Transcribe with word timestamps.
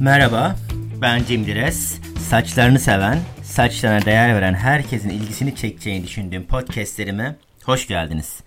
Merhaba, 0.00 0.56
ben 1.00 1.24
Cem 1.24 1.46
Dires. 1.46 2.00
Saçlarını 2.18 2.78
seven, 2.78 3.18
saçlarına 3.42 4.04
değer 4.04 4.34
veren 4.34 4.54
herkesin 4.54 5.08
ilgisini 5.08 5.56
çekeceğini 5.56 6.04
düşündüğüm 6.04 6.46
podcastlerime 6.46 7.36
hoş 7.64 7.86
geldiniz. 7.86 8.40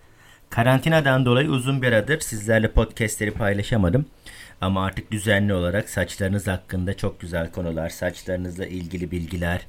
Karantinadan 0.50 1.26
dolayı 1.26 1.50
uzun 1.50 1.82
bir 1.82 1.88
aradır 1.88 2.20
sizlerle 2.20 2.72
podcastleri 2.72 3.32
paylaşamadım. 3.32 4.06
Ama 4.61 4.86
artık 4.86 5.11
düzenli 5.11 5.54
olarak 5.54 5.89
saçlarınız 5.89 6.48
hakkında 6.48 6.98
çok 6.98 7.20
güzel 7.20 7.52
konular, 7.52 7.89
saçlarınızla 7.89 8.65
ilgili 8.65 9.11
bilgiler, 9.11 9.61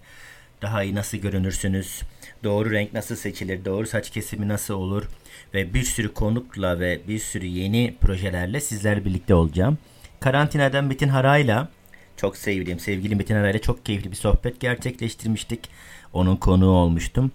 daha 0.63 0.83
iyi 0.83 0.95
nasıl 0.95 1.19
görünürsünüz, 1.19 2.03
doğru 2.45 2.71
renk 2.71 2.93
nasıl 2.93 3.17
seçilir, 3.17 3.65
doğru 3.65 3.87
saç 3.87 4.11
kesimi 4.11 4.49
nasıl 4.49 4.75
olur 4.75 5.09
ve 5.55 5.75
bir 5.75 5.85
sürü 5.85 6.15
konukla 6.15 6.81
ve 6.81 7.01
bir 7.09 7.19
sürü 7.19 7.47
yeni 7.47 7.97
projelerle 8.01 8.61
sizlerle 8.61 9.05
birlikte 9.05 9.35
olacağım. 9.35 9.79
Karantinadan 10.23 10.85
Metin 10.85 11.09
Hara'yla 11.09 11.69
çok 12.17 12.37
sevdiğim 12.37 12.79
sevgili 12.79 13.17
Metin 13.17 13.35
Hara'yla 13.35 13.59
çok 13.59 13.87
keyifli 13.87 14.11
bir 14.11 14.17
sohbet 14.17 14.61
gerçekleştirmiştik. 14.61 15.69
Onun 16.13 16.37
konuğu 16.37 16.71
olmuştum. 16.71 17.31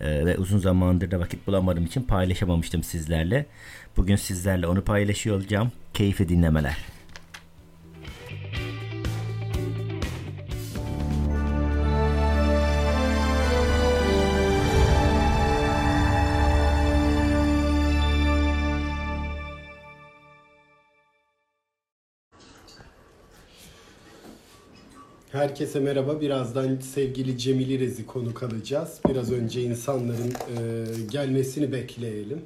Ee, 0.00 0.26
ve 0.26 0.38
uzun 0.38 0.58
zamandır 0.58 1.10
da 1.10 1.20
vakit 1.20 1.46
bulamadığım 1.46 1.84
için 1.84 2.02
paylaşamamıştım 2.02 2.82
sizlerle. 2.82 3.46
Bugün 3.96 4.16
sizlerle 4.16 4.66
onu 4.66 4.84
paylaşıyor 4.84 5.36
olacağım. 5.36 5.72
Keyifli 5.92 6.28
dinlemeler. 6.28 6.93
Herkese 25.34 25.80
merhaba. 25.80 26.20
Birazdan 26.20 26.76
sevgili 26.76 27.38
Cemil 27.38 27.80
Rez'i 27.80 28.06
konuk 28.06 28.42
alacağız. 28.42 29.00
Biraz 29.08 29.32
önce 29.32 29.62
insanların 29.62 30.30
e, 30.30 30.84
gelmesini 31.10 31.72
bekleyelim. 31.72 32.40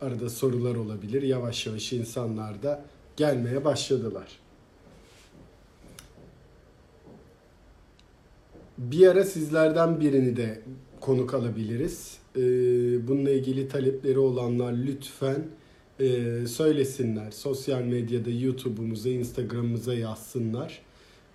Arada 0.00 0.30
sorular 0.30 0.74
olabilir. 0.74 1.22
Yavaş 1.22 1.66
yavaş 1.66 1.92
insanlar 1.92 2.62
da 2.62 2.84
gelmeye 3.16 3.64
başladılar. 3.64 4.28
Bir 8.78 9.06
ara 9.06 9.24
sizlerden 9.24 10.00
birini 10.00 10.36
de 10.36 10.62
konuk 11.00 11.34
alabiliriz. 11.34 12.18
E, 12.36 12.40
bununla 13.08 13.30
ilgili 13.30 13.68
talepleri 13.68 14.18
olanlar 14.18 14.72
lütfen 14.72 15.44
e, 16.00 16.06
söylesinler. 16.46 17.30
Sosyal 17.30 17.82
medyada, 17.82 18.30
YouTube'umuza, 18.30 19.08
Instagram'ımıza 19.08 19.94
yazsınlar. 19.94 20.82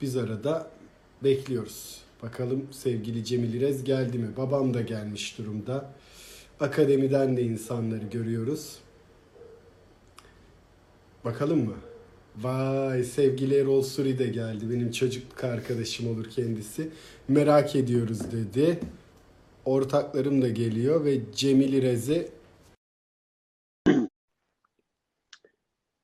Biz 0.02 0.18
arada 0.18 0.77
bekliyoruz. 1.24 2.02
Bakalım 2.24 2.68
sevgili 2.72 3.26
Cemil 3.26 3.54
İrez 3.54 3.84
geldi 3.84 4.18
mi? 4.18 4.28
Babam 4.38 4.74
da 4.74 4.82
gelmiş 4.82 5.38
durumda. 5.38 5.94
Akademiden 6.60 7.38
de 7.38 7.42
insanları 7.42 8.06
görüyoruz. 8.06 8.78
Bakalım 11.26 11.66
mı? 11.66 11.76
Vay 12.42 13.04
sevgili 13.04 13.56
Erol 13.56 13.82
Suri 13.82 14.20
de 14.20 14.28
geldi. 14.28 14.70
Benim 14.70 14.92
çocukluk 14.92 15.44
arkadaşım 15.44 16.10
olur 16.10 16.30
kendisi. 16.30 16.90
Merak 17.28 17.76
ediyoruz 17.76 18.32
dedi. 18.32 18.80
Ortaklarım 19.66 20.42
da 20.42 20.50
geliyor 20.50 21.06
ve 21.06 21.20
Cemil 21.36 21.74
İrez'e 21.74 22.30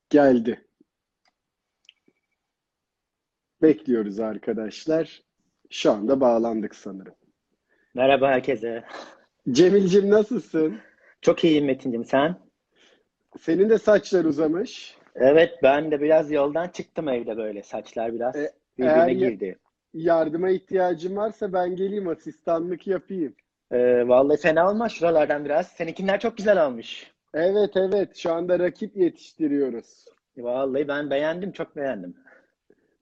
geldi. 0.10 0.66
Bekliyoruz 3.64 4.20
arkadaşlar. 4.20 5.22
Şu 5.70 5.92
anda 5.92 6.22
bağlandık 6.22 6.76
sanırım. 6.76 7.14
Merhaba 7.94 8.30
herkese. 8.30 8.84
Cemil'cim 9.52 10.10
nasılsın? 10.10 10.78
Çok 11.22 11.44
iyiyim 11.44 11.66
Metin'cim 11.66 12.06
sen? 12.06 12.36
Senin 13.40 13.70
de 13.70 13.78
saçlar 13.78 14.26
uzamış. 14.26 14.98
Evet 15.16 15.52
ben 15.64 15.92
de 15.92 16.02
biraz 16.02 16.32
yoldan 16.32 16.68
çıktım 16.68 17.10
evde 17.10 17.38
böyle. 17.38 17.64
Saçlar 17.64 18.14
biraz 18.14 18.36
E, 18.36 18.52
birbirine 18.78 19.14
girdi. 19.14 19.58
Yardıma 19.94 20.50
ihtiyacın 20.50 21.16
varsa 21.16 21.54
ben 21.54 21.76
geleyim 21.76 22.08
asistanlık 22.08 22.88
yapayım. 22.88 23.36
Ee, 23.72 24.08
vallahi 24.08 24.38
fena 24.42 24.72
olmaz 24.72 24.92
şuralardan 24.92 25.46
biraz. 25.46 25.68
Seninkiler 25.68 26.20
çok 26.20 26.38
güzel 26.38 26.66
olmuş. 26.66 27.12
Evet 27.34 27.72
evet 27.76 28.16
şu 28.16 28.34
anda 28.34 28.60
rakip 28.60 28.98
yetiştiriyoruz. 28.98 30.06
Vallahi 30.38 30.88
ben 30.88 31.10
beğendim, 31.10 31.52
çok 31.52 31.76
beğendim. 31.76 32.16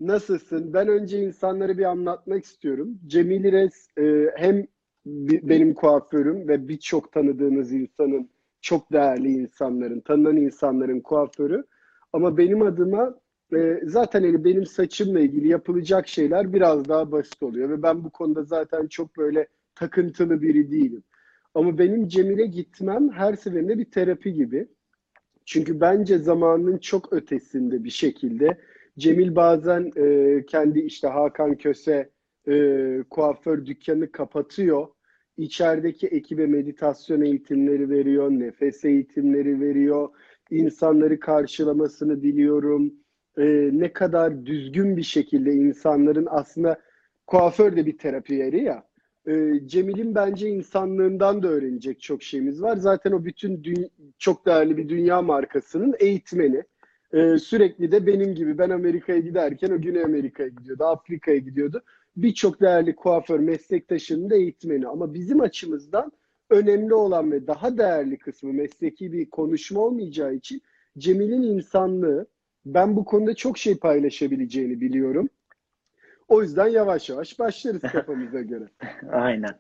Nasılsın? 0.02 0.74
Ben 0.74 0.88
önce 0.88 1.24
insanları 1.24 1.78
bir 1.78 1.84
anlatmak 1.84 2.46
istiyorum. 2.46 3.00
Cemil 3.08 3.44
İrez 3.44 3.88
e, 3.98 4.32
hem 4.36 4.68
benim 5.06 5.74
kuaförüm 5.74 6.48
ve 6.48 6.68
birçok 6.68 7.12
tanıdığınız 7.12 7.72
insanın, 7.72 8.30
çok 8.62 8.92
değerli 8.92 9.30
insanların, 9.32 10.00
tanınan 10.00 10.38
insanların 10.38 11.00
kuaförü. 11.00 11.64
Ama 12.14 12.38
benim 12.38 12.62
adıma 12.62 13.16
e, 13.56 13.82
zaten 13.84 14.24
hani 14.24 14.44
benim 14.44 14.66
saçımla 14.66 15.20
ilgili 15.20 15.48
yapılacak 15.48 16.08
şeyler 16.08 16.54
biraz 16.54 16.88
daha 16.90 17.12
basit 17.12 17.44
oluyor. 17.44 17.70
Ve 17.70 17.84
ben 17.84 18.04
bu 18.04 18.10
konuda 18.10 18.44
zaten 18.44 18.88
çok 18.88 19.18
böyle 19.18 19.48
takıntılı 19.76 20.42
biri 20.42 20.72
değilim. 20.72 21.04
Ama 21.56 21.78
benim 21.78 22.08
Cemil'e 22.08 22.46
gitmem 22.46 23.10
her 23.10 23.34
seferinde 23.34 23.78
bir 23.78 23.92
terapi 23.92 24.34
gibi. 24.34 24.68
Çünkü 25.46 25.82
bence 25.82 26.18
zamanın 26.18 26.78
çok 26.78 27.14
ötesinde 27.14 27.84
bir 27.84 27.90
şekilde 27.90 28.58
Cemil 29.00 29.36
bazen 29.36 29.92
e, 29.98 30.46
kendi 30.46 30.80
işte 30.80 31.08
Hakan 31.08 31.58
Köse 31.58 32.10
e, 32.48 33.04
kuaför 33.10 33.66
dükkanı 33.66 34.12
kapatıyor. 34.12 34.88
İçerideki 35.38 36.08
ekibe 36.08 36.46
meditasyon 36.48 37.22
eğitimleri 37.22 37.90
veriyor, 37.90 38.32
nefes 38.32 38.86
eğitimleri 38.86 39.62
veriyor. 39.62 40.10
İnsanları 40.50 41.20
karşılamasını 41.20 42.24
diliyorum. 42.24 42.94
E, 43.38 43.70
ne 43.74 43.94
kadar 43.94 44.46
düzgün 44.46 44.98
bir 44.98 45.04
şekilde 45.04 45.54
insanların 45.54 46.28
aslında 46.30 46.82
kuaför 47.28 47.76
de 47.76 47.86
bir 47.86 47.98
terapi 47.98 48.34
yeri 48.34 48.64
ya. 48.64 48.84
E, 49.28 49.60
Cemil'in 49.66 50.16
bence 50.16 50.50
insanlığından 50.50 51.44
da 51.44 51.48
öğrenecek 51.48 52.02
çok 52.02 52.24
şeyimiz 52.24 52.62
var. 52.62 52.76
Zaten 52.78 53.12
o 53.12 53.26
bütün 53.26 53.64
çok 54.20 54.46
değerli 54.46 54.78
bir 54.78 54.90
dünya 54.90 55.22
markasının 55.22 55.96
eğitmeni. 56.00 56.64
Ee, 57.14 57.38
sürekli 57.38 57.92
de 57.92 58.08
benim 58.08 58.36
gibi 58.36 58.58
ben 58.58 58.70
Amerika'ya 58.70 59.20
giderken 59.20 59.72
o 59.72 59.82
Güney 59.82 60.04
Amerika'ya 60.04 60.50
gidiyordu, 60.50 60.84
Afrika'ya 60.84 61.38
gidiyordu. 61.38 61.84
Birçok 62.16 62.62
değerli 62.62 62.96
kuaför 62.96 63.40
meslektaşının 63.40 64.30
da 64.30 64.36
eğitmeni. 64.36 64.88
Ama 64.88 65.14
bizim 65.14 65.42
açımızdan 65.42 66.12
önemli 66.50 66.94
olan 66.94 67.32
ve 67.32 67.48
daha 67.48 67.78
değerli 67.78 68.18
kısmı 68.18 68.54
mesleki 68.54 69.12
bir 69.12 69.30
konuşma 69.30 69.82
olmayacağı 69.82 70.34
için 70.34 70.62
Cemil'in 70.98 71.44
insanlığı 71.44 72.28
ben 72.66 72.96
bu 72.96 73.06
konuda 73.06 73.36
çok 73.36 73.58
şey 73.58 73.78
paylaşabileceğini 73.78 74.82
biliyorum. 74.82 75.30
O 76.28 76.42
yüzden 76.42 76.68
yavaş 76.68 77.10
yavaş 77.10 77.40
başlarız 77.40 77.82
kafamıza 77.82 78.42
göre. 78.42 78.68
Aynen. 79.12 79.60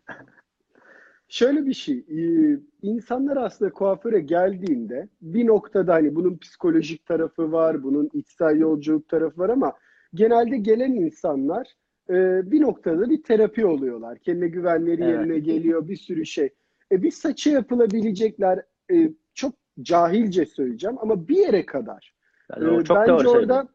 Şöyle 1.31 1.65
bir 1.65 1.73
şey, 1.73 1.97
e, 1.97 2.57
insanlar 2.81 3.37
aslında 3.37 3.71
kuaföre 3.71 4.19
geldiğinde 4.19 5.07
bir 5.21 5.47
noktada 5.47 5.93
hani 5.93 6.15
bunun 6.15 6.37
psikolojik 6.37 7.05
tarafı 7.05 7.51
var, 7.51 7.83
bunun 7.83 8.09
içsel 8.13 8.59
yolculuk 8.59 9.09
tarafı 9.09 9.41
var 9.41 9.49
ama 9.49 9.73
genelde 10.13 10.57
gelen 10.57 10.91
insanlar 10.91 11.67
e, 12.09 12.51
bir 12.51 12.61
noktada 12.61 13.09
bir 13.09 13.23
terapi 13.23 13.65
oluyorlar. 13.65 14.17
Kendine 14.17 14.47
güvenleri 14.47 15.03
Evet. 15.03 15.13
yerine 15.13 15.39
geliyor, 15.39 15.87
bir 15.87 15.95
sürü 15.95 16.25
şey. 16.25 16.49
E, 16.91 17.03
bir 17.03 17.11
saça 17.11 17.49
yapılabilecekler, 17.49 18.59
e, 18.91 19.09
çok 19.33 19.53
cahilce 19.81 20.45
söyleyeceğim 20.45 20.97
ama 20.99 21.27
bir 21.27 21.37
yere 21.37 21.65
kadar. 21.65 22.13
Ee, 22.57 22.83
çok 22.83 22.97
Bence 22.97 23.11
doğru 23.11 23.29
orada 23.29 23.67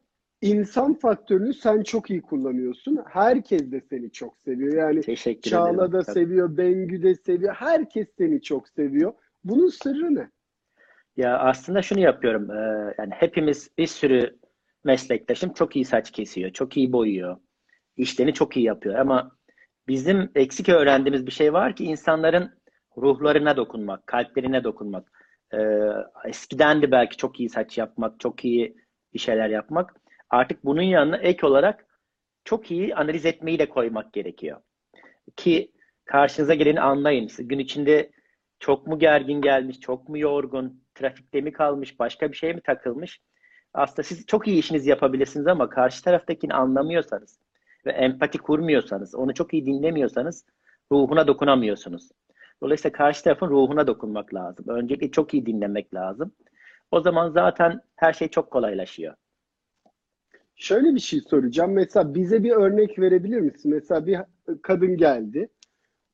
insan 0.42 0.94
faktörünü 0.94 1.54
sen 1.54 1.82
çok 1.82 2.10
iyi 2.10 2.22
kullanıyorsun. 2.22 2.98
Herkes 3.08 3.72
de 3.72 3.80
seni 3.90 4.10
çok 4.12 4.38
seviyor. 4.44 4.74
Yani 4.74 5.00
Teşekkür 5.00 5.50
Çağla 5.50 5.86
ederim. 5.86 5.92
da 5.92 6.02
Tabii. 6.02 6.14
seviyor, 6.14 6.56
Bengü 6.56 7.02
de 7.02 7.14
seviyor. 7.14 7.54
Herkes 7.54 8.06
seni 8.18 8.42
çok 8.42 8.68
seviyor. 8.68 9.12
Bunun 9.44 9.68
sırrı 9.68 10.14
ne? 10.14 10.30
Ya 11.16 11.38
aslında 11.38 11.82
şunu 11.82 12.00
yapıyorum. 12.00 12.50
e, 12.50 12.94
yani 12.98 13.12
hepimiz 13.14 13.70
bir 13.78 13.86
sürü 13.86 14.38
meslektaşım 14.84 15.52
çok 15.52 15.76
iyi 15.76 15.84
saç 15.84 16.10
kesiyor, 16.10 16.50
çok 16.52 16.76
iyi 16.76 16.92
boyuyor. 16.92 17.36
işlerini 17.96 18.34
çok 18.34 18.56
iyi 18.56 18.66
yapıyor 18.66 18.94
ama 18.94 19.36
bizim 19.88 20.30
eksik 20.34 20.68
öğrendiğimiz 20.68 21.26
bir 21.26 21.30
şey 21.32 21.52
var 21.52 21.76
ki 21.76 21.84
insanların 21.84 22.50
ruhlarına 22.96 23.56
dokunmak, 23.56 24.06
kalplerine 24.06 24.64
dokunmak. 24.64 25.12
E, 25.54 25.58
eskiden 26.28 26.82
de 26.82 26.90
belki 26.90 27.16
çok 27.16 27.40
iyi 27.40 27.48
saç 27.48 27.78
yapmak, 27.78 28.20
çok 28.20 28.44
iyi 28.44 28.76
bir 29.14 29.18
şeyler 29.18 29.48
yapmak. 29.48 29.94
Artık 30.30 30.64
bunun 30.64 30.82
yanına 30.82 31.16
ek 31.16 31.46
olarak 31.46 31.86
çok 32.44 32.70
iyi 32.70 32.94
analiz 32.94 33.26
etmeyi 33.26 33.58
de 33.58 33.68
koymak 33.68 34.12
gerekiyor. 34.12 34.60
Ki 35.36 35.72
karşınıza 36.04 36.54
geleni 36.54 36.80
anlayın. 36.80 37.30
Gün 37.38 37.58
içinde 37.58 38.10
çok 38.60 38.86
mu 38.86 38.98
gergin 38.98 39.40
gelmiş, 39.40 39.80
çok 39.80 40.08
mu 40.08 40.18
yorgun, 40.18 40.84
trafikte 40.94 41.40
mi 41.40 41.52
kalmış, 41.52 41.98
başka 41.98 42.32
bir 42.32 42.36
şey 42.36 42.54
mi 42.54 42.60
takılmış? 42.60 43.20
aslında 43.76 44.02
siz 44.02 44.26
çok 44.26 44.48
iyi 44.48 44.58
işinizi 44.58 44.90
yapabilirsiniz 44.90 45.46
ama 45.46 45.68
karşı 45.68 46.04
taraftakini 46.04 46.54
anlamıyorsanız 46.54 47.40
ve 47.86 47.90
empati 47.90 48.38
kurmuyorsanız, 48.38 49.14
onu 49.14 49.34
çok 49.34 49.54
iyi 49.54 49.66
dinlemiyorsanız 49.66 50.44
ruhuna 50.92 51.26
dokunamıyorsunuz. 51.26 52.08
Dolayısıyla 52.62 52.92
karşı 52.92 53.24
tarafın 53.24 53.48
ruhuna 53.48 53.86
dokunmak 53.86 54.34
lazım. 54.34 54.68
Öncelikle 54.68 55.10
çok 55.10 55.34
iyi 55.34 55.46
dinlemek 55.46 55.94
lazım. 55.94 56.32
O 56.90 57.00
zaman 57.00 57.30
zaten 57.30 57.80
her 57.96 58.12
şey 58.12 58.28
çok 58.28 58.50
kolaylaşıyor. 58.50 59.14
Şöyle 60.56 60.94
bir 60.94 61.00
şey 61.00 61.20
soracağım. 61.20 61.72
Mesela 61.72 62.14
bize 62.14 62.44
bir 62.44 62.50
örnek 62.50 62.98
verebilir 62.98 63.40
misin? 63.40 63.72
Mesela 63.74 64.06
bir 64.06 64.18
kadın 64.62 64.96
geldi. 64.96 65.48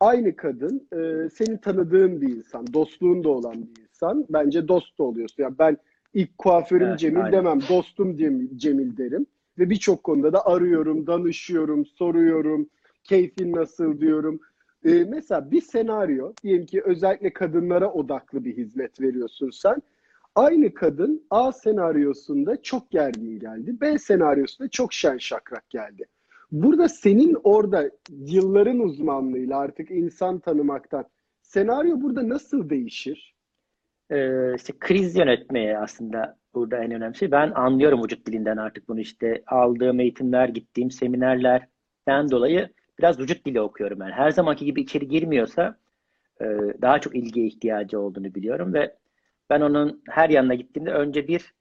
Aynı 0.00 0.36
kadın 0.36 0.88
e, 0.92 1.28
senin 1.30 1.56
tanıdığın 1.56 2.20
bir 2.20 2.36
insan, 2.36 2.72
dostluğun 2.72 3.24
da 3.24 3.28
olan 3.28 3.62
bir 3.62 3.82
insan. 3.82 4.26
Bence 4.30 4.68
dost 4.68 4.98
da 4.98 5.02
oluyorsun. 5.02 5.42
Yani 5.42 5.58
ben 5.58 5.76
ilk 6.14 6.38
kuaförüm 6.38 6.88
Evet, 6.88 6.98
Cemil 6.98 7.18
aynen. 7.24 7.32
demem, 7.32 7.60
dostum 7.68 8.16
Cemil, 8.16 8.58
Cemil 8.58 8.96
derim. 8.96 9.26
Ve 9.58 9.70
birçok 9.70 10.04
konuda 10.04 10.32
da 10.32 10.46
arıyorum, 10.46 11.06
danışıyorum, 11.06 11.86
soruyorum, 11.86 12.68
keyfin 13.04 13.52
nasıl 13.52 14.00
diyorum. 14.00 14.40
E, 14.84 15.04
mesela 15.08 15.50
bir 15.50 15.60
senaryo, 15.60 16.32
diyelim 16.42 16.66
ki 16.66 16.82
özellikle 16.84 17.32
kadınlara 17.32 17.92
odaklı 17.92 18.44
bir 18.44 18.56
hizmet 18.56 19.00
veriyorsun 19.00 19.50
sen. 19.50 19.82
Aynı 20.34 20.74
kadın 20.74 21.26
A 21.30 21.52
senaryosunda 21.52 22.62
çok 22.62 22.90
gergin 22.90 23.38
geldi. 23.38 23.80
B 23.80 23.98
senaryosunda 23.98 24.68
çok 24.70 24.92
şen 24.92 25.18
şakrak 25.18 25.70
geldi. 25.70 26.04
Burada 26.52 26.88
senin 26.88 27.36
orada 27.44 27.90
yılların 28.10 28.78
uzmanlığıyla 28.78 29.58
artık 29.58 29.90
insan 29.90 30.38
tanımaktan 30.38 31.04
senaryo 31.42 32.00
burada 32.00 32.28
nasıl 32.28 32.70
değişir? 32.70 33.34
Ee, 34.10 34.54
işte 34.54 34.72
kriz 34.80 35.16
yönetmeye 35.16 35.78
aslında 35.78 36.38
burada 36.54 36.76
en 36.76 36.90
önemli 36.90 37.16
şey. 37.16 37.30
Ben 37.30 37.50
anlıyorum 37.50 38.04
vücut 38.04 38.26
dilinden 38.26 38.56
artık 38.56 38.88
bunu 38.88 39.00
işte 39.00 39.42
aldığım 39.46 40.00
eğitimler, 40.00 40.48
gittiğim 40.48 40.90
seminerlerden 40.90 42.30
dolayı 42.30 42.68
biraz 42.98 43.18
vücut 43.20 43.46
dili 43.46 43.60
okuyorum 43.60 44.00
ben. 44.00 44.10
Her 44.10 44.30
zamanki 44.30 44.64
gibi 44.64 44.80
içeri 44.80 45.08
girmiyorsa 45.08 45.76
e, 46.40 46.44
daha 46.82 47.00
çok 47.00 47.16
ilgiye 47.16 47.46
ihtiyacı 47.46 48.00
olduğunu 48.00 48.34
biliyorum 48.34 48.74
ve 48.74 48.96
ben 49.52 49.60
onun 49.60 50.02
her 50.10 50.30
yanına 50.30 50.54
gittiğimde 50.54 50.90
önce 50.90 51.28
bir 51.28 51.54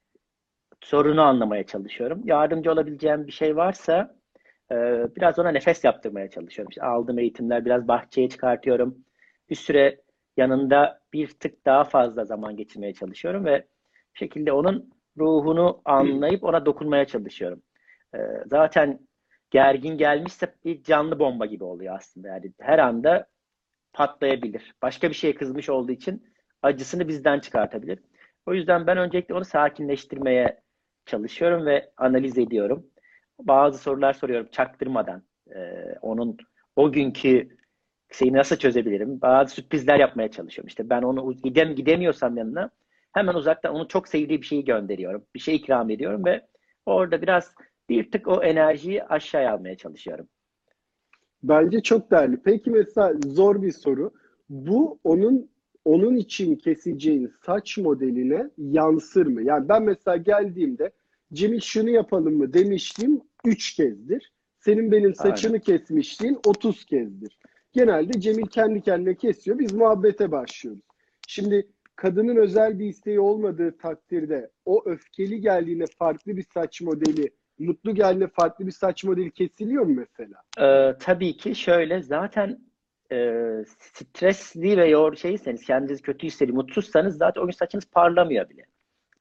sorunu 0.82 1.22
anlamaya 1.22 1.64
çalışıyorum. 1.64 2.22
Yardımcı 2.26 2.72
olabileceğim 2.72 3.28
bir 3.28 3.32
şey 3.32 3.56
varsa 3.56 4.16
e, 4.72 4.76
biraz 5.16 5.40
ona 5.40 5.50
nefes 5.50 5.84
yaptırmaya 5.84 6.30
çalışıyorum. 6.30 6.70
İşte 6.70 6.84
aldığım 6.84 7.20
eğitimler 7.20 7.66
biraz 7.66 7.88
bahçeye 7.88 8.30
çıkartıyorum. 8.30 8.98
Bir 9.50 9.56
süre 9.56 10.02
yanında 10.38 11.02
bir 11.14 11.28
tık 11.28 11.66
daha 11.66 11.84
fazla 11.84 12.26
zaman 12.26 12.58
geçirmeye 12.58 12.94
çalışıyorum 12.94 13.46
ve 13.46 13.68
bir 14.14 14.20
şekilde 14.20 14.52
onun 14.52 14.94
ruhunu 15.18 15.82
anlayıp 15.86 16.44
ona 16.44 16.66
dokunmaya 16.66 17.06
çalışıyorum. 17.06 17.62
Ee, 18.16 18.20
zaten 18.46 19.00
gergin 19.50 19.98
gelmişse 19.98 20.56
bir 20.66 20.84
canlı 20.84 21.20
bomba 21.20 21.46
gibi 21.46 21.64
oluyor 21.64 21.96
aslında. 21.96 22.28
Yani 22.28 22.52
her 22.60 22.80
anda 22.80 23.28
patlayabilir. 23.94 24.76
Başka 24.82 25.10
bir 25.10 25.16
şeye 25.16 25.36
kızmış 25.36 25.70
olduğu 25.70 25.92
için 25.92 26.31
acısını 26.62 27.08
bizden 27.08 27.40
çıkartabilir. 27.40 28.00
O 28.46 28.54
yüzden 28.54 28.88
ben 28.88 28.98
öncelikle 28.98 29.34
onu 29.34 29.46
sakinleştirmeye 29.46 30.62
çalışıyorum 31.06 31.66
ve 31.66 31.92
analiz 31.98 32.38
ediyorum. 32.38 32.88
Bazı 33.40 33.78
sorular 33.78 34.14
soruyorum 34.14 34.48
çaktırmadan. 34.52 35.24
Ee, 35.56 35.96
onun 36.02 36.38
o 36.76 36.92
günkü 36.92 37.58
şeyi 38.12 38.34
nasıl 38.34 38.56
çözebilirim? 38.56 39.22
Bazı 39.22 39.56
sürprizler 39.56 40.00
yapmaya 40.00 40.32
çalışıyorum. 40.32 40.68
İşte 40.68 40.90
ben 40.90 41.02
onu 41.02 41.34
gidem 41.34 41.76
gidemiyorsam 41.76 42.38
yanına 42.38 42.70
hemen 43.14 43.34
uzaktan 43.34 43.76
onu 43.76 43.88
çok 43.88 44.08
sevdiği 44.08 44.42
bir 44.42 44.46
şeyi 44.46 44.66
gönderiyorum. 44.66 45.26
Bir 45.36 45.40
şey 45.40 45.56
ikram 45.56 45.90
ediyorum 45.90 46.26
ve 46.26 46.48
orada 46.86 47.22
biraz 47.22 47.56
bir 47.90 48.12
tık 48.12 48.28
o 48.28 48.44
enerjiyi 48.44 49.04
aşağıya 49.04 49.54
almaya 49.54 49.78
çalışıyorum. 49.78 50.28
Bence 51.44 51.82
çok 51.82 52.12
değerli. 52.12 52.38
Peki 52.44 52.72
mesela 52.72 53.14
zor 53.26 53.62
bir 53.62 53.72
soru. 53.72 54.12
Bu 54.50 55.00
onun 55.04 55.52
onun 55.86 56.16
için 56.16 56.56
keseceğin 56.56 57.34
saç 57.46 57.78
modeline 57.78 58.50
yansır 58.58 59.26
mı? 59.26 59.44
Yani 59.44 59.70
ben 59.70 59.84
mesela 59.84 60.18
geldiğimde 60.18 60.92
Cemil 61.34 61.60
şunu 61.60 61.90
yapalım 61.90 62.38
mı 62.38 62.54
demiştim 62.54 63.22
3 63.46 63.76
kezdir. 63.76 64.32
Senin 64.60 64.92
benim 64.92 65.16
saçını 65.16 65.60
kesmişliğin 65.60 66.40
30 66.46 66.86
kezdir. 66.86 67.38
Genelde 67.74 68.22
Cemil 68.22 68.46
kendi 68.46 68.82
kendine 68.82 69.16
kesiyor. 69.16 69.60
Biz 69.60 69.74
muhabbete 69.74 70.32
başlıyoruz. 70.32 70.82
Şimdi 71.28 71.68
kadının 71.96 72.36
özel 72.36 72.80
bir 72.80 72.86
isteği 72.86 73.20
olmadığı 73.20 73.78
takdirde 73.78 74.50
o 74.66 74.84
öfkeli 74.86 75.42
geldiğinde 75.42 75.86
farklı 76.00 76.38
bir 76.38 76.46
saç 76.54 76.82
modeli, 76.82 77.30
mutlu 77.60 77.96
geldiğinde 77.96 78.28
farklı 78.28 78.68
bir 78.68 78.72
saç 78.72 79.04
modeli 79.04 79.32
kesiliyor 79.32 79.86
mu 79.86 79.96
mesela? 79.96 80.42
Ee, 80.60 80.98
tabii 81.00 81.38
ki 81.38 81.56
şöyle 81.56 82.02
zaten 82.02 82.60
e, 83.12 83.64
stresli 83.68 84.78
ve 84.78 84.88
yor 84.90 85.16
şeyseniz 85.16 85.66
kendinizi 85.66 86.02
kötü 86.02 86.28
hissediyor, 86.28 86.56
mutsuzsanız 86.56 87.18
zaten 87.18 87.42
o 87.42 87.46
gün 87.46 87.52
saçınız 87.52 87.86
parlamıyor 87.86 88.50
bile. 88.50 88.66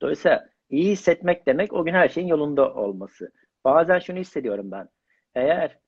Dolayısıyla 0.02 0.48
iyi 0.70 0.90
hissetmek 0.92 1.46
demek 1.46 1.72
o 1.72 1.84
gün 1.84 1.92
her 1.94 2.08
şeyin 2.08 2.26
yolunda 2.28 2.74
olması. 2.74 3.32
Bazen 3.64 3.98
şunu 3.98 4.18
hissediyorum 4.18 4.70
ben. 4.70 4.88
Eğer 5.34 5.78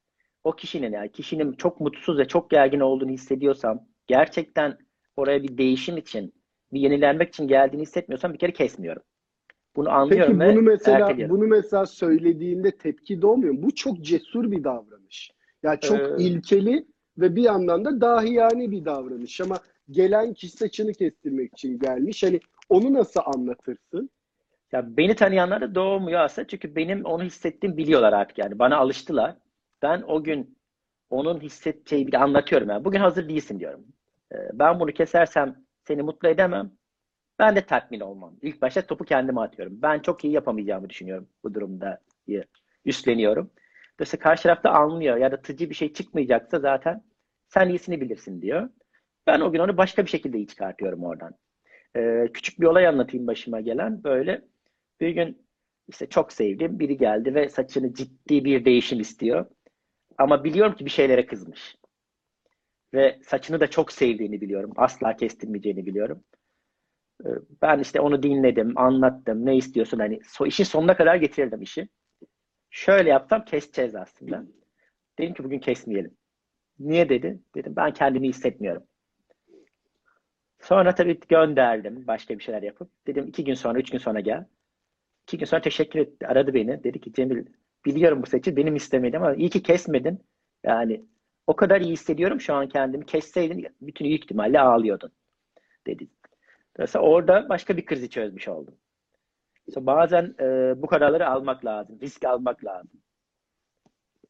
o 0.44 0.52
kişinin 0.52 0.92
yani 0.92 1.12
kişinin 1.12 1.52
çok 1.52 1.80
mutsuz 1.80 2.18
ve 2.18 2.28
çok 2.28 2.50
gergin 2.50 2.80
olduğunu 2.80 3.10
hissediyorsam 3.10 3.80
gerçekten 4.06 4.78
oraya 5.16 5.42
bir 5.42 5.58
değişim 5.58 5.96
için 5.96 6.34
bir 6.72 6.80
yenilenmek 6.80 7.28
için 7.28 7.48
geldiğini 7.48 7.82
hissetmiyorsam 7.82 8.32
bir 8.32 8.38
kere 8.38 8.52
kesmiyorum. 8.52 9.02
Bunu 9.76 9.90
anlıyorum 9.90 10.38
Peki 10.38 10.52
bunu 10.52 10.62
mesela 10.62 10.98
erteliyorum. 10.98 11.36
bunu 11.36 11.46
mesela 11.48 11.86
söylediğinde 11.86 12.70
tepki 12.70 13.22
doğmuyor 13.22 13.54
mu? 13.54 13.62
Bu 13.62 13.74
çok 13.74 14.00
cesur 14.00 14.50
bir 14.50 14.64
davranış. 14.64 15.30
Yani 15.62 15.80
çok 15.80 15.98
Ee, 16.00 16.24
ilkeli 16.24 16.86
ve 17.18 17.36
bir 17.36 17.42
yandan 17.42 17.84
da 17.84 18.00
dahiyane 18.00 18.70
bir 18.70 18.84
davranış 18.84 19.40
ama 19.40 19.58
gelen 19.90 20.34
kişi 20.34 20.56
saçını 20.56 20.92
kestirmek 20.92 21.52
için 21.52 21.78
gelmiş. 21.78 22.22
Hani 22.22 22.40
onu 22.68 22.92
nasıl 22.94 23.20
anlatırsın? 23.24 24.10
Ya 24.72 24.96
beni 24.96 25.14
tanıyanlar 25.14 25.60
da 25.60 25.74
doğmuyor 25.74 26.20
aslında 26.20 26.48
çünkü 26.48 26.76
benim 26.76 27.04
onu 27.04 27.22
hissettiğimi 27.22 27.76
biliyorlar 27.76 28.12
artık 28.12 28.38
yani 28.38 28.58
bana 28.58 28.76
alıştılar. 28.76 29.36
Ben 29.82 30.02
o 30.02 30.24
gün 30.24 30.58
onun 31.10 31.40
hissedeceği 31.40 32.06
bir 32.06 32.14
anlatıyorum 32.14 32.68
yani. 32.68 32.84
Bugün 32.84 33.00
hazır 33.00 33.28
değilsin 33.28 33.60
diyorum. 33.60 33.84
Ee, 34.32 34.36
Ben 34.52 34.80
bunu 34.80 34.92
kesersem 34.92 35.56
seni 35.84 36.02
mutlu 36.02 36.28
edemem. 36.28 36.72
Ben 37.38 37.56
de 37.56 37.66
tatmin 37.66 38.00
olmam. 38.00 38.34
İlk 38.42 38.62
başta 38.62 38.82
topu 38.86 39.04
kendime 39.04 39.40
atıyorum. 39.40 39.82
Ben 39.82 39.98
çok 39.98 40.24
iyi 40.24 40.32
yapamayacağımı 40.32 40.90
düşünüyorum 40.90 41.28
bu 41.44 41.54
durumda 41.54 42.00
diye 42.26 42.44
üstleniyorum. 42.84 43.50
Dolayısıyla 44.00 44.22
karşı 44.22 44.42
tarafta 44.42 44.70
anlıyor. 44.70 45.16
Yaratıcı 45.16 45.70
bir 45.70 45.74
şey 45.74 45.92
çıkmayacaksa 45.92 46.58
zaten 46.58 47.04
sen 47.48 47.68
iyisini 47.68 48.00
bilirsin 48.00 48.42
diyor. 48.42 48.68
Ben 49.26 49.40
o 49.40 49.52
gün 49.52 49.58
onu 49.58 49.76
başka 49.76 50.04
bir 50.04 50.10
şekilde 50.10 50.36
iyi 50.38 50.46
çıkartıyorum 50.46 51.04
oradan. 51.04 51.34
Ee, 51.96 52.28
küçük 52.34 52.60
bir 52.60 52.66
olay 52.66 52.86
anlatayım 52.86 53.26
başıma 53.26 53.60
gelen. 53.60 54.04
Böyle 54.04 54.42
bir 55.00 55.10
gün 55.10 55.46
işte 55.88 56.06
çok 56.08 56.32
sevdiğim 56.32 56.78
biri 56.78 56.96
geldi 56.96 57.34
ve 57.34 57.48
saçını 57.48 57.94
ciddi 57.94 58.44
bir 58.44 58.64
değişim 58.64 59.00
istiyor. 59.00 59.46
Ama 60.18 60.44
biliyorum 60.44 60.74
ki 60.74 60.84
bir 60.84 60.90
şeylere 60.90 61.26
kızmış. 61.26 61.76
Ve 62.94 63.18
saçını 63.22 63.60
da 63.60 63.66
çok 63.70 63.92
sevdiğini 63.92 64.40
biliyorum. 64.40 64.72
Asla 64.76 65.16
kestirmeyeceğini 65.16 65.86
biliyorum. 65.86 66.24
Ee, 67.26 67.28
Ben 67.62 67.78
işte 67.78 68.00
onu 68.00 68.22
dinledim, 68.22 68.78
anlattım. 68.78 69.46
Ne 69.46 69.56
istiyorsun 69.56 69.98
hani 69.98 70.20
so 70.24 70.46
işin 70.46 70.64
sonuna 70.64 70.96
kadar 70.96 71.16
getirdim 71.16 71.62
işi. 71.62 71.88
Şöyle 72.72 73.10
yapsam 73.10 73.44
keseceğiz 73.44 73.94
aslında. 73.94 74.44
Dedim 75.18 75.34
ki 75.34 75.44
bugün 75.44 75.58
kesmeyelim. 75.58 76.16
Niye 76.78 77.08
dedi? 77.08 77.40
Dedim 77.54 77.76
ben 77.76 77.92
kendimi 77.92 78.28
hissetmiyorum. 78.28 78.82
Sonra 80.60 80.94
tabii 80.94 81.20
gönderdim 81.28 82.06
başka 82.06 82.38
bir 82.38 82.44
şeyler 82.44 82.62
yapıp. 82.62 82.90
Dedim 83.06 83.26
iki 83.26 83.44
gün 83.44 83.54
sonra, 83.54 83.78
üç 83.78 83.90
gün 83.90 83.98
sonra 83.98 84.20
gel. 84.20 84.46
İki 85.22 85.38
gün 85.38 85.46
sonra 85.46 85.60
teşekkür 85.60 86.00
etti. 86.00 86.26
Aradı 86.26 86.54
beni. 86.54 86.84
Dedi 86.84 87.00
ki 87.00 87.12
Cemil 87.12 87.46
biliyorum 87.84 88.22
bu 88.22 88.26
saçı 88.26 88.56
benim 88.56 88.76
istemedim 88.76 89.22
ama 89.22 89.34
iyi 89.34 89.50
ki 89.50 89.62
kesmedin. 89.62 90.24
Yani 90.64 91.04
o 91.46 91.56
kadar 91.56 91.80
iyi 91.80 91.92
hissediyorum 91.92 92.40
şu 92.40 92.54
an 92.54 92.68
kendimi. 92.68 93.06
Kesseydin 93.06 93.66
bütün 93.80 94.04
ihtimalle 94.04 94.60
ağlıyordun 94.60 95.12
dedi. 95.86 96.08
Dolayısıyla 96.76 97.06
orada 97.06 97.48
başka 97.48 97.76
bir 97.76 97.86
krizi 97.86 98.10
çözmüş 98.10 98.48
oldum. 98.48 98.74
İşte 99.66 99.86
bazen 99.86 100.34
e, 100.40 100.74
bu 100.82 100.86
kararları 100.86 101.28
almak 101.28 101.64
lazım. 101.64 101.98
Risk 102.02 102.24
almak 102.24 102.64
lazım. 102.64 103.00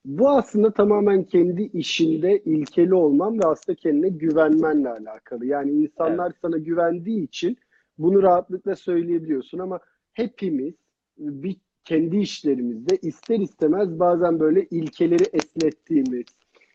Bu 0.04 0.30
aslında 0.30 0.72
tamamen 0.72 1.24
kendi 1.24 1.62
işinde 1.62 2.38
ilkeli 2.38 2.94
olman 2.94 3.38
ve 3.38 3.46
aslında 3.46 3.76
kendine 3.76 4.08
güvenmenle 4.08 4.88
alakalı. 4.88 5.46
Yani 5.46 5.70
insanlar 5.70 6.32
sana 6.42 6.58
güvendiği 6.58 7.24
için 7.24 7.56
bunu 7.98 8.22
rahatlıkla 8.22 8.76
söyleyebiliyorsun 8.76 9.58
ama 9.58 9.80
hepimiz 10.12 10.74
bir 11.18 11.56
kendi 11.84 12.16
işlerimizde 12.16 12.96
ister 12.96 13.38
istemez 13.38 13.98
bazen 13.98 14.40
böyle 14.40 14.64
ilkeleri 14.64 15.24
esnettiğimiz, 15.32 16.24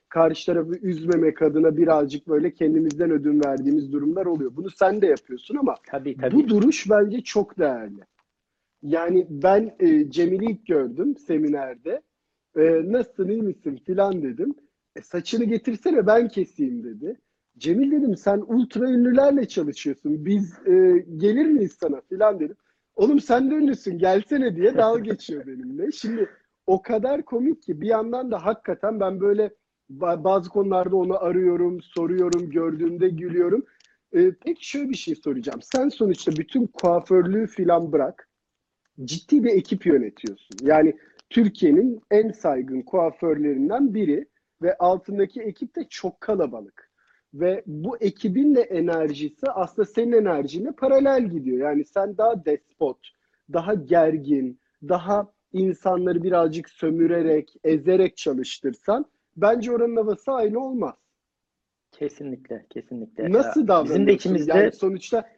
karşı 0.10 0.46
tarafı 0.46 0.76
üzmemek 0.82 1.42
adına 1.42 1.78
birazcık 1.78 2.28
böyle 2.28 2.54
kendimizden 2.54 3.12
ödün 3.12 3.42
verdiğimiz 3.46 3.94
durumlar 3.94 4.26
oluyor. 4.26 4.52
Bunu 4.56 4.70
sen 4.70 5.02
de 5.02 5.08
yapıyorsun 5.08 5.56
ama 5.56 5.76
Tabii 5.88 6.18
tabii. 6.18 6.36
bu 6.36 6.48
duruş 6.48 6.90
bence 6.90 7.22
çok 7.22 7.60
değerli. 7.60 8.02
Yani 8.82 9.28
ben 9.30 9.76
e, 9.80 10.12
Cemil'i 10.12 10.52
ilk 10.52 10.68
gördüm 10.68 11.18
seminerde. 11.18 12.02
E, 12.58 12.92
nasılsın 12.92 13.30
iyi 13.30 13.42
misin 13.42 13.82
filan 13.86 14.22
dedim. 14.24 14.56
E, 14.96 15.02
saçını 15.02 15.44
getirsene 15.44 16.08
ben 16.08 16.28
keseyim 16.28 16.84
dedi. 16.84 17.20
Cemil 17.58 17.92
dedim 17.92 18.18
sen 18.18 18.44
ultra 18.48 18.92
ünlülerle 18.92 19.48
çalışıyorsun. 19.48 20.26
Biz 20.26 20.68
e, 20.68 21.06
gelir 21.18 21.46
miyiz 21.46 21.78
sana 21.80 22.02
filan 22.02 22.40
dedim. 22.40 22.56
Oğlum 22.96 23.20
sen 23.20 23.52
de 23.52 23.56
ünlüsün 23.56 23.98
gelsene 23.98 24.56
diye 24.56 24.78
dalga 24.78 25.00
geçiyor 25.00 25.48
benimle. 25.48 25.92
Şimdi 25.92 26.30
o 26.68 26.82
kadar 26.82 27.26
komik 27.26 27.62
ki 27.64 27.82
bir 27.82 27.88
yandan 27.88 28.32
da 28.32 28.46
hakikaten 28.46 29.00
ben 29.00 29.20
böyle 29.20 29.52
bazı 29.90 30.50
konularda 30.50 30.96
onu 30.96 31.24
arıyorum, 31.24 31.82
soruyorum, 31.82 32.50
gördüğümde 32.50 33.10
gülüyorum. 33.10 33.66
Ee, 34.14 34.32
peki 34.46 34.70
şöyle 34.70 34.90
bir 34.90 34.98
şey 34.98 35.16
soracağım. 35.16 35.60
Sen 35.62 35.90
sonuçta 35.90 36.32
bütün 36.32 36.68
kuaförlüğü 36.68 37.48
filan 37.48 37.92
bırak. 37.92 38.27
Ciddi 39.06 39.44
bir 39.44 39.50
ekip 39.50 39.86
yönetiyorsun. 39.86 40.58
Yani 40.62 40.98
Türkiye'nin 41.30 42.02
en 42.12 42.32
saygın 42.32 42.82
kuaförlerinden 42.82 43.94
biri 43.94 44.26
ve 44.62 44.78
altındaki 44.78 45.42
ekip 45.42 45.76
de 45.76 45.84
çok 45.90 46.22
kalabalık. 46.22 46.92
Ve 47.34 47.64
bu 47.66 47.98
ekibin 47.98 48.56
de 48.56 48.62
enerjisi 48.62 49.48
aslında 49.50 49.86
senin 49.86 50.12
enerjine 50.12 50.72
paralel 50.72 51.30
gidiyor. 51.30 51.70
Yani 51.70 51.86
sen 51.86 52.18
daha 52.18 52.46
despot, 52.46 52.98
daha 53.54 53.74
gergin, 53.74 54.60
daha 54.84 55.32
insanları 55.54 56.24
birazcık 56.24 56.70
sömürerek, 56.70 57.56
ezerek 57.64 58.18
çalıştırsan 58.18 59.06
bence 59.38 59.72
oranın 59.72 59.96
havası 59.96 60.32
aynı 60.32 60.60
olmaz. 60.66 60.96
Kesinlikle, 61.92 62.66
kesinlikle. 62.70 63.32
Nasıl 63.32 63.68
davranıyorsun? 63.68 63.96
Bizim 63.96 64.08
de 64.08 64.14
içimizde 64.14 64.58
yani 64.58 64.72
sonuçta. 64.72 65.30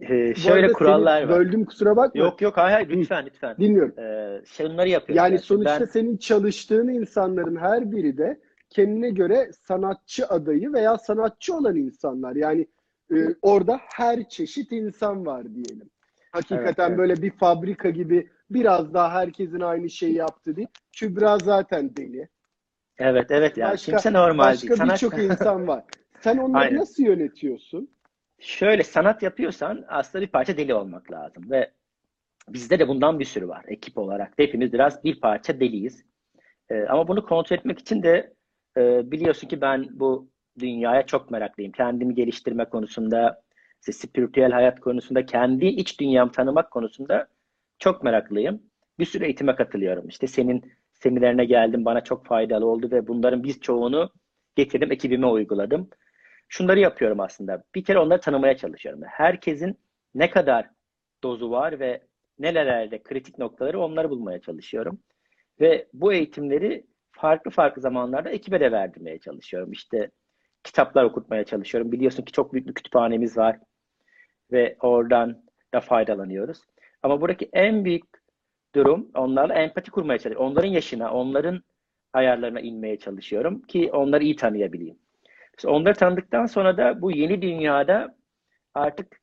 Ee, 0.00 0.34
şöyle 0.34 0.72
kurallar 0.72 1.22
var. 1.22 1.28
Böldüm 1.28 1.64
kusura 1.64 1.96
bakma. 1.96 2.24
Yok 2.24 2.40
yok 2.40 2.56
hayır, 2.56 2.74
hayır 2.74 2.88
lütfen 2.88 3.26
lütfen. 3.26 3.56
Dinliyorum. 3.58 3.98
Ee, 3.98 4.42
şunları 4.44 4.88
yapıyoruz. 4.88 5.16
Yani, 5.16 5.32
yani 5.32 5.38
sonuçta 5.38 5.80
ben... 5.80 5.86
senin 5.86 6.16
çalıştığın 6.16 6.88
insanların 6.88 7.56
her 7.56 7.92
biri 7.92 8.18
de 8.18 8.40
kendine 8.70 9.10
göre 9.10 9.50
sanatçı 9.52 10.26
adayı 10.26 10.72
veya 10.72 10.98
sanatçı 10.98 11.56
olan 11.56 11.76
insanlar. 11.76 12.36
Yani 12.36 12.66
e, 13.10 13.16
orada 13.42 13.80
her 13.82 14.28
çeşit 14.28 14.72
insan 14.72 15.26
var 15.26 15.54
diyelim. 15.54 15.90
Hakikaten 16.32 16.64
evet, 16.64 16.78
evet. 16.78 16.98
böyle 16.98 17.22
bir 17.22 17.30
fabrika 17.30 17.90
gibi 17.90 18.30
biraz 18.50 18.94
daha 18.94 19.10
herkesin 19.12 19.60
aynı 19.60 19.90
şeyi 19.90 20.14
yaptı 20.14 20.56
değil. 20.56 20.68
Kübra 20.92 21.38
zaten 21.38 21.96
deli. 21.96 22.28
Evet 22.98 23.30
evet 23.30 23.56
yani 23.56 23.72
başka, 23.72 23.92
kimse 23.92 24.12
normal 24.12 24.44
başka 24.44 24.68
değil. 24.68 24.80
Başka 24.80 24.94
birçok 24.94 25.18
insan 25.18 25.68
var. 25.68 25.84
Sen 26.20 26.38
onları 26.38 26.62
Aynen. 26.62 26.78
nasıl 26.78 27.02
yönetiyorsun? 27.02 27.90
Şöyle 28.40 28.82
sanat 28.84 29.22
yapıyorsan 29.22 29.84
aslında 29.88 30.24
bir 30.24 30.30
parça 30.30 30.56
deli 30.56 30.74
olmak 30.74 31.12
lazım 31.12 31.50
ve 31.50 31.70
bizde 32.48 32.78
de 32.78 32.88
bundan 32.88 33.18
bir 33.20 33.24
sürü 33.24 33.48
var 33.48 33.64
ekip 33.68 33.98
olarak. 33.98 34.32
Hepimiz 34.36 34.72
biraz 34.72 35.04
bir 35.04 35.20
parça 35.20 35.60
deliyiz. 35.60 36.04
Ee, 36.70 36.84
ama 36.88 37.08
bunu 37.08 37.26
kontrol 37.26 37.56
etmek 37.56 37.78
için 37.78 38.02
de 38.02 38.34
e, 38.76 39.10
biliyorsun 39.10 39.48
ki 39.48 39.60
ben 39.60 39.88
bu 39.90 40.30
dünyaya 40.58 41.06
çok 41.06 41.30
meraklıyım. 41.30 41.72
Kendimi 41.72 42.14
geliştirme 42.14 42.64
konusunda, 42.64 43.42
işte 43.80 43.92
spiritüel 43.92 44.52
hayat 44.52 44.80
konusunda, 44.80 45.26
kendi 45.26 45.66
iç 45.66 46.00
dünyamı 46.00 46.32
tanımak 46.32 46.70
konusunda 46.70 47.28
çok 47.78 48.04
meraklıyım. 48.04 48.62
Bir 48.98 49.04
sürü 49.04 49.24
eğitime 49.24 49.54
katılıyorum. 49.54 50.08
İşte 50.08 50.26
senin 50.26 50.72
seminerine 50.92 51.44
geldim, 51.44 51.84
bana 51.84 52.04
çok 52.04 52.26
faydalı 52.26 52.66
oldu 52.66 52.90
ve 52.90 53.06
bunların 53.06 53.44
biz 53.44 53.60
çoğunu 53.60 54.10
getirdim, 54.56 54.92
ekibime 54.92 55.26
uyguladım. 55.26 55.90
Şunları 56.48 56.80
yapıyorum 56.80 57.20
aslında. 57.20 57.64
Bir 57.74 57.84
kere 57.84 57.98
onları 57.98 58.20
tanımaya 58.20 58.56
çalışıyorum. 58.56 59.02
Herkesin 59.06 59.78
ne 60.14 60.30
kadar 60.30 60.70
dozu 61.22 61.50
var 61.50 61.80
ve 61.80 62.02
nelerde 62.38 63.02
kritik 63.02 63.38
noktaları 63.38 63.80
onları 63.80 64.10
bulmaya 64.10 64.40
çalışıyorum. 64.40 65.00
Ve 65.60 65.88
bu 65.92 66.12
eğitimleri 66.12 66.86
farklı 67.10 67.50
farklı 67.50 67.82
zamanlarda 67.82 68.30
ekibe 68.30 68.60
de 68.60 68.72
verdirmeye 68.72 69.18
çalışıyorum. 69.18 69.72
İşte 69.72 70.10
kitaplar 70.64 71.04
okutmaya 71.04 71.44
çalışıyorum. 71.44 71.92
Biliyorsun 71.92 72.22
ki 72.22 72.32
çok 72.32 72.52
büyük 72.52 72.68
bir 72.68 72.74
kütüphanemiz 72.74 73.36
var 73.36 73.58
ve 74.52 74.76
oradan 74.80 75.44
da 75.74 75.80
faydalanıyoruz. 75.80 76.58
Ama 77.02 77.20
buradaki 77.20 77.48
en 77.52 77.84
büyük 77.84 78.04
durum 78.74 79.10
onlarla 79.14 79.54
empati 79.54 79.90
kurmaya 79.90 80.18
çalışıyorum. 80.18 80.52
Onların 80.52 80.68
yaşına, 80.68 81.12
onların 81.12 81.62
ayarlarına 82.12 82.60
inmeye 82.60 82.98
çalışıyorum 82.98 83.62
ki 83.62 83.90
onları 83.92 84.24
iyi 84.24 84.36
tanıyabileyim. 84.36 84.98
İşte 85.58 85.68
onları 85.68 85.94
tanıdıktan 85.94 86.46
sonra 86.46 86.76
da 86.76 87.02
bu 87.02 87.10
yeni 87.10 87.42
dünyada 87.42 88.16
artık 88.74 89.20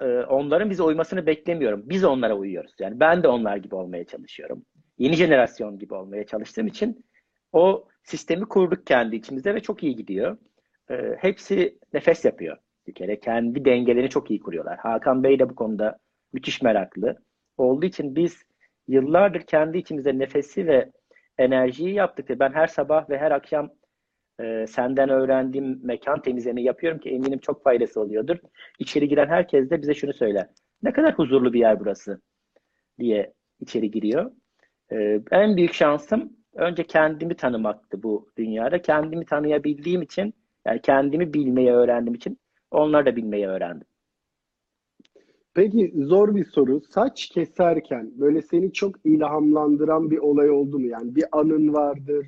e, 0.00 0.04
onların 0.04 0.70
bize 0.70 0.82
uymasını 0.82 1.26
beklemiyorum. 1.26 1.82
Biz 1.84 2.04
onlara 2.04 2.36
uyuyoruz. 2.36 2.74
Yani 2.78 3.00
ben 3.00 3.22
de 3.22 3.28
onlar 3.28 3.56
gibi 3.56 3.74
olmaya 3.74 4.04
çalışıyorum. 4.04 4.64
Yeni 4.98 5.14
jenerasyon 5.14 5.78
gibi 5.78 5.94
olmaya 5.94 6.26
çalıştığım 6.26 6.66
için 6.66 7.06
o 7.52 7.88
sistemi 8.04 8.44
kurduk 8.44 8.86
kendi 8.86 9.16
içimizde 9.16 9.54
ve 9.54 9.60
çok 9.60 9.82
iyi 9.82 9.96
gidiyor. 9.96 10.38
E, 10.90 11.16
hepsi 11.18 11.78
nefes 11.92 12.24
yapıyor 12.24 12.56
bir 12.86 12.94
kere. 12.94 13.20
Kendi 13.20 13.64
dengelerini 13.64 14.10
çok 14.10 14.30
iyi 14.30 14.40
kuruyorlar. 14.40 14.78
Hakan 14.78 15.22
Bey 15.22 15.38
de 15.38 15.48
bu 15.50 15.54
konuda 15.54 15.98
müthiş 16.32 16.62
meraklı. 16.62 17.16
Olduğu 17.56 17.86
için 17.86 18.16
biz 18.16 18.42
yıllardır 18.88 19.40
kendi 19.40 19.78
içimizde 19.78 20.18
nefesi 20.18 20.66
ve 20.66 20.90
enerjiyi 21.38 21.94
yaptık. 21.94 22.40
Ben 22.40 22.52
her 22.52 22.66
sabah 22.66 23.10
ve 23.10 23.18
her 23.18 23.30
akşam 23.30 23.70
e, 24.42 24.66
senden 24.66 25.08
öğrendiğim 25.08 25.80
mekan 25.82 26.22
temizlemeyi 26.22 26.66
yapıyorum 26.66 26.98
ki 26.98 27.10
eminim 27.10 27.38
çok 27.38 27.64
faydası 27.64 28.00
oluyordur. 28.00 28.36
İçeri 28.78 29.08
giren 29.08 29.28
herkes 29.28 29.70
de 29.70 29.82
bize 29.82 29.94
şunu 29.94 30.12
söyler. 30.12 30.46
Ne 30.82 30.92
kadar 30.92 31.14
huzurlu 31.14 31.52
bir 31.52 31.60
yer 31.60 31.80
burası 31.80 32.20
diye 32.98 33.32
içeri 33.60 33.90
giriyor. 33.90 34.30
E, 34.92 35.20
en 35.30 35.56
büyük 35.56 35.74
şansım 35.74 36.32
önce 36.54 36.84
kendimi 36.84 37.34
tanımaktı 37.34 38.02
bu 38.02 38.30
dünyada. 38.38 38.82
Kendimi 38.82 39.24
tanıyabildiğim 39.24 40.02
için 40.02 40.34
yani 40.66 40.80
kendimi 40.82 41.34
bilmeyi 41.34 41.70
öğrendiğim 41.70 42.14
için 42.14 42.38
onları 42.70 43.06
da 43.06 43.16
bilmeyi 43.16 43.46
öğrendim. 43.46 43.86
Peki 45.54 45.92
zor 45.96 46.34
bir 46.34 46.44
soru. 46.44 46.80
Saç 46.80 47.26
keserken 47.26 48.10
böyle 48.20 48.42
seni 48.42 48.72
çok 48.72 49.06
ilhamlandıran 49.06 50.10
bir 50.10 50.18
olay 50.18 50.50
oldu 50.50 50.78
mu? 50.78 50.86
Yani 50.86 51.14
bir 51.14 51.24
anın 51.32 51.74
vardır. 51.74 52.26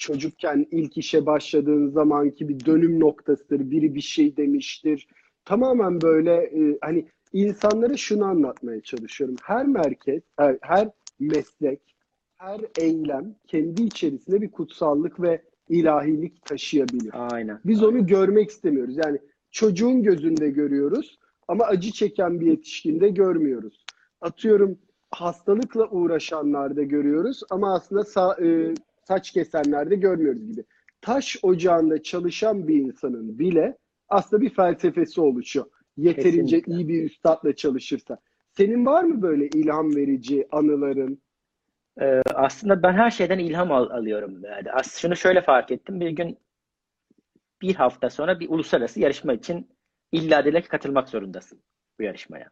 Çocukken 0.00 0.66
ilk 0.70 0.98
işe 0.98 1.26
başladığın 1.26 1.88
zamanki 1.88 2.48
bir 2.48 2.64
dönüm 2.64 3.00
noktasıdır. 3.00 3.70
Biri 3.70 3.94
bir 3.94 4.00
şey 4.00 4.36
demiştir. 4.36 5.08
Tamamen 5.44 6.00
böyle 6.00 6.34
e, 6.34 6.78
hani 6.80 7.06
insanlara 7.32 7.96
şunu 7.96 8.24
anlatmaya 8.24 8.80
çalışıyorum. 8.80 9.36
Her 9.42 9.66
merkez, 9.66 10.22
her, 10.36 10.58
her 10.62 10.88
meslek, 11.18 11.80
her 12.36 12.60
eylem 12.78 13.34
kendi 13.46 13.82
içerisinde 13.82 14.42
bir 14.42 14.50
kutsallık 14.50 15.22
ve 15.22 15.42
ilahilik 15.68 16.44
taşıyabilir. 16.44 17.10
Aynen. 17.12 17.60
Biz 17.64 17.82
onu 17.82 18.06
görmek 18.06 18.50
istemiyoruz. 18.50 18.96
Yani 19.04 19.18
çocuğun 19.50 20.02
gözünde 20.02 20.50
görüyoruz 20.50 21.18
ama 21.48 21.64
acı 21.64 21.92
çeken 21.92 22.40
bir 22.40 22.46
yetişkinde 22.46 23.08
görmüyoruz. 23.08 23.84
Atıyorum 24.20 24.78
hastalıkla 25.10 25.88
uğraşanlarda 25.90 26.82
görüyoruz 26.82 27.42
ama 27.50 27.74
aslında 27.74 28.00
sa- 28.00 28.70
e, 28.70 28.74
saç 29.10 29.30
kesenlerde 29.30 29.94
görmüyoruz 29.96 30.46
gibi. 30.46 30.64
Taş 31.00 31.36
ocağında 31.42 32.02
çalışan 32.02 32.68
bir 32.68 32.74
insanın 32.74 33.38
bile 33.38 33.78
aslında 34.08 34.42
bir 34.42 34.50
felsefesi 34.54 35.20
oluşuyor. 35.20 35.66
Yeterince 35.96 36.56
Kesinlikle. 36.56 36.72
iyi 36.72 36.88
bir 36.88 37.04
üstadla 37.04 37.56
çalışırsa. 37.56 38.18
Senin 38.52 38.86
var 38.86 39.04
mı 39.04 39.22
böyle 39.22 39.48
ilham 39.48 39.96
verici 39.96 40.48
anıların? 40.52 41.22
Ee, 42.00 42.22
aslında 42.34 42.82
ben 42.82 42.92
her 42.92 43.10
şeyden 43.10 43.38
ilham 43.38 43.72
al- 43.72 43.90
alıyorum. 43.90 44.44
Yani 44.44 44.72
aslında 44.72 44.98
şunu 45.00 45.16
şöyle 45.16 45.42
fark 45.42 45.70
ettim. 45.70 46.00
Bir 46.00 46.10
gün 46.10 46.38
bir 47.62 47.74
hafta 47.74 48.10
sonra 48.10 48.40
bir 48.40 48.48
uluslararası 48.48 49.00
yarışma 49.00 49.32
için 49.32 49.68
illa 50.12 50.44
dediler 50.44 50.62
ki 50.62 50.68
katılmak 50.68 51.08
zorundasın 51.08 51.60
bu 51.98 52.02
yarışmaya. 52.02 52.50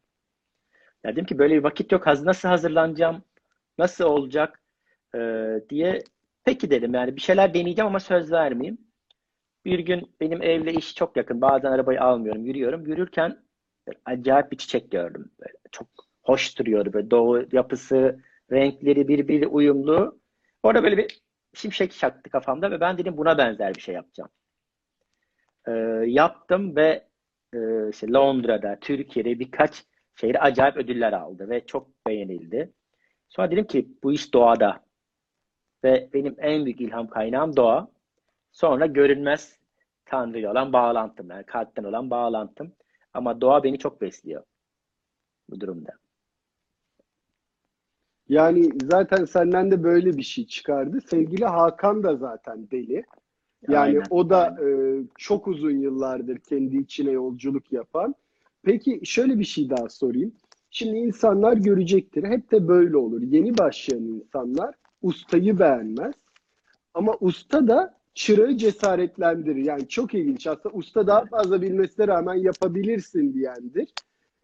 Ya 1.05 1.13
dedim 1.13 1.25
ki 1.25 1.39
böyle 1.39 1.55
bir 1.55 1.65
vakit 1.65 1.93
yok. 1.93 2.07
Nasıl 2.07 2.49
hazırlanacağım? 2.49 3.23
Nasıl 3.79 4.05
olacak? 4.05 4.63
Ee, 5.15 5.61
diye 5.71 6.03
peki 6.49 6.71
dedim 6.71 6.95
yani 6.95 7.17
bir 7.17 7.21
şeyler 7.21 7.55
deneyeceğim 7.55 7.87
ama 7.87 8.01
söz 8.01 8.33
vermeyeyim. 8.33 8.79
Bir 9.65 9.79
gün 9.79 10.17
benim 10.21 10.43
evle 10.43 10.73
iş 10.73 10.95
çok 10.95 11.17
yakın. 11.17 11.41
Bazen 11.41 11.73
arabayı 11.73 12.03
almıyorum, 12.03 12.45
yürüyorum. 12.47 12.87
Yürürken 12.87 13.39
acayip 14.05 14.53
bir 14.53 14.57
çiçek 14.57 14.91
gördüm. 14.91 15.31
Böyle 15.41 15.53
çok 15.73 15.87
hoş 16.23 16.59
duruyordu. 16.59 16.93
Böyle 16.93 17.11
doğu 17.11 17.47
yapısı, 17.53 18.21
renkleri 18.53 19.09
birbiri 19.09 19.47
uyumlu. 19.47 20.21
Orada 20.63 20.83
böyle 20.83 20.97
bir 20.97 21.23
şimşek 21.55 21.93
çaktı 21.93 22.31
kafamda 22.31 22.71
ve 22.71 22.81
ben 22.81 22.99
dedim 22.99 23.17
buna 23.17 23.39
benzer 23.39 23.75
bir 23.75 23.81
şey 23.81 23.95
yapacağım. 23.95 24.31
Ee, 25.69 25.73
yaptım 26.07 26.77
ve 26.77 27.09
e, 27.55 27.59
işte 27.91 28.09
Londra'da, 28.13 28.79
Türkiye'de 28.81 29.39
birkaç 29.39 29.85
şehirde 30.17 30.41
acayip 30.41 30.77
ödüller 30.77 31.13
aldı 31.13 31.49
ve 31.51 31.67
çok 31.67 32.07
beğenildi. 32.07 32.73
Sonra 33.29 33.51
dedim 33.51 33.67
ki 33.67 33.89
bu 34.03 34.13
iş 34.13 34.35
doğada 34.35 34.88
ve 35.85 36.09
benim 36.15 36.37
en 36.39 36.65
büyük 36.65 36.81
ilham 36.81 37.09
kaynağım 37.09 37.57
doğa. 37.57 37.89
Sonra 38.53 38.87
görünmez 38.87 39.59
Tanrı 40.05 40.51
olan 40.51 40.73
bağlantım, 40.73 41.31
yani 41.31 41.45
kalpten 41.45 41.85
olan 41.85 42.11
bağlantım. 42.11 42.73
Ama 43.15 43.41
doğa 43.41 43.65
beni 43.65 43.79
çok 43.79 44.01
besliyor. 44.01 44.43
bu 45.51 45.61
durumda. 45.61 45.93
Yani 48.29 48.71
zaten 48.83 49.25
senden 49.25 49.71
de 49.71 49.83
böyle 49.85 50.17
bir 50.17 50.23
şey 50.23 50.47
çıkardı. 50.47 51.01
Sevgili 51.01 51.45
Hakan 51.45 52.03
da 52.03 52.17
zaten 52.17 52.71
deli. 52.71 53.05
Yani 53.69 53.79
Aynen, 53.79 54.03
o 54.11 54.31
da 54.31 54.57
aynen. 54.59 55.03
e, 55.03 55.07
çok 55.19 55.49
uzun 55.49 55.71
yıllardır 55.71 56.39
kendi 56.39 56.77
içine 56.77 57.11
yolculuk 57.11 57.73
yapan. 57.73 58.15
Peki 58.63 59.01
şöyle 59.05 59.39
bir 59.39 59.45
şey 59.45 59.71
daha 59.71 59.89
sorayım. 59.89 60.33
Şimdi 60.71 60.97
insanlar 60.99 61.57
görecektir. 61.57 62.25
Hep 62.25 62.51
de 62.53 62.69
böyle 62.69 62.97
olur. 62.97 63.23
Yeni 63.23 63.59
başlayan 63.59 64.03
insanlar 64.03 64.75
ustayı 65.03 65.59
beğenmez. 65.59 66.15
Ama 66.95 67.15
usta 67.21 67.69
da 67.69 67.99
çırağı 68.15 68.57
cesaretlendirir. 68.57 69.65
Yani 69.65 69.89
çok 69.89 70.15
ilginç. 70.15 70.47
Aslında 70.47 70.75
usta 70.75 71.07
daha 71.07 71.25
fazla 71.25 71.63
bilmesine 71.63 72.09
rağmen 72.09 72.35
yapabilirsin 72.35 73.35
diyendir. 73.35 73.89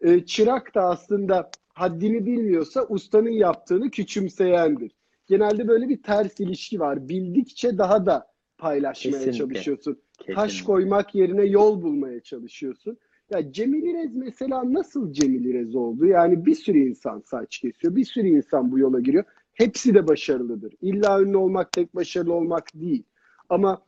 E, 0.01 0.25
çırak 0.25 0.75
da 0.75 0.81
aslında 0.81 1.49
haddini 1.73 2.25
bilmiyorsa 2.25 2.85
ustanın 2.89 3.29
yaptığını 3.29 3.91
küçümseyendir. 3.91 4.91
Genelde 5.27 5.67
böyle 5.67 5.89
bir 5.89 6.03
ters 6.03 6.39
ilişki 6.39 6.79
var. 6.79 7.09
Bildikçe 7.09 7.77
daha 7.77 8.05
da 8.05 8.27
paylaşmaya 8.57 9.11
Kesinlikle. 9.11 9.37
çalışıyorsun. 9.37 10.01
Taş 10.17 10.35
Kesinlikle. 10.35 10.65
koymak 10.65 11.15
yerine 11.15 11.45
yol 11.45 11.81
bulmaya 11.81 12.19
çalışıyorsun. 12.19 12.97
Ya 13.29 13.51
Cemil 13.51 13.83
İrez 13.83 14.15
mesela 14.15 14.73
nasıl 14.73 15.13
Cemil 15.13 15.45
İrez 15.45 15.75
oldu? 15.75 16.05
Yani 16.05 16.45
bir 16.45 16.55
sürü 16.55 16.79
insan 16.79 17.19
saç 17.19 17.57
kesiyor. 17.59 17.95
Bir 17.95 18.05
sürü 18.05 18.27
insan 18.27 18.71
bu 18.71 18.79
yola 18.79 18.99
giriyor. 18.99 19.23
Hepsi 19.55 19.93
de 19.93 20.07
başarılıdır. 20.07 20.73
İlla 20.81 21.21
ünlü 21.21 21.37
olmak 21.37 21.71
tek 21.71 21.95
başarılı 21.95 22.33
olmak 22.33 22.67
değil. 22.73 23.03
Ama 23.49 23.81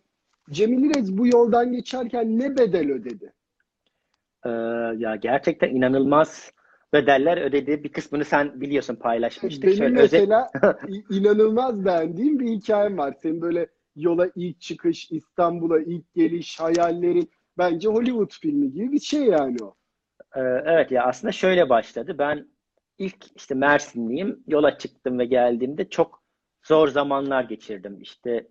Cemil 0.52 0.86
İrez 0.90 1.18
bu 1.18 1.28
yoldan 1.28 1.72
geçerken 1.72 2.40
ne 2.40 2.58
bedel 2.58 2.92
ödedi? 2.92 3.34
Ee, 4.46 4.50
ya 4.98 5.16
gerçekten 5.16 5.70
inanılmaz 5.70 6.52
bedeller 6.94 7.38
ödedi. 7.38 7.84
Bir 7.84 7.92
kısmını 7.92 8.26
sen 8.26 8.62
biliyorsun 8.62 8.96
paylaşmıştık. 8.96 9.64
Benim 9.64 9.78
Şöyle 9.78 10.00
özet- 10.00 10.14
mesela 10.30 10.52
i- 10.88 11.16
inanılmaz 11.18 11.86
beğendiğim 11.86 12.40
bir 12.40 12.48
hikayem 12.48 12.98
var. 12.98 13.14
Senin 13.22 13.42
böyle 13.42 13.68
yola 13.96 14.30
ilk 14.36 14.62
çıkış, 14.62 15.12
İstanbul'a 15.12 15.80
ilk 15.80 16.14
geliş, 16.14 16.60
hayallerin 16.60 17.30
bence 17.58 17.90
Hollywood 17.90 18.32
filmi 18.42 18.72
gibi 18.72 18.92
bir 18.92 19.00
şey 19.00 19.24
yani 19.24 19.58
o. 19.64 19.76
Ee, 20.36 20.40
Evet 20.66 20.92
ya 20.92 21.04
aslında 21.06 21.32
şöyle 21.32 21.70
başladı. 21.70 22.16
Ben 22.20 22.48
ilk 22.98 23.26
işte 23.36 23.56
Mersinliyim. 23.56 24.44
Yola 24.48 24.78
çıktım 24.78 25.20
ve 25.20 25.26
geldiğimde 25.26 25.90
çok 25.90 26.24
zor 26.64 26.88
zamanlar 26.88 27.44
geçirdim. 27.44 28.02
İşte 28.02 28.48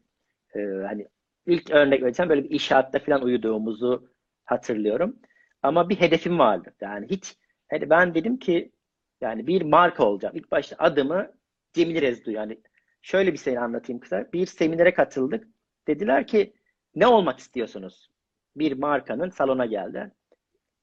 e, 0.55 0.61
hani 0.61 1.09
ilk 1.47 1.71
örnek 1.71 2.03
vereceğim 2.03 2.31
böyle 2.31 2.45
bir 2.45 2.50
inşaatta 2.50 2.99
falan 2.99 3.23
uyuduğumuzu 3.23 4.09
hatırlıyorum. 4.45 5.17
Ama 5.62 5.88
bir 5.88 6.00
hedefim 6.00 6.38
vardı. 6.38 6.75
Yani 6.81 7.07
hiç 7.11 7.37
hani 7.71 7.91
ben 7.91 8.15
dedim 8.15 8.38
ki 8.38 8.73
yani 9.21 9.47
bir 9.47 9.62
marka 9.62 10.05
olacağım. 10.05 10.37
İlk 10.37 10.50
başta 10.50 10.76
adımı 10.79 11.33
Cemil 11.73 12.00
Rezdu 12.00 12.31
yani 12.31 12.61
şöyle 13.03 13.33
bir 13.33 13.38
şey 13.38 13.59
anlatayım 13.59 14.00
kısa. 14.00 14.33
Bir 14.33 14.47
seminere 14.47 14.95
katıldık. 14.95 15.49
Dediler 15.88 16.26
ki 16.26 16.53
ne 16.95 17.07
olmak 17.07 17.38
istiyorsunuz? 17.38 18.11
Bir 18.57 18.73
markanın 18.79 19.31
salona 19.31 19.67
geldi. 19.67 20.12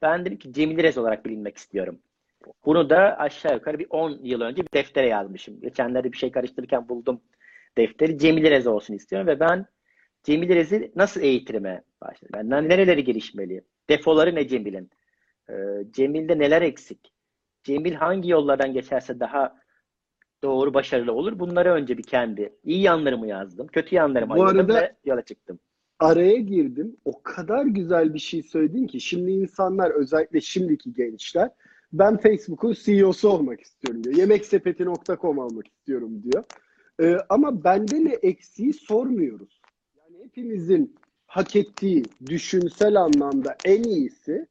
Ben 0.02 0.26
dedim 0.26 0.38
ki 0.38 0.54
Cemil 0.54 0.84
Rez 0.84 0.98
olarak 0.98 1.26
bilinmek 1.26 1.58
istiyorum. 1.58 2.02
Bunu 2.66 2.90
da 2.90 3.18
aşağı 3.20 3.54
yukarı 3.54 3.80
bir 3.80 3.88
10 3.90 4.20
yıl 4.24 4.42
önce 4.42 4.62
bir 4.62 4.72
deftere 4.74 5.08
yazmışım. 5.08 5.62
Geçenlerde 5.62 6.12
bir 6.12 6.18
şey 6.18 6.32
karıştırırken 6.32 6.90
buldum 6.90 7.22
defteri. 7.78 8.18
Cemil 8.18 8.44
Rez 8.50 8.68
olsun 8.68 8.94
istiyorum 8.94 9.28
ve 9.28 9.40
ben 9.40 9.66
Cemil 10.24 10.50
Rez'i 10.50 10.92
nasıl 10.96 11.22
eğitirime 11.22 11.84
başladım? 12.02 12.30
Ben 12.52 12.70
nereleri 12.70 13.04
gelişmeli? 13.04 13.62
Defoları 13.90 14.36
ne 14.36 14.48
Cemil'in? 14.48 14.90
Ee, 15.50 15.54
Cemil'de 15.92 16.40
neler 16.40 16.62
eksik? 16.62 17.14
Cemil 17.64 17.94
hangi 17.94 18.30
yollardan 18.30 18.74
geçerse 18.74 19.20
daha 19.20 19.56
doğru 20.44 20.74
başarılı 20.74 21.14
olur? 21.14 21.40
Bunları 21.40 21.72
önce 21.74 21.98
bir 21.98 22.04
kendi 22.04 22.54
iyi 22.64 22.82
yanlarımı 22.82 23.28
yazdım. 23.28 23.68
Kötü 23.68 23.96
yanlarımı 23.96 24.36
Bu 24.36 24.44
arada- 24.46 24.76
ve 24.82 24.96
yola 25.06 25.22
çıktım. 25.22 25.60
araya 26.00 26.38
girdim. 26.38 26.98
O 27.06 27.24
kadar 27.24 27.66
güzel 27.66 28.14
bir 28.14 28.20
şey 28.20 28.44
söyledin 28.44 28.88
ki 28.88 29.02
şimdi 29.02 29.32
insanlar 29.32 29.92
özellikle 29.92 30.42
şimdiki 30.42 30.94
gençler 30.94 31.50
ben 31.94 32.18
Facebook'un 32.18 32.74
CEO'su 32.74 33.30
olmak 33.30 33.62
istiyorum 33.62 34.04
diyor. 34.04 34.16
Yemeksepeti.com 34.16 35.40
almak 35.40 35.68
istiyorum 35.68 36.24
diyor. 36.24 36.44
Ee, 37.02 37.18
ama 37.30 37.64
bende 37.64 38.06
ne 38.06 38.14
eksiği 38.14 38.74
sormuyoruz. 38.74 39.62
Yani 39.98 40.24
hepimizin 40.24 40.96
hak 41.28 41.56
ettiği 41.56 42.04
düşünsel 42.26 42.96
anlamda 42.96 43.56
en 43.66 43.84
iyisi 43.84 44.48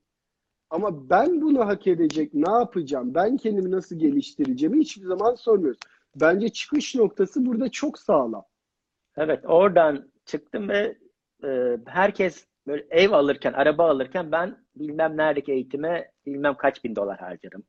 ama 0.70 1.10
ben 1.10 1.40
bunu 1.40 1.66
hak 1.66 1.86
edecek 1.86 2.34
ne 2.34 2.50
yapacağım? 2.50 3.14
Ben 3.14 3.36
kendimi 3.36 3.70
nasıl 3.70 3.98
geliştireceğimi 3.98 4.80
hiçbir 4.80 5.06
zaman 5.06 5.34
sormuyoruz. 5.34 5.80
Bence 6.16 6.48
çıkış 6.48 6.94
noktası 6.94 7.46
burada 7.46 7.70
çok 7.70 7.98
sağlam. 7.98 8.44
Evet, 9.16 9.44
oradan 9.44 10.10
çıktım 10.24 10.68
ve 10.68 10.98
e, 11.44 11.78
herkes 11.86 12.46
böyle 12.66 12.86
ev 12.90 13.10
alırken, 13.10 13.52
araba 13.52 13.90
alırken 13.90 14.32
ben 14.32 14.61
bilmem 14.76 15.16
neredeki 15.16 15.52
eğitime 15.52 16.10
bilmem 16.26 16.54
kaç 16.54 16.84
bin 16.84 16.96
dolar 16.96 17.18
harcadım. 17.18 17.64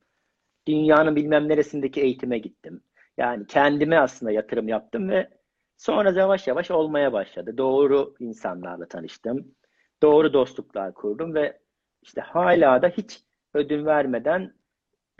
Dünyanın 0.67 1.15
bilmem 1.15 1.49
neresindeki 1.49 2.01
eğitime 2.01 2.37
gittim. 2.37 2.83
Yani 3.17 3.47
kendime 3.47 3.97
aslında 3.99 4.31
yatırım 4.31 4.67
yaptım 4.67 5.09
ve 5.09 5.29
sonra 5.77 6.11
yavaş 6.11 6.47
yavaş 6.47 6.71
olmaya 6.71 7.13
başladı. 7.13 7.57
Doğru 7.57 8.15
insanlarla 8.19 8.87
tanıştım. 8.87 9.55
Doğru 10.01 10.33
dostluklar 10.33 10.93
kurdum 10.93 11.35
ve 11.35 11.59
işte 12.01 12.21
hala 12.21 12.81
da 12.81 12.87
hiç 12.89 13.21
ödün 13.53 13.85
vermeden 13.85 14.53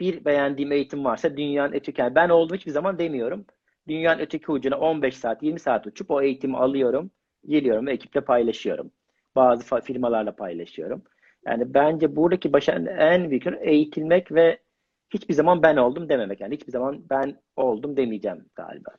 bir 0.00 0.24
beğendiğim 0.24 0.72
eğitim 0.72 1.04
varsa 1.04 1.36
dünyanın 1.36 1.72
öteki 1.72 2.00
yani 2.00 2.14
ben 2.14 2.28
oldum 2.28 2.56
hiçbir 2.56 2.72
zaman 2.72 2.98
demiyorum. 2.98 3.46
Dünyanın 3.88 4.20
öteki 4.20 4.52
ucuna 4.52 4.78
15 4.78 5.16
saat, 5.16 5.42
20 5.42 5.60
saat 5.60 5.86
uçup 5.86 6.10
o 6.10 6.22
eğitimi 6.22 6.56
alıyorum, 6.56 7.10
geliyorum 7.46 7.86
ve 7.86 7.92
ekiple 7.92 8.20
paylaşıyorum. 8.20 8.90
Bazı 9.36 9.80
firmalarla 9.80 10.36
paylaşıyorum. 10.36 11.04
Yani 11.46 11.74
bence 11.74 12.16
buradaki 12.16 12.52
başarının 12.52 12.96
en 12.96 13.30
büyük 13.30 13.46
yönü 13.46 13.58
eğitilmek 13.60 14.32
ve 14.32 14.58
hiçbir 15.10 15.34
zaman 15.34 15.62
ben 15.62 15.76
oldum 15.76 16.08
dememek. 16.08 16.40
Yani 16.40 16.54
hiçbir 16.54 16.72
zaman 16.72 17.02
ben 17.10 17.36
oldum 17.56 17.96
demeyeceğim 17.96 18.44
galiba. 18.54 18.90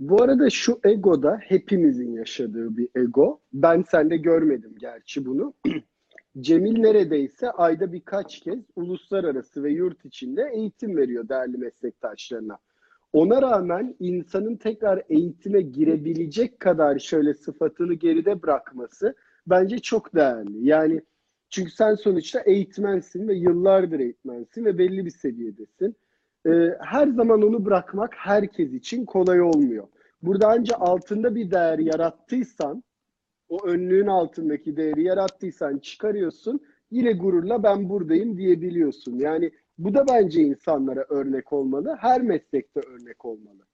Bu 0.00 0.22
arada 0.22 0.50
şu 0.50 0.80
ego 0.84 1.22
da 1.22 1.38
hepimizin 1.42 2.12
yaşadığı 2.12 2.76
bir 2.76 2.88
ego. 2.96 3.40
Ben 3.52 3.82
sende 3.82 4.16
görmedim 4.16 4.74
gerçi 4.78 5.26
bunu. 5.26 5.54
Cemil 6.40 6.80
neredeyse 6.80 7.50
ayda 7.50 7.92
birkaç 7.92 8.40
kez 8.40 8.58
uluslararası 8.76 9.64
ve 9.64 9.72
yurt 9.72 10.04
içinde 10.04 10.50
eğitim 10.54 10.96
veriyor 10.96 11.28
değerli 11.28 11.58
meslektaşlarına. 11.58 12.58
Ona 13.12 13.42
rağmen 13.42 13.96
insanın 14.00 14.56
tekrar 14.56 15.02
eğitime 15.08 15.60
girebilecek 15.60 16.60
kadar 16.60 16.98
şöyle 16.98 17.34
sıfatını 17.34 17.94
geride 17.94 18.42
bırakması 18.42 19.14
bence 19.46 19.78
çok 19.78 20.14
değerli. 20.14 20.66
Yani 20.66 21.02
çünkü 21.50 21.70
sen 21.70 21.94
sonuçta 21.94 22.40
eğitmensin 22.40 23.28
ve 23.28 23.34
yıllardır 23.34 24.00
eğitmensin 24.00 24.64
ve 24.64 24.78
belli 24.78 25.06
bir 25.06 25.10
seviyedesin. 25.10 25.96
Ee, 26.46 26.50
her 26.80 27.08
zaman 27.08 27.42
onu 27.42 27.64
bırakmak 27.64 28.14
herkes 28.16 28.72
için 28.72 29.04
kolay 29.04 29.42
olmuyor. 29.42 29.88
Burada 30.22 30.48
ancak 30.48 30.76
altında 30.80 31.34
bir 31.34 31.50
değer 31.50 31.78
yarattıysan, 31.78 32.84
o 33.48 33.66
önlüğün 33.66 34.06
altındaki 34.06 34.76
değeri 34.76 35.02
yarattıysan 35.02 35.78
çıkarıyorsun, 35.78 36.60
yine 36.90 37.12
gururla 37.12 37.62
ben 37.62 37.88
buradayım 37.88 38.36
diyebiliyorsun. 38.36 39.18
Yani 39.18 39.50
bu 39.78 39.94
da 39.94 40.08
bence 40.08 40.42
insanlara 40.42 41.06
örnek 41.08 41.52
olmalı, 41.52 41.96
her 42.00 42.22
meslekte 42.22 42.80
örnek 42.80 43.24
olmalı. 43.24 43.66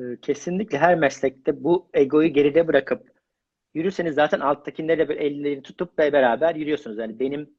Ee, 0.00 0.16
Kesinlikle 0.22 0.78
her 0.78 0.98
meslekte 0.98 1.64
bu 1.64 1.88
egoyu 1.94 2.28
geride 2.28 2.68
bırakıp 2.68 3.17
yürürseniz 3.74 4.14
zaten 4.14 4.40
alttakilerle 4.40 5.08
böyle 5.08 5.24
ellerini 5.24 5.62
tutup 5.62 5.98
ve 5.98 6.12
beraber 6.12 6.54
yürüyorsunuz. 6.54 6.98
Yani 6.98 7.20
benim 7.20 7.50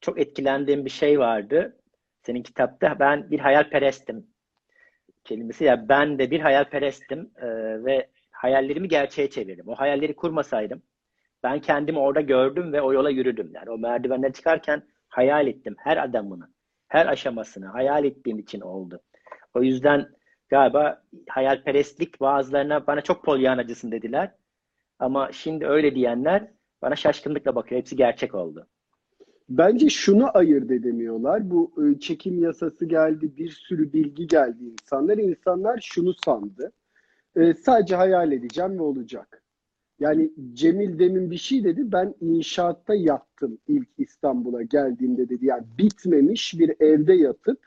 çok 0.00 0.20
etkilendiğim 0.20 0.84
bir 0.84 0.90
şey 0.90 1.18
vardı. 1.18 1.76
Senin 2.22 2.42
kitapta 2.42 2.98
ben 2.98 3.30
bir 3.30 3.38
hayalperestim 3.38 4.26
kelimesi 5.24 5.64
ya 5.64 5.88
ben 5.88 6.18
de 6.18 6.30
bir 6.30 6.40
hayalperestim 6.40 7.30
ee, 7.36 7.46
ve 7.84 8.08
hayallerimi 8.30 8.88
gerçeğe 8.88 9.30
çevirdim. 9.30 9.68
O 9.68 9.74
hayalleri 9.74 10.16
kurmasaydım 10.16 10.82
ben 11.44 11.60
kendimi 11.60 11.98
orada 11.98 12.20
gördüm 12.20 12.72
ve 12.72 12.82
o 12.82 12.92
yola 12.92 13.10
yürüdüm. 13.10 13.50
Yani 13.54 13.70
o 13.70 13.78
merdivenler 13.78 14.32
çıkarken 14.32 14.82
hayal 15.08 15.46
ettim 15.46 15.76
her 15.78 15.96
adamını, 15.96 16.48
her 16.88 17.06
aşamasını 17.06 17.66
hayal 17.66 18.04
ettiğim 18.04 18.38
için 18.38 18.60
oldu. 18.60 19.00
O 19.54 19.62
yüzden 19.62 20.08
galiba 20.48 21.02
hayalperestlik 21.28 22.20
bazılarına 22.20 22.86
bana 22.86 23.00
çok 23.00 23.24
polyanacısın 23.24 23.92
dediler. 23.92 24.30
Ama 24.98 25.32
şimdi 25.32 25.66
öyle 25.66 25.94
diyenler 25.94 26.50
bana 26.82 26.96
şaşkınlıkla 26.96 27.54
bakıyor. 27.54 27.80
Hepsi 27.80 27.96
gerçek 27.96 28.34
oldu. 28.34 28.66
Bence 29.48 29.88
şunu 29.88 30.30
ayırt 30.34 30.70
edemiyorlar. 30.70 31.50
Bu 31.50 31.72
e, 31.84 32.00
çekim 32.00 32.42
yasası 32.42 32.86
geldi, 32.86 33.36
bir 33.36 33.50
sürü 33.50 33.92
bilgi 33.92 34.26
geldi 34.26 34.64
insanlar. 34.64 35.18
İnsanlar 35.18 35.80
şunu 35.82 36.14
sandı. 36.24 36.72
E, 37.36 37.54
sadece 37.54 37.96
hayal 37.96 38.32
edeceğim 38.32 38.78
ve 38.78 38.82
olacak. 38.82 39.42
Yani 40.00 40.30
Cemil 40.52 40.98
demin 40.98 41.30
bir 41.30 41.36
şey 41.36 41.64
dedi. 41.64 41.92
Ben 41.92 42.14
inşaatta 42.20 42.94
yattım 42.94 43.58
ilk 43.68 43.88
İstanbul'a 43.98 44.62
geldiğimde 44.62 45.28
dedi. 45.28 45.46
Yani 45.46 45.64
bitmemiş 45.78 46.58
bir 46.58 46.74
evde 46.80 47.14
yatıp 47.14 47.66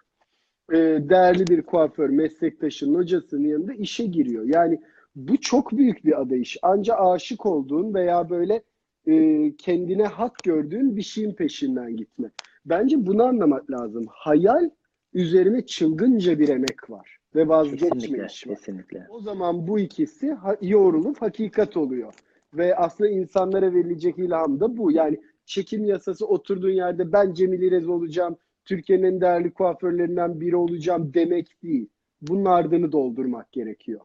e, 0.71 0.77
değerli 1.09 1.47
bir 1.47 1.61
kuaför 1.61 2.09
meslektaşının 2.09 2.95
hocasının 2.95 3.47
yanında 3.47 3.73
işe 3.73 4.05
giriyor. 4.05 4.43
Yani 4.43 4.81
bu 5.17 5.37
çok 5.37 5.71
büyük 5.71 6.05
bir 6.05 6.21
adayış. 6.21 6.57
Anca 6.61 6.95
aşık 6.95 7.45
olduğun 7.45 7.93
veya 7.93 8.29
böyle 8.29 8.61
e, 9.07 9.51
kendine 9.57 10.03
hak 10.03 10.37
gördüğün 10.43 10.95
bir 10.97 11.01
şeyin 11.01 11.33
peşinden 11.33 11.95
gitme. 11.97 12.31
Bence 12.65 13.05
bunu 13.05 13.23
anlamak 13.23 13.71
lazım. 13.71 14.05
Hayal 14.09 14.69
üzerine 15.13 15.65
çılgınca 15.65 16.39
bir 16.39 16.49
emek 16.49 16.89
var 16.89 17.17
ve 17.35 17.47
vazgeçme 17.47 17.89
Kesinlikle, 17.89 18.25
iş 18.25 18.47
var. 18.47 18.55
kesinlikle. 18.55 19.07
O 19.09 19.19
zaman 19.19 19.67
bu 19.67 19.79
ikisi 19.79 20.31
ha- 20.31 20.57
yoğrulup 20.61 21.21
hakikat 21.21 21.77
oluyor. 21.77 22.13
Ve 22.53 22.75
aslında 22.75 23.09
insanlara 23.09 23.73
verilecek 23.73 24.19
ilham 24.19 24.59
da 24.59 24.77
bu. 24.77 24.91
Yani 24.91 25.21
çekim 25.45 25.85
yasası 25.85 26.27
oturduğun 26.27 26.69
yerde 26.71 27.11
ben 27.11 27.33
Cemil 27.33 27.61
İrez 27.61 27.87
olacağım, 27.87 28.37
Türkiye'nin 28.65 29.03
en 29.03 29.21
değerli 29.21 29.51
kuaförlerinden 29.53 30.41
biri 30.41 30.55
olacağım 30.55 31.11
demek 31.13 31.63
değil. 31.63 31.89
Bunun 32.21 32.45
ardını 32.45 32.91
doldurmak 32.91 33.51
gerekiyor. 33.51 34.01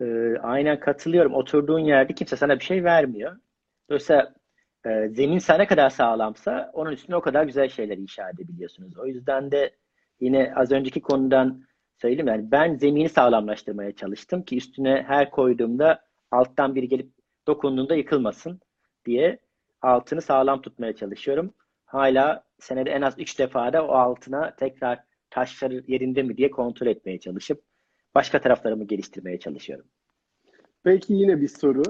Ee, 0.00 0.36
aynen 0.42 0.80
katılıyorum. 0.80 1.34
Oturduğun 1.34 1.78
yerde 1.78 2.14
kimse 2.14 2.36
sana 2.36 2.58
bir 2.58 2.64
şey 2.64 2.84
vermiyor. 2.84 3.36
Dolayısıyla 3.90 4.34
e, 4.86 5.08
zemin 5.08 5.38
sana 5.38 5.66
kadar 5.66 5.90
sağlamsa 5.90 6.70
onun 6.72 6.92
üstüne 6.92 7.16
o 7.16 7.20
kadar 7.20 7.44
güzel 7.44 7.68
şeyler 7.68 7.96
inşa 7.98 8.30
edebiliyorsunuz. 8.30 8.98
O 8.98 9.06
yüzden 9.06 9.50
de 9.52 9.76
yine 10.20 10.52
az 10.56 10.72
önceki 10.72 11.00
konudan 11.00 11.62
söyleyeyim 11.96 12.28
yani 12.28 12.50
ben 12.50 12.74
zemini 12.76 13.08
sağlamlaştırmaya 13.08 13.92
çalıştım 13.92 14.42
ki 14.42 14.56
üstüne 14.56 15.04
her 15.08 15.30
koyduğumda 15.30 16.02
alttan 16.30 16.74
biri 16.74 16.88
gelip 16.88 17.12
dokunduğunda 17.46 17.94
yıkılmasın 17.94 18.60
diye 19.06 19.38
altını 19.82 20.22
sağlam 20.22 20.62
tutmaya 20.62 20.96
çalışıyorum. 20.96 21.54
Hala 21.84 22.44
senede 22.58 22.90
en 22.90 23.02
az 23.02 23.18
3 23.18 23.38
defada 23.38 23.86
o 23.86 23.92
altına 23.92 24.56
tekrar 24.56 25.00
taşları 25.30 25.84
yerinde 25.86 26.22
mi 26.22 26.36
diye 26.36 26.50
kontrol 26.50 26.86
etmeye 26.86 27.20
çalışıp 27.20 27.62
başka 28.14 28.40
taraflarımı 28.40 28.84
geliştirmeye 28.84 29.38
çalışıyorum. 29.38 29.86
Peki 30.84 31.14
yine 31.14 31.40
bir 31.40 31.48
soru. 31.48 31.82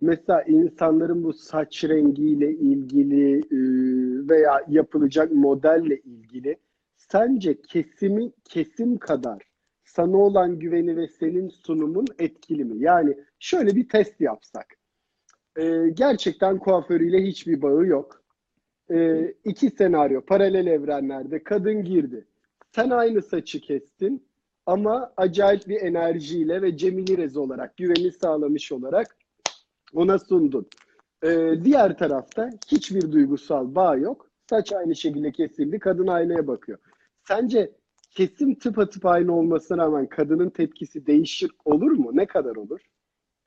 Mesela 0.00 0.42
insanların 0.42 1.24
bu 1.24 1.32
saç 1.32 1.84
rengiyle 1.84 2.50
ilgili 2.50 3.38
e, 3.38 3.58
veya 4.28 4.64
yapılacak 4.68 5.32
modelle 5.32 6.00
ilgili 6.00 6.56
sence 6.96 7.60
kesimi 7.60 8.32
kesim 8.44 8.98
kadar 8.98 9.42
sana 9.84 10.16
olan 10.16 10.58
güveni 10.58 10.96
ve 10.96 11.08
senin 11.08 11.48
sunumun 11.48 12.06
etkili 12.18 12.64
mi? 12.64 12.82
Yani 12.82 13.16
şöyle 13.38 13.76
bir 13.76 13.88
test 13.88 14.20
yapsak. 14.20 14.66
E, 15.56 15.88
gerçekten 15.94 16.58
kuaförüyle 16.58 17.22
hiçbir 17.22 17.62
bağı 17.62 17.86
yok. 17.86 18.22
E, 18.90 19.30
iki 19.44 19.70
senaryo 19.70 20.20
paralel 20.20 20.66
evrenlerde 20.66 21.42
kadın 21.42 21.84
girdi. 21.84 22.26
Sen 22.74 22.90
aynı 22.90 23.22
saçı 23.22 23.60
kestin 23.60 24.26
ama 24.66 25.12
acayip 25.16 25.68
bir 25.68 25.80
enerjiyle 25.80 26.62
ve 26.62 26.76
Cemil 26.76 27.08
İrez 27.08 27.36
olarak 27.36 27.76
güveni 27.76 28.12
sağlamış 28.12 28.72
olarak 28.72 29.16
ona 29.94 30.18
sundun. 30.18 30.66
Ee, 31.24 31.54
diğer 31.64 31.98
tarafta 31.98 32.50
hiçbir 32.72 33.12
duygusal 33.12 33.74
bağ 33.74 33.96
yok. 33.96 34.30
Saç 34.50 34.72
aynı 34.72 34.96
şekilde 34.96 35.32
kesildi. 35.32 35.78
Kadın 35.78 36.06
aynaya 36.06 36.46
bakıyor. 36.46 36.78
Sence 37.28 37.72
kesim 38.10 38.54
tıpatıp 38.54 39.06
aynı 39.06 39.36
olmasına 39.36 39.82
rağmen 39.82 40.06
kadının 40.06 40.50
tepkisi 40.50 41.06
değişir 41.06 41.50
olur 41.64 41.90
mu? 41.90 42.10
Ne 42.14 42.26
kadar 42.26 42.56
olur? 42.56 42.80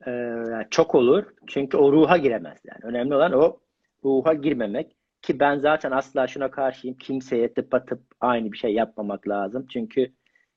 Ee, 0.08 0.67
çok 0.69 0.95
olur. 0.95 1.23
Çünkü 1.47 1.77
o 1.77 1.91
ruha 1.91 2.17
giremez 2.17 2.60
yani. 2.65 2.79
Önemli 2.84 3.15
olan 3.15 3.32
o 3.34 3.58
ruha 4.03 4.34
girmemek. 4.34 4.95
Ki 5.21 5.39
ben 5.39 5.60
zaten 5.60 5.91
asla 5.91 6.27
şuna 6.27 6.51
karşıyım. 6.51 6.97
Kimseye 6.97 7.53
tıpatıp 7.53 8.01
aynı 8.19 8.51
bir 8.51 8.58
şey 8.58 8.73
yapmamak 8.73 9.27
lazım. 9.27 9.65
Çünkü 9.73 10.12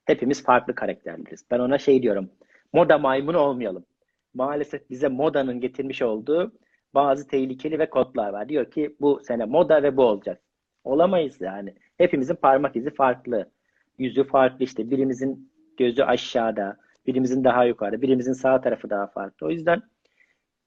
hepimiz 0.04 0.42
farklı 0.42 0.74
karakterleriz. 0.74 1.44
Ben 1.50 1.58
ona 1.58 1.78
şey 1.78 2.02
diyorum. 2.02 2.30
Moda 2.72 2.98
maymunu 2.98 3.38
olmayalım. 3.38 3.86
Maalesef 4.34 4.90
bize 4.90 5.08
modanın 5.08 5.60
getirmiş 5.60 6.02
olduğu 6.02 6.52
bazı 6.94 7.28
tehlikeli 7.28 7.78
ve 7.78 7.90
kodlar 7.90 8.32
var. 8.32 8.48
Diyor 8.48 8.70
ki 8.70 8.96
bu 9.00 9.20
sene 9.24 9.44
moda 9.44 9.82
ve 9.82 9.96
bu 9.96 10.02
olacak. 10.02 10.40
Olamayız 10.84 11.40
yani. 11.40 11.74
Hepimizin 11.98 12.34
parmak 12.34 12.76
izi 12.76 12.90
farklı. 12.94 13.50
Yüzü 13.98 14.24
farklı 14.24 14.64
işte. 14.64 14.90
Birimizin 14.90 15.52
gözü 15.78 16.02
aşağıda, 16.02 16.76
birimizin 17.06 17.44
daha 17.44 17.64
yukarıda, 17.64 18.02
birimizin 18.02 18.32
sağ 18.32 18.60
tarafı 18.60 18.90
daha 18.90 19.06
farklı. 19.06 19.46
O 19.46 19.50
yüzden 19.50 19.82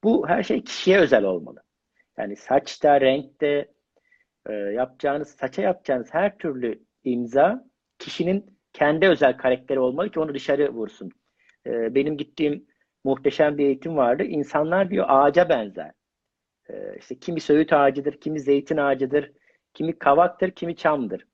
bu 0.04 0.28
her 0.28 0.44
şey 0.44 0.64
kişiye 0.64 1.00
özel 1.00 1.24
olmalı. 1.24 1.64
Yani 2.18 2.36
saçta, 2.36 3.02
renkte, 3.02 3.72
e, 4.50 4.54
yapacağınız, 4.54 5.28
saça 5.30 5.62
yapacağınız 5.62 6.08
her 6.12 6.38
türlü 6.38 6.84
imza 7.04 7.66
kişinin 8.00 8.55
kendi 8.76 9.08
özel 9.08 9.38
karakteri 9.38 9.80
olmalı 9.80 10.10
ki 10.12 10.20
onu 10.20 10.34
dışarı 10.34 10.70
vursun. 10.70 11.12
E, 11.68 11.96
benim 11.96 12.18
gittiğim 12.18 12.66
muhteşem 13.04 13.58
bir 13.58 13.66
eğitim 13.66 13.98
vardı. 13.98 14.24
İnsanlar 14.24 14.90
diyor 14.90 15.06
ağaca 15.10 15.50
benzer. 15.50 15.92
E, 16.70 16.98
işte 17.00 17.20
kimi 17.20 17.42
söğüt 17.42 17.74
ağacıdır, 17.74 18.20
kimi 18.22 18.40
zeytin 18.40 18.78
ağacıdır, 18.78 19.32
kimi 19.74 20.00
kavaktır, 20.00 20.52
kimi 20.52 20.76
çamdır. 20.76 21.28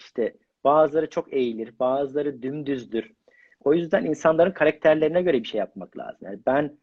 İşte 0.00 0.36
bazıları 0.64 1.10
çok 1.10 1.32
eğilir, 1.32 1.78
bazıları 1.78 2.42
dümdüzdür. 2.42 3.12
O 3.64 3.74
yüzden 3.74 4.04
insanların 4.04 4.52
karakterlerine 4.52 5.22
göre 5.22 5.42
bir 5.42 5.48
şey 5.48 5.58
yapmak 5.58 5.98
lazım. 5.98 6.18
Yani 6.22 6.38
ben 6.46 6.78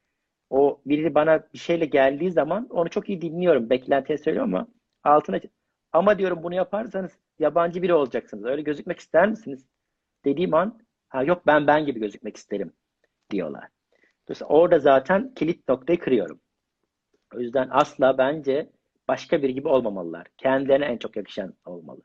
o 0.49 0.81
biri 0.85 1.15
bana 1.15 1.43
bir 1.53 1.59
şeyle 1.59 1.85
geldiği 1.85 2.31
zaman 2.31 2.67
onu 2.69 2.89
çok 2.89 3.09
iyi 3.09 3.21
dinliyorum. 3.21 3.69
Beklentiye 3.69 4.17
söylüyorum 4.17 4.55
ama 4.55 4.67
altına 5.03 5.39
ama 5.93 6.19
diyorum 6.19 6.43
bunu 6.43 6.55
yaparsanız 6.55 7.11
yabancı 7.39 7.81
biri 7.81 7.93
olacaksınız. 7.93 8.45
Öyle 8.45 8.61
gözükmek 8.61 8.99
ister 8.99 9.29
misiniz? 9.29 9.65
Dediğim 10.25 10.53
an 10.53 10.79
ha 11.09 11.23
yok 11.23 11.47
ben 11.47 11.67
ben 11.67 11.85
gibi 11.85 11.99
gözükmek 11.99 12.37
isterim 12.37 12.73
diyorlar. 13.31 13.67
Dolayısıyla 14.27 14.53
orada 14.53 14.79
zaten 14.79 15.33
kilit 15.33 15.67
noktayı 15.69 15.99
kırıyorum. 15.99 16.39
O 17.35 17.39
yüzden 17.39 17.67
asla 17.71 18.17
bence 18.17 18.69
başka 19.07 19.41
biri 19.41 19.53
gibi 19.53 19.67
olmamalılar. 19.67 20.27
Kendilerine 20.37 20.85
en 20.85 20.97
çok 20.97 21.15
yakışan 21.15 21.53
olmalı. 21.65 22.01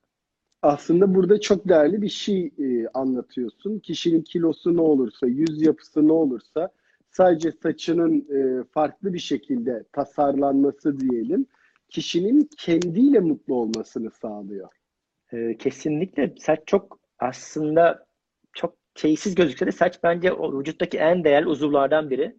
Aslında 0.63 1.15
burada 1.15 1.41
çok 1.41 1.69
değerli 1.69 2.03
bir 2.03 2.09
şey 2.09 2.51
e, 2.59 2.89
anlatıyorsun. 2.95 3.79
Kişinin 3.79 4.23
kilosu 4.23 4.77
ne 4.77 4.81
olursa, 4.81 5.27
yüz 5.27 5.63
yapısı 5.63 6.09
ne 6.09 6.13
olursa 6.13 6.71
sadece 7.11 7.53
saçının 7.53 8.27
e, 8.31 8.65
farklı 8.65 9.15
bir 9.15 9.19
şekilde 9.19 9.85
tasarlanması 9.93 11.01
diyelim, 11.01 11.47
kişinin 11.89 12.49
kendiyle 12.59 13.21
mutlu 13.21 13.55
olmasını 13.55 14.11
sağlıyor. 14.11 14.69
Ee, 15.33 15.57
kesinlikle 15.59 16.35
saç 16.39 16.61
çok 16.67 16.99
aslında 17.25 18.07
çok 18.53 18.77
şeysiz 18.95 19.35
gözükse 19.35 19.67
de 19.67 19.73
saç 19.73 19.99
bence 20.03 20.33
o 20.33 20.61
vücuttaki 20.61 20.99
en 20.99 21.25
değerli 21.25 21.49
uzuvlardan 21.49 22.11
biri. 22.11 22.37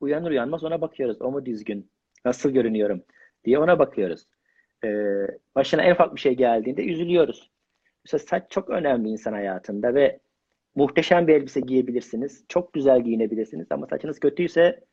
Uyanır 0.00 0.30
uyanmaz 0.30 0.64
ona 0.64 0.80
bakıyoruz. 0.80 1.22
O 1.22 1.30
mu 1.32 1.46
düzgün? 1.46 1.90
Nasıl 2.24 2.50
görünüyorum? 2.50 3.04
diye 3.44 3.58
ona 3.58 3.78
bakıyoruz. 3.78 4.26
Ee, 4.84 5.26
başına 5.54 5.82
en 5.82 5.92
ufak 5.92 6.14
bir 6.14 6.20
şey 6.20 6.34
geldiğinde 6.34 6.84
üzülüyoruz. 6.84 7.50
Mesela 8.04 8.18
saç 8.18 8.50
çok 8.50 8.70
önemli 8.70 9.08
insan 9.08 9.32
hayatında 9.32 9.94
ve 9.94 10.20
muhteşem 10.74 11.26
bir 11.28 11.34
elbise 11.34 11.60
giyebilirsiniz. 11.60 12.44
Çok 12.48 12.72
güzel 12.72 13.04
giyinebilirsiniz 13.04 13.66
ama 13.70 13.86
saçınız 13.86 14.20
kötüyse 14.20 14.84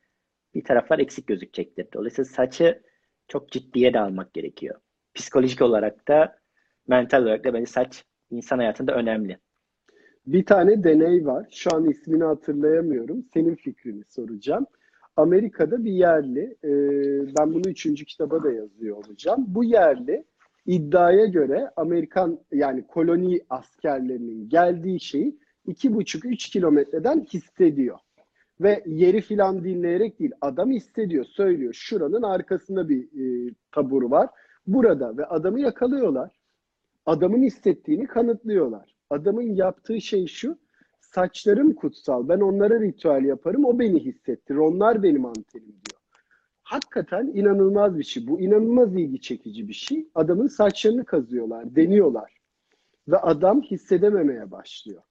bir 0.55 0.63
taraflar 0.63 0.99
eksik 0.99 1.27
gözükecektir. 1.27 1.87
Dolayısıyla 1.93 2.31
saçı 2.31 2.81
çok 3.27 3.51
ciddiye 3.51 3.93
de 3.93 3.99
almak 3.99 4.33
gerekiyor. 4.33 4.79
Psikolojik 5.13 5.61
olarak 5.61 6.07
da 6.07 6.39
mental 6.87 7.23
olarak 7.23 7.43
da 7.43 7.53
bence 7.53 7.65
saç 7.65 8.05
insan 8.31 8.57
hayatında 8.57 8.95
önemli. 8.95 9.37
Bir 10.27 10.45
tane 10.45 10.83
deney 10.83 11.25
var. 11.25 11.47
Şu 11.51 11.75
an 11.75 11.89
ismini 11.89 12.23
hatırlayamıyorum. 12.23 13.25
Senin 13.33 13.55
fikrini 13.55 14.03
soracağım. 14.07 14.65
Amerika'da 15.17 15.83
bir 15.83 15.91
yerli, 15.91 16.57
e, 16.63 16.71
ben 17.37 17.53
bunu 17.53 17.69
üçüncü 17.69 18.05
kitaba 18.05 18.43
da 18.43 18.51
yazıyor 18.51 18.97
olacağım. 18.97 19.45
Bu 19.47 19.63
yerli 19.63 20.25
iddiaya 20.65 21.25
göre 21.25 21.69
Amerikan 21.75 22.39
yani 22.51 22.87
koloni 22.87 23.41
askerlerinin 23.49 24.49
geldiği 24.49 24.99
şeyi 24.99 25.39
iki 25.65 25.95
buçuk 25.95 26.25
üç 26.25 26.49
kilometreden 26.49 27.25
hissediyor. 27.33 27.97
Ve 28.61 28.83
yeri 28.85 29.21
filan 29.21 29.63
dinleyerek 29.63 30.19
değil 30.19 30.31
adam 30.41 30.71
hissediyor, 30.71 31.25
söylüyor. 31.25 31.73
Şuranın 31.73 32.23
arkasında 32.23 32.89
bir 32.89 33.03
e, 33.03 33.53
tabur 33.71 34.03
var. 34.03 34.29
Burada 34.67 35.17
ve 35.17 35.25
adamı 35.25 35.59
yakalıyorlar. 35.59 36.40
Adamın 37.05 37.43
hissettiğini 37.43 38.07
kanıtlıyorlar. 38.07 38.95
Adamın 39.09 39.55
yaptığı 39.55 40.01
şey 40.01 40.27
şu. 40.27 40.57
Saçlarım 40.99 41.73
kutsal. 41.73 42.29
Ben 42.29 42.39
onlara 42.39 42.79
ritüel 42.81 43.25
yaparım. 43.25 43.65
O 43.65 43.79
beni 43.79 43.99
hissettirir. 43.99 44.59
Onlar 44.59 45.03
benim 45.03 45.25
antenim 45.25 45.67
diyor. 45.67 46.01
Hakikaten 46.63 47.27
inanılmaz 47.33 47.97
bir 47.97 48.03
şey. 48.03 48.27
Bu 48.27 48.41
inanılmaz 48.41 48.95
ilgi 48.95 49.21
çekici 49.21 49.67
bir 49.67 49.73
şey. 49.73 50.07
Adamın 50.15 50.47
saçlarını 50.47 51.05
kazıyorlar, 51.05 51.75
deniyorlar. 51.75 52.37
Ve 53.07 53.17
adam 53.17 53.61
hissedememeye 53.61 54.51
başlıyor. 54.51 55.01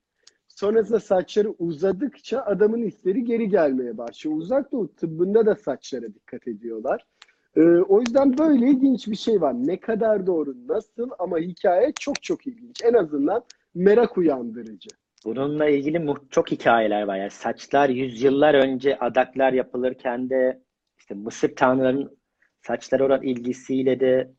Sonrasında 0.49 1.01
saçları 1.01 1.51
uzadıkça 1.59 2.41
adamın 2.41 2.83
hisleri 2.83 3.25
geri 3.25 3.49
gelmeye 3.49 3.99
başlıyor. 3.99 4.37
Uzak 4.37 4.73
Doğu 4.73 4.95
tıbbında 4.95 5.47
da 5.47 5.55
saçlara 5.55 6.15
dikkat 6.15 6.49
ediyorlar. 6.49 7.07
Ee, 7.57 7.61
o 7.63 8.01
yüzden 8.01 8.39
böyle 8.39 8.67
ilginç 8.67 9.09
bir 9.09 9.17
şey 9.17 9.41
var. 9.41 9.55
Ne 9.55 9.81
kadar 9.81 10.27
doğru, 10.27 10.55
nasıl 10.69 11.11
ama 11.19 11.39
hikaye 11.39 11.93
çok 11.93 12.23
çok 12.23 12.47
ilginç. 12.47 12.85
En 12.85 12.95
azından 12.95 13.45
merak 13.75 14.19
uyandırıcı. 14.19 14.91
Bununla 15.25 15.69
ilgili 15.69 16.15
çok 16.31 16.51
hikayeler 16.51 17.03
var. 17.03 17.17
Yani 17.17 17.31
saçlar 17.31 17.89
yüzyıllar 17.89 18.55
önce 18.55 18.99
adaklar 18.99 19.53
yapılırken 19.53 20.31
de 20.31 20.63
işte 20.99 21.15
Mısır 21.15 21.57
tanrılarının 21.57 22.19
saçlara 22.63 23.07
olan 23.07 23.23
ilgisiyle 23.23 24.01
de 24.01 24.31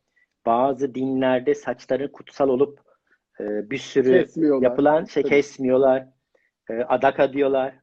bazı 0.45 0.95
dinlerde 0.95 1.55
saçların 1.55 2.07
kutsal 2.07 2.49
olup 2.49 2.79
e, 3.39 3.69
bir 3.69 3.77
sürü 3.77 4.25
yapılan 4.61 5.05
şey 5.05 5.23
Tabii. 5.23 5.29
kesmiyorlar. 5.29 6.07
E, 6.69 6.73
adaka 6.73 7.33
diyorlar. 7.33 7.73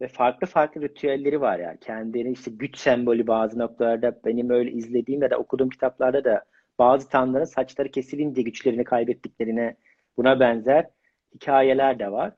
Ve 0.00 0.08
farklı 0.08 0.46
farklı 0.46 0.82
ritüelleri 0.82 1.40
var 1.40 1.58
yani. 1.58 1.78
Kendini 1.80 2.32
işte 2.32 2.50
güç 2.50 2.78
sembolü 2.78 3.26
bazı 3.26 3.58
noktalarda 3.58 4.20
benim 4.24 4.50
öyle 4.50 4.70
izlediğim 4.72 5.22
ya 5.22 5.30
da 5.30 5.36
okuduğum 5.36 5.68
kitaplarda 5.68 6.24
da 6.24 6.44
bazı 6.78 7.08
tanrıların 7.08 7.44
saçları 7.44 7.90
kesilince 7.90 8.42
güçlerini 8.42 8.84
kaybettiklerine 8.84 9.76
buna 10.16 10.40
benzer 10.40 10.86
hikayeler 11.34 11.98
de 11.98 12.12
var. 12.12 12.32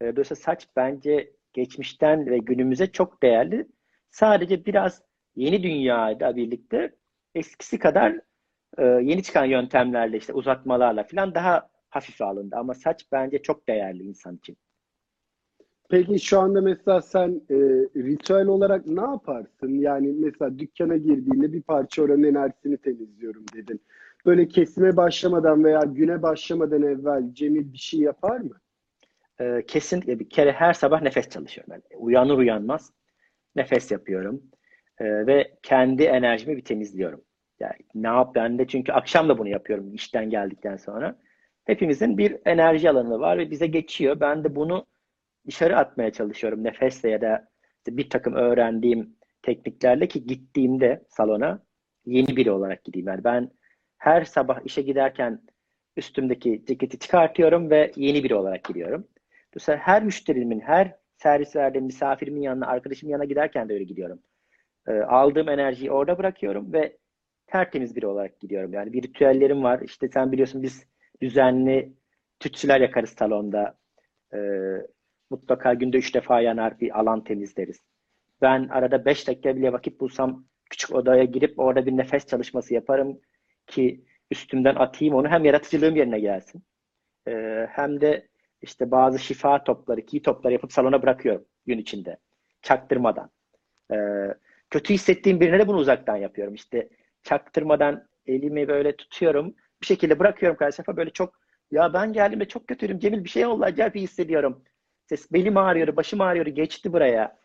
E, 0.00 0.04
dolayısıyla 0.12 0.42
saç 0.42 0.68
bence 0.76 1.32
geçmişten 1.52 2.26
ve 2.26 2.38
günümüze 2.38 2.92
çok 2.92 3.22
değerli. 3.22 3.66
Sadece 4.10 4.66
biraz 4.66 5.02
yeni 5.36 5.62
dünyayla 5.62 6.36
birlikte 6.36 6.94
eskisi 7.34 7.78
kadar 7.78 8.20
e, 8.78 8.84
yeni 8.84 9.22
çıkan 9.22 9.44
yöntemlerle 9.44 10.16
işte 10.16 10.32
uzatmalarla 10.32 11.04
falan 11.04 11.34
daha 11.34 11.68
hafif 11.90 12.22
alındı. 12.22 12.56
Ama 12.56 12.74
saç 12.74 13.06
bence 13.12 13.42
çok 13.42 13.68
değerli 13.68 14.02
insan 14.02 14.36
için. 14.36 14.56
Peki 15.88 16.20
şu 16.20 16.40
anda 16.40 16.60
mesela 16.60 17.02
sen 17.02 17.42
e, 17.50 17.54
ritüel 17.96 18.46
olarak 18.46 18.86
ne 18.86 19.00
yaparsın? 19.00 19.78
Yani 19.78 20.12
mesela 20.18 20.58
dükkana 20.58 20.96
girdiğinde 20.96 21.52
bir 21.52 21.62
parça 21.62 22.02
oranın 22.02 22.22
enerjisini 22.22 22.76
temizliyorum 22.76 23.44
dedin. 23.54 23.80
Böyle 24.26 24.48
kesime 24.48 24.96
başlamadan 24.96 25.64
veya 25.64 25.80
güne 25.80 26.22
başlamadan 26.22 26.82
evvel 26.82 27.34
Cemil 27.34 27.72
bir 27.72 27.78
şey 27.78 28.00
yapar 28.00 28.40
mı? 28.40 28.60
Ee, 29.40 29.64
kesinlikle 29.66 30.18
bir 30.20 30.30
kere 30.30 30.52
her 30.52 30.72
sabah 30.72 31.02
nefes 31.02 31.28
çalışıyorum. 31.28 31.72
Yani 31.72 31.82
uyanır 32.02 32.38
uyanmaz 32.38 32.92
nefes 33.56 33.90
yapıyorum. 33.90 34.42
Ee, 34.98 35.26
ve 35.26 35.52
kendi 35.62 36.02
enerjimi 36.02 36.56
bir 36.56 36.64
temizliyorum. 36.64 37.20
Yani 37.60 37.76
ne 37.94 38.06
yap 38.08 38.34
ben 38.34 38.58
de 38.58 38.66
çünkü 38.66 38.92
akşam 38.92 39.28
da 39.28 39.38
bunu 39.38 39.48
yapıyorum 39.48 39.94
işten 39.94 40.30
geldikten 40.30 40.76
sonra. 40.76 41.16
Hepimizin 41.64 42.18
bir 42.18 42.36
enerji 42.44 42.90
alanı 42.90 43.20
var 43.20 43.38
ve 43.38 43.50
bize 43.50 43.66
geçiyor. 43.66 44.20
Ben 44.20 44.44
de 44.44 44.56
bunu 44.56 44.86
dışarı 45.48 45.76
atmaya 45.76 46.12
çalışıyorum 46.12 46.64
nefesle 46.64 47.10
ya 47.10 47.20
da 47.20 47.48
işte 47.78 47.96
bir 47.96 48.10
takım 48.10 48.34
öğrendiğim 48.34 49.16
tekniklerle 49.42 50.08
ki 50.08 50.26
gittiğimde 50.26 51.04
salona 51.08 51.62
yeni 52.06 52.36
biri 52.36 52.50
olarak 52.50 52.84
gideyim. 52.84 53.08
Yani 53.08 53.24
ben 53.24 53.50
her 53.98 54.24
sabah 54.24 54.60
işe 54.64 54.82
giderken 54.82 55.42
üstümdeki 55.96 56.64
ceketi 56.66 56.98
çıkartıyorum 56.98 57.70
ve 57.70 57.92
yeni 57.96 58.24
biri 58.24 58.34
olarak 58.34 58.64
gidiyorum. 58.64 59.08
Dolayısıyla 59.54 59.80
her 59.80 60.04
müşterimin, 60.04 60.60
her 60.60 60.94
servis 61.16 61.56
verdiğim 61.56 61.86
misafirimin 61.86 62.42
yanına, 62.42 62.66
arkadaşımın 62.66 63.12
yanına 63.12 63.24
giderken 63.24 63.68
de 63.68 63.72
öyle 63.72 63.84
gidiyorum. 63.84 64.22
E, 64.88 64.92
aldığım 64.92 65.48
enerjiyi 65.48 65.90
orada 65.90 66.18
bırakıyorum 66.18 66.72
ve 66.72 66.96
tertemiz 67.46 67.96
biri 67.96 68.06
olarak 68.06 68.40
gidiyorum. 68.40 68.72
Yani 68.72 68.92
bir 68.92 69.02
ritüellerim 69.02 69.62
var. 69.62 69.80
İşte 69.80 70.08
sen 70.08 70.32
biliyorsun 70.32 70.62
biz 70.62 70.86
düzenli 71.22 71.92
tütsüler 72.40 72.80
yakarız 72.80 73.10
salonda. 73.10 73.78
E, 74.34 74.38
mutlaka 75.30 75.74
günde 75.74 75.96
üç 75.96 76.14
defa 76.14 76.40
yanar 76.40 76.80
bir 76.80 76.98
alan 77.00 77.24
temizleriz. 77.24 77.80
Ben 78.42 78.68
arada 78.68 79.04
beş 79.04 79.28
dakika 79.28 79.56
bile 79.56 79.72
vakit 79.72 80.00
bulsam 80.00 80.44
küçük 80.70 80.94
odaya 80.94 81.24
girip 81.24 81.58
orada 81.58 81.86
bir 81.86 81.96
nefes 81.96 82.26
çalışması 82.26 82.74
yaparım 82.74 83.20
ki 83.66 84.04
üstümden 84.30 84.74
atayım 84.74 85.14
onu 85.14 85.28
hem 85.28 85.44
yaratıcılığım 85.44 85.96
yerine 85.96 86.20
gelsin. 86.20 86.62
E, 87.28 87.66
hem 87.70 88.00
de 88.00 88.28
işte 88.62 88.90
bazı 88.90 89.18
şifa 89.18 89.64
topları, 89.64 90.06
ki 90.06 90.22
topları 90.22 90.52
yapıp 90.52 90.72
salona 90.72 91.02
bırakıyorum 91.02 91.44
gün 91.66 91.78
içinde. 91.78 92.16
Çaktırmadan. 92.62 93.30
E, 93.92 93.96
kötü 94.70 94.94
hissettiğim 94.94 95.40
birine 95.40 95.58
de 95.58 95.68
bunu 95.68 95.76
uzaktan 95.76 96.16
yapıyorum. 96.16 96.54
İşte 96.54 96.88
çaktırmadan 97.22 98.08
elimi 98.26 98.68
böyle 98.68 98.96
tutuyorum. 98.96 99.54
Bir 99.82 99.86
şekilde 99.86 100.18
bırakıyorum 100.18 100.56
karşı 100.56 100.82
böyle 100.96 101.10
çok 101.10 101.34
ya 101.70 101.92
ben 101.92 102.12
geldim 102.12 102.40
ve 102.40 102.48
çok 102.48 102.68
kötüyüm. 102.68 102.98
Cemil 102.98 103.24
bir 103.24 103.28
şey 103.28 103.46
oldu 103.46 103.64
acayip 103.64 103.94
hissediyorum. 103.94 104.64
Ses 105.08 105.32
belim 105.32 105.56
ağrıyor, 105.56 105.96
başım 105.96 106.20
ağrıyor. 106.20 106.46
Geçti 106.46 106.92
buraya. 106.92 107.38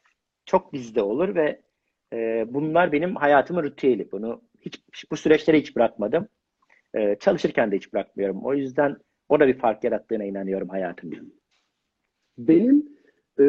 Çok 0.45 0.73
bizde 0.73 1.01
olur 1.01 1.35
ve 1.35 1.61
e, 2.13 2.45
bunlar 2.53 2.91
benim 2.91 3.15
hayatımın 3.15 3.63
ritüeli. 3.63 4.11
Bunu 4.11 4.41
hiç 4.61 4.83
bu 5.11 5.17
süreçleri 5.17 5.59
hiç 5.59 5.75
bırakmadım. 5.75 6.27
E, 6.93 7.15
çalışırken 7.15 7.71
de 7.71 7.75
hiç 7.75 7.93
bırakmıyorum. 7.93 8.45
O 8.45 8.53
yüzden 8.53 8.97
o 9.29 9.39
da 9.39 9.47
bir 9.47 9.57
fark 9.57 9.83
yarattığına 9.83 10.23
inanıyorum 10.23 10.69
hayatımda. 10.69 11.15
Benim 12.37 12.89
e, 13.39 13.43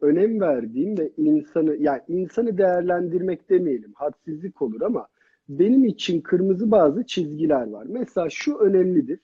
önem 0.00 0.40
verdiğim 0.40 0.98
ve 0.98 1.10
insanı 1.16 1.76
yani 1.76 2.02
insanı 2.08 2.58
değerlendirmek 2.58 3.50
demeyelim 3.50 3.92
hadsizlik 3.94 4.62
olur 4.62 4.80
ama 4.80 5.08
benim 5.48 5.84
için 5.84 6.20
kırmızı 6.20 6.70
bazı 6.70 7.06
çizgiler 7.06 7.66
var. 7.66 7.86
Mesela 7.88 8.30
şu 8.30 8.56
önemlidir. 8.56 9.20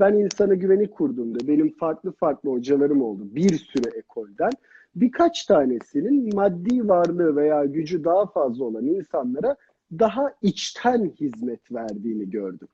Ben 0.00 0.12
insana 0.12 0.54
güveni 0.54 0.90
kurduğumda 0.90 1.48
benim 1.48 1.76
farklı 1.76 2.12
farklı 2.12 2.50
hocalarım 2.50 3.02
oldu 3.02 3.22
bir 3.34 3.54
sürü 3.54 3.98
ekolden. 3.98 4.50
Birkaç 4.94 5.44
tanesinin 5.44 6.34
maddi 6.34 6.88
varlığı 6.88 7.36
veya 7.36 7.64
gücü 7.64 8.04
daha 8.04 8.26
fazla 8.26 8.64
olan 8.64 8.86
insanlara 8.86 9.56
daha 9.92 10.32
içten 10.42 11.12
hizmet 11.20 11.72
verdiğini 11.72 12.30
gördüm. 12.30 12.68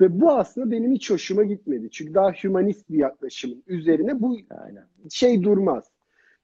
Ve 0.00 0.20
bu 0.20 0.32
aslında 0.32 0.70
benim 0.70 0.92
hiç 0.92 1.10
hoşuma 1.10 1.44
gitmedi. 1.44 1.88
Çünkü 1.90 2.14
daha 2.14 2.32
hümanist 2.32 2.90
bir 2.90 2.98
yaklaşımın 2.98 3.62
üzerine 3.66 4.20
bu 4.20 4.36
Aynen. 4.50 4.86
şey 5.10 5.42
durmaz. 5.42 5.84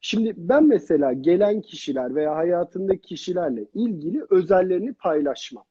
Şimdi 0.01 0.35
ben 0.37 0.67
mesela 0.67 1.13
gelen 1.13 1.61
kişiler 1.61 2.15
veya 2.15 2.37
hayatındaki 2.37 3.09
kişilerle 3.09 3.67
ilgili 3.75 4.23
özellerini 4.31 4.93
paylaşmam. 4.93 5.65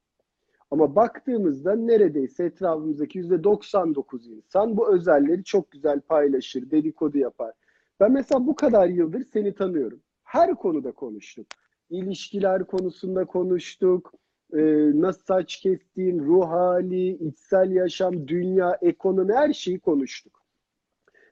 Ama 0.72 0.96
baktığımızda 0.96 1.76
neredeyse 1.76 2.44
etrafımızdaki 2.44 3.20
%99 3.20 4.30
insan 4.30 4.78
bu 4.78 4.94
özelleri 4.96 5.44
çok 5.44 5.72
güzel 5.72 6.02
paylaşır, 6.02 6.72
dedikodu 6.72 7.18
yapar. 7.18 7.54
Ben 8.00 8.12
mesela 8.12 8.48
bu 8.48 8.56
kadar 8.56 8.88
yıldır 8.88 9.24
seni 9.24 9.56
tanıyorum. 9.56 10.02
Her 10.24 10.56
konuda 10.56 10.92
konuştuk. 10.92 11.48
İlişkiler 11.90 12.64
konusunda 12.64 13.26
konuştuk. 13.26 14.14
Ee, 14.54 14.92
nasıl 14.94 15.22
saç 15.22 15.58
kestiğin, 15.58 16.20
ruh 16.20 16.50
hali, 16.50 17.28
içsel 17.28 17.72
yaşam, 17.72 18.28
dünya, 18.28 18.78
ekonomi 18.82 19.34
her 19.34 19.54
şeyi 19.54 19.80
konuştuk. 19.80 20.40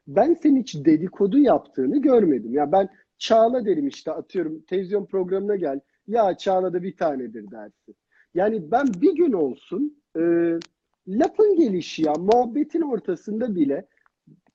Ben 0.08 0.34
senin 0.34 0.62
hiç 0.62 0.86
dedikodu 0.86 1.38
yaptığını 1.38 2.02
görmedim. 2.02 2.54
Ya 2.54 2.72
ben 2.72 2.90
Çağla 3.18 3.66
derim 3.66 3.88
işte 3.88 4.12
atıyorum 4.12 4.62
televizyon 4.62 5.06
programına 5.06 5.56
gel. 5.56 5.80
Ya 6.08 6.38
Çağla'da 6.38 6.84
bir 6.84 6.98
tanedir 6.98 7.52
dersin. 7.52 7.96
Yani 8.34 8.72
ben 8.72 8.88
bir 9.02 9.16
gün 9.16 9.32
olsun 9.32 10.02
e, 10.16 10.22
lafın 11.08 11.56
gelişi 11.56 12.04
ya 12.04 12.14
muhabbetin 12.14 12.82
ortasında 12.82 13.56
bile 13.56 13.88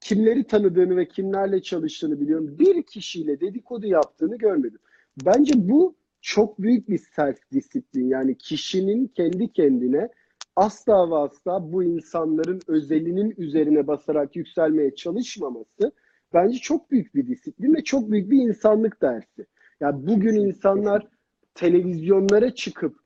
kimleri 0.00 0.44
tanıdığını 0.44 0.96
ve 0.96 1.08
kimlerle 1.08 1.62
çalıştığını 1.62 2.20
biliyorum. 2.20 2.58
Bir 2.58 2.82
kişiyle 2.82 3.40
dedikodu 3.40 3.87
yaptığını 3.87 4.38
görmedim. 4.38 4.78
Bence 5.26 5.52
bu 5.56 5.96
çok 6.20 6.62
büyük 6.62 6.88
bir 6.88 6.98
self 6.98 7.38
disiplin. 7.52 8.08
Yani 8.08 8.38
kişinin 8.38 9.06
kendi 9.06 9.52
kendine 9.52 10.08
asla 10.56 11.11
ve 11.11 11.14
asla 11.14 11.72
bu 11.72 11.85
insanların 11.85 12.61
özelinin 12.66 13.35
üzerine 13.37 13.87
basarak 13.87 14.37
yükselmeye 14.37 14.94
çalışmaması 14.94 15.92
bence 16.35 16.58
çok 16.58 16.90
büyük 16.90 17.14
bir 17.14 17.26
disiplin 17.26 17.74
ve 17.74 17.85
çok 17.85 18.11
büyük 18.11 18.30
bir 18.30 18.38
insanlık 18.38 19.02
dersi. 19.02 19.46
Yani 19.80 20.06
bugün 20.06 20.35
insanlar 20.35 21.08
televizyonlara 21.54 22.54
çıkıp 22.54 23.01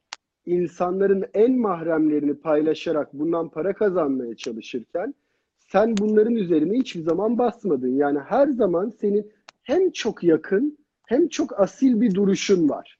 insanların 0.47 1.25
en 1.35 1.59
mahremlerini 1.59 2.35
paylaşarak 2.35 3.13
bundan 3.13 3.49
para 3.49 3.73
kazanmaya 3.73 4.37
çalışırken 4.37 5.15
sen 5.59 5.97
bunların 5.97 6.35
üzerine 6.35 6.79
hiçbir 6.79 7.03
zaman 7.03 7.39
basmadın. 7.39 7.97
Yani 7.97 8.19
her 8.19 8.49
zaman 8.49 8.93
senin 9.01 9.33
hem 9.63 9.91
çok 9.91 10.25
yakın 10.25 10.79
hem 11.07 11.29
çok 11.29 11.61
asil 11.61 12.01
bir 12.01 12.15
duruşun 12.15 12.69
var. 12.69 12.99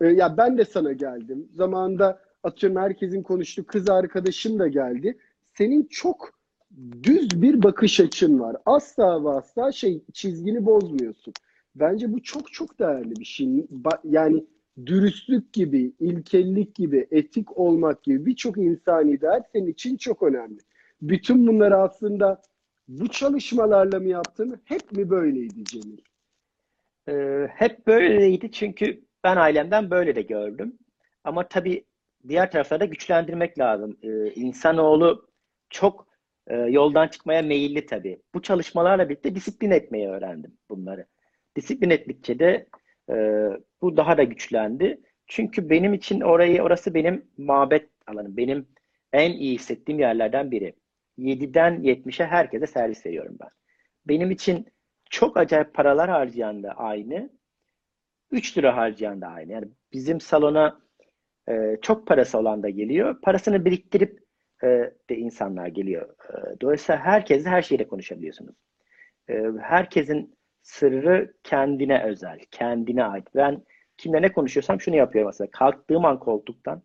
Ee, 0.00 0.06
ya 0.06 0.36
ben 0.36 0.58
de 0.58 0.64
sana 0.64 0.92
geldim. 0.92 1.48
Zamanında 1.54 2.20
atıyorum 2.42 2.80
herkesin 2.80 3.22
konuştuğu 3.22 3.66
kız 3.66 3.88
arkadaşım 3.88 4.58
da 4.58 4.68
geldi. 4.68 5.18
Senin 5.54 5.84
çok 5.90 6.30
düz 7.02 7.42
bir 7.42 7.62
bakış 7.62 8.00
açın 8.00 8.40
var. 8.40 8.56
Asla 8.66 9.24
ve 9.24 9.28
asla 9.28 9.72
şey 9.72 10.02
çizgini 10.12 10.66
bozmuyorsun. 10.66 11.34
Bence 11.74 12.12
bu 12.12 12.22
çok 12.22 12.52
çok 12.52 12.78
değerli 12.78 13.16
bir 13.16 13.24
şey. 13.24 13.66
Yani 14.04 14.44
dürüstlük 14.86 15.52
gibi, 15.52 15.92
ilkellik 16.00 16.74
gibi, 16.74 17.06
etik 17.10 17.58
olmak 17.58 18.02
gibi 18.02 18.26
birçok 18.26 18.58
insani 18.58 19.20
değer 19.20 19.42
senin 19.52 19.66
için 19.66 19.96
çok 19.96 20.22
önemli. 20.22 20.58
Bütün 21.02 21.46
bunları 21.46 21.76
aslında 21.76 22.42
bu 22.88 23.08
çalışmalarla 23.08 24.00
mı 24.00 24.08
yaptın? 24.08 24.60
Hep 24.64 24.92
mi 24.92 25.10
böyleydi 25.10 25.64
Cemil? 25.64 25.98
Ee, 27.08 27.48
hep 27.50 27.86
böyleydi 27.86 28.52
çünkü 28.52 29.00
ben 29.24 29.36
ailemden 29.36 29.90
böyle 29.90 30.14
de 30.14 30.22
gördüm. 30.22 30.78
Ama 31.24 31.48
tabii 31.48 31.84
diğer 32.28 32.50
taraflarda 32.50 32.84
güçlendirmek 32.84 33.58
lazım. 33.58 33.96
Ee, 34.02 34.30
insanoğlu 34.30 35.28
çok 35.70 36.06
e, 36.46 36.56
yoldan 36.56 37.08
çıkmaya 37.08 37.42
meyilli 37.42 37.86
tabii. 37.86 38.22
Bu 38.34 38.42
çalışmalarla 38.42 39.08
birlikte 39.08 39.34
disiplin 39.34 39.70
etmeyi 39.70 40.08
öğrendim 40.08 40.58
bunları. 40.70 41.06
Disiplin 41.56 41.90
ettikçe 41.90 42.38
de 42.38 42.66
e, 43.10 43.14
bu 43.82 43.96
daha 43.96 44.18
da 44.18 44.22
güçlendi. 44.22 45.00
Çünkü 45.26 45.70
benim 45.70 45.94
için 45.94 46.20
orayı 46.20 46.62
orası 46.62 46.94
benim 46.94 47.24
mabet 47.38 47.88
alanım. 48.06 48.36
Benim 48.36 48.68
en 49.12 49.32
iyi 49.32 49.54
hissettiğim 49.54 50.00
yerlerden 50.00 50.50
biri. 50.50 50.74
7'den 51.18 51.82
70'e 51.82 52.26
herkese 52.26 52.66
servis 52.66 53.06
veriyorum 53.06 53.36
ben. 53.40 53.48
Benim 54.08 54.30
için 54.30 54.66
çok 55.10 55.36
acayip 55.36 55.74
paralar 55.74 56.10
harcayan 56.10 56.62
da 56.62 56.70
aynı. 56.70 57.30
3 58.30 58.58
lira 58.58 58.76
harcayan 58.76 59.20
da 59.20 59.26
aynı. 59.26 59.52
Yani 59.52 59.68
bizim 59.92 60.20
salona 60.20 60.80
e, 61.48 61.76
çok 61.82 62.06
parası 62.06 62.38
olan 62.38 62.62
da 62.62 62.68
geliyor. 62.68 63.20
Parasını 63.22 63.64
biriktirip 63.64 64.20
e, 64.62 64.66
de 65.10 65.16
insanlar 65.16 65.66
geliyor. 65.66 66.08
E, 66.08 66.60
dolayısıyla 66.60 67.00
herkesle 67.00 67.50
her 67.50 67.62
şeyle 67.62 67.88
konuşabiliyorsunuz. 67.88 68.56
E, 69.28 69.42
herkesin 69.60 70.35
sırrı 70.66 71.34
kendine 71.44 72.04
özel, 72.04 72.38
kendine 72.50 73.04
ait. 73.04 73.28
Ben 73.34 73.62
kimle 73.96 74.22
ne 74.22 74.32
konuşuyorsam 74.32 74.80
şunu 74.80 74.96
yapıyorum 74.96 75.28
aslında. 75.28 75.50
Kalktığım 75.50 76.04
an 76.04 76.18
koltuktan 76.18 76.82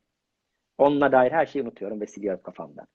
onunla 0.78 1.12
dair 1.12 1.32
her 1.32 1.46
şeyi 1.46 1.64
unutuyorum 1.64 2.02
ve 2.02 2.08
siliyorum 2.08 2.42
kafamdan. 2.44 2.88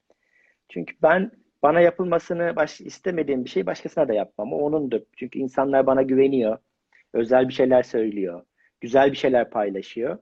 Çünkü 0.69 0.95
ben 1.03 1.31
bana 1.63 1.81
yapılmasını 1.81 2.57
baş, 2.57 2.81
istemediğim 2.81 3.45
bir 3.45 3.51
şey 3.51 3.67
başkasına 3.67 4.09
da 4.09 4.15
yapmam. 4.15 4.53
O 4.53 4.57
onundur. 4.57 5.01
Çünkü 5.17 5.39
insanlar 5.39 5.87
bana 5.87 6.03
güveniyor. 6.03 6.59
Özel 7.13 7.49
bir 7.49 7.55
şeyler 7.55 7.83
söylüyor. 7.83 8.43
Güzel 8.81 9.13
bir 9.13 9.17
şeyler 9.17 9.51
paylaşıyor. 9.51 10.19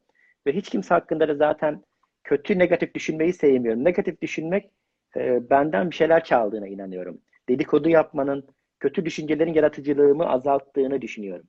Ve 0.47 0.53
hiç 0.53 0.71
kimse 0.71 0.95
hakkında 0.95 1.29
da 1.29 1.35
zaten 1.35 1.83
kötü 2.25 2.59
negatif 2.59 2.95
düşünmeyi 2.95 3.33
sevmiyorum. 3.33 3.85
Negatif 3.85 4.23
düşünmek 4.23 4.71
e, 5.17 5.51
benden 5.51 5.91
bir 5.91 5.97
şeyler 5.97 6.25
çaldığına 6.25 6.69
inanıyorum. 6.69 7.21
Dedikodu 7.49 7.89
yapmanın, 7.89 8.47
kötü 8.85 9.05
düşüncelerin 9.05 9.55
yaratıcılığımı 9.55 10.27
azalttığını 10.29 11.03
düşünüyorum. 11.03 11.47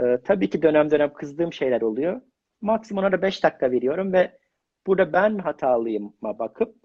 E, 0.00 0.18
tabii 0.24 0.50
ki 0.50 0.62
dönem 0.62 0.90
dönem 0.90 1.12
kızdığım 1.12 1.52
şeyler 1.52 1.80
oluyor. 1.80 2.20
Maksimum 2.60 3.04
ona 3.04 3.22
5 3.22 3.44
dakika 3.44 3.70
veriyorum 3.70 4.12
ve 4.12 4.38
burada 4.86 5.12
ben 5.12 5.38
hatalıyıma 5.38 6.38
bakıp 6.38 6.76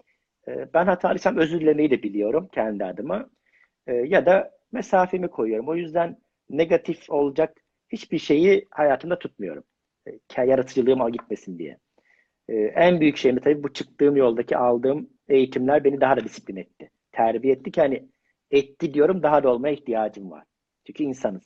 e, 0.48 0.74
ben 0.74 0.86
hatalıysam 0.86 1.36
özür 1.36 1.60
dilemeyi 1.60 1.90
de 1.90 2.02
biliyorum 2.02 2.48
kendi 2.52 2.84
adıma. 2.84 3.30
E, 3.86 3.94
ya 3.94 4.26
da 4.26 4.50
mesafemi 4.72 5.28
koyuyorum. 5.28 5.68
O 5.68 5.74
yüzden 5.74 6.16
negatif 6.50 7.10
olacak 7.10 7.56
hiçbir 7.88 8.18
şeyi 8.18 8.68
hayatımda 8.70 9.18
tutmuyorum. 9.18 9.64
E, 10.08 10.44
yaratıcılığım 10.44 11.00
al 11.00 11.10
gitmesin 11.12 11.58
diye. 11.58 11.78
E, 12.48 12.54
en 12.54 13.00
büyük 13.00 13.16
şeyim 13.16 13.38
tabii 13.38 13.62
bu 13.62 13.72
çıktığım 13.72 14.16
yoldaki 14.16 14.56
aldığım 14.56 15.10
eğitimler 15.28 15.84
beni 15.84 16.00
daha 16.00 16.16
da 16.16 16.24
disiplin 16.24 16.56
etti. 16.56 16.90
Terbiye 17.12 17.52
etti 17.52 17.70
ki 17.70 17.80
hani 17.80 18.13
etti 18.50 18.94
diyorum 18.94 19.22
daha 19.22 19.42
da 19.42 19.48
olmaya 19.48 19.74
ihtiyacım 19.74 20.30
var. 20.30 20.44
Çünkü 20.86 21.04
insanız. 21.04 21.42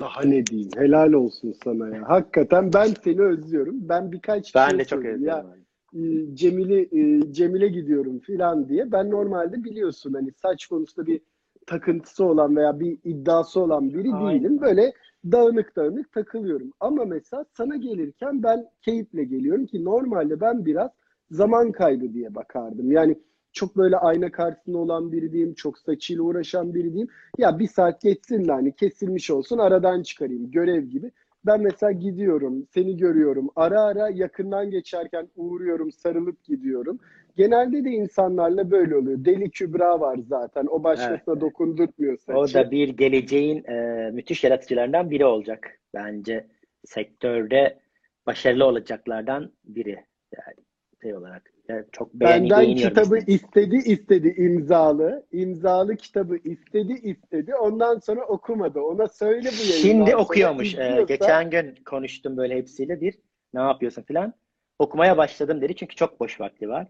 Daha 0.00 0.22
ne 0.22 0.46
diyeyim? 0.46 0.70
Helal 0.76 1.12
olsun 1.12 1.54
sana 1.64 1.96
ya. 1.96 2.08
Hakikaten 2.08 2.72
ben 2.72 2.86
seni 3.04 3.22
özlüyorum. 3.22 3.88
Ben 3.88 4.12
birkaç 4.12 4.54
ben 4.54 4.70
şey 4.70 4.78
de 4.78 4.84
çok 4.84 5.04
özlüyorum. 5.04 5.50
Ya, 5.50 5.56
e, 5.94 6.34
Cemil'i 6.34 6.88
e, 6.92 7.32
Cemil'e 7.32 7.68
gidiyorum 7.68 8.18
filan 8.18 8.68
diye. 8.68 8.92
Ben 8.92 9.10
normalde 9.10 9.64
biliyorsun 9.64 10.12
hani 10.14 10.32
saç 10.32 10.66
konusunda 10.66 11.06
bir 11.06 11.20
takıntısı 11.66 12.24
olan 12.24 12.56
veya 12.56 12.80
bir 12.80 12.98
iddiası 13.04 13.60
olan 13.60 13.94
biri 13.94 14.14
Aynen. 14.14 14.40
değilim. 14.40 14.60
Böyle 14.60 14.92
dağınık 15.32 15.76
dağınık 15.76 16.12
takılıyorum. 16.12 16.72
Ama 16.80 17.04
mesela 17.04 17.44
sana 17.56 17.76
gelirken 17.76 18.42
ben 18.42 18.66
keyifle 18.82 19.24
geliyorum 19.24 19.66
ki 19.66 19.84
normalde 19.84 20.40
ben 20.40 20.66
biraz 20.66 20.90
zaman 21.30 21.72
kaybı 21.72 22.14
diye 22.14 22.34
bakardım. 22.34 22.92
Yani 22.92 23.18
çok 23.52 23.76
böyle 23.76 23.96
ayna 23.96 24.32
karşısında 24.32 24.78
olan 24.78 25.12
biri 25.12 25.32
diyeyim, 25.32 25.54
çok 25.54 25.78
saçıyla 25.78 26.22
uğraşan 26.22 26.74
biri 26.74 26.88
diyeyim. 26.88 27.08
Ya 27.38 27.58
bir 27.58 27.68
saat 27.68 28.00
geçsin 28.00 28.48
de 28.48 28.52
hani 28.52 28.72
kesilmiş 28.72 29.30
olsun 29.30 29.58
aradan 29.58 30.02
çıkarayım 30.02 30.50
görev 30.50 30.84
gibi. 30.84 31.10
Ben 31.46 31.60
mesela 31.60 31.92
gidiyorum, 31.92 32.66
seni 32.74 32.96
görüyorum. 32.96 33.50
Ara 33.56 33.82
ara 33.82 34.08
yakından 34.08 34.70
geçerken 34.70 35.28
uğruyorum, 35.36 35.92
sarılıp 35.92 36.44
gidiyorum. 36.44 36.98
Genelde 37.36 37.84
de 37.84 37.90
insanlarla 37.90 38.70
böyle 38.70 38.96
oluyor. 38.96 39.24
Deli 39.24 39.50
Kübra 39.50 40.00
var 40.00 40.18
zaten. 40.28 40.66
O 40.66 40.84
başkasına 40.84 41.34
Evet, 41.34 41.40
dokundurtmuyor 41.40 42.18
saçı. 42.18 42.38
O 42.38 42.54
da 42.54 42.70
bir 42.70 42.88
geleceğin 42.88 43.64
e, 43.64 44.10
müthiş 44.12 44.44
yaratıcılarından 44.44 45.10
biri 45.10 45.24
olacak. 45.24 45.78
Bence 45.94 46.46
sektörde 46.84 47.78
başarılı 48.26 48.64
olacaklardan 48.64 49.52
biri. 49.64 50.04
Yani 50.36 50.56
şey 51.02 51.14
olarak. 51.14 51.51
Yani 51.68 51.84
çok 51.92 52.14
Benden 52.14 52.74
kitabı 52.74 53.18
işte. 53.18 53.32
istedi 53.32 53.76
istedi 53.76 54.34
imzalı. 54.38 55.26
İmzalı 55.32 55.96
kitabı 55.96 56.36
istedi 56.36 56.92
istedi. 56.92 57.54
Ondan 57.54 57.98
sonra 57.98 58.24
okumadı. 58.24 58.80
Ona 58.80 59.08
söyle 59.08 59.48
bu 59.48 59.70
yayından 59.70 60.06
Şimdi 60.06 60.16
okuyormuş. 60.16 60.74
Ee, 60.74 61.04
geçen 61.08 61.50
gün 61.50 61.74
konuştum 61.84 62.36
böyle 62.36 62.56
hepsiyle 62.56 63.00
bir. 63.00 63.14
Ne 63.54 63.60
yapıyorsun 63.60 64.02
filan. 64.02 64.34
Okumaya 64.78 65.16
başladım 65.16 65.60
dedi 65.60 65.76
çünkü 65.76 65.96
çok 65.96 66.20
boş 66.20 66.40
vakti 66.40 66.68
var. 66.68 66.86